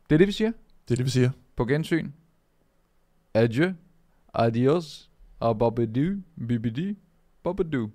Det 0.10 0.16
er 0.16 0.18
det, 0.18 0.28
vi 0.28 0.32
siger. 0.32 0.52
Det 0.88 0.92
er 0.92 0.96
det, 0.96 1.06
vi 1.06 1.12
siger. 1.12 1.30
På 1.58 1.66
gensyn. 1.66 2.12
Adieu. 3.34 3.76
Adios. 4.34 5.10
Ababadu. 5.40 6.24
Bibidi. 6.36 6.98
Babadu. 7.44 7.92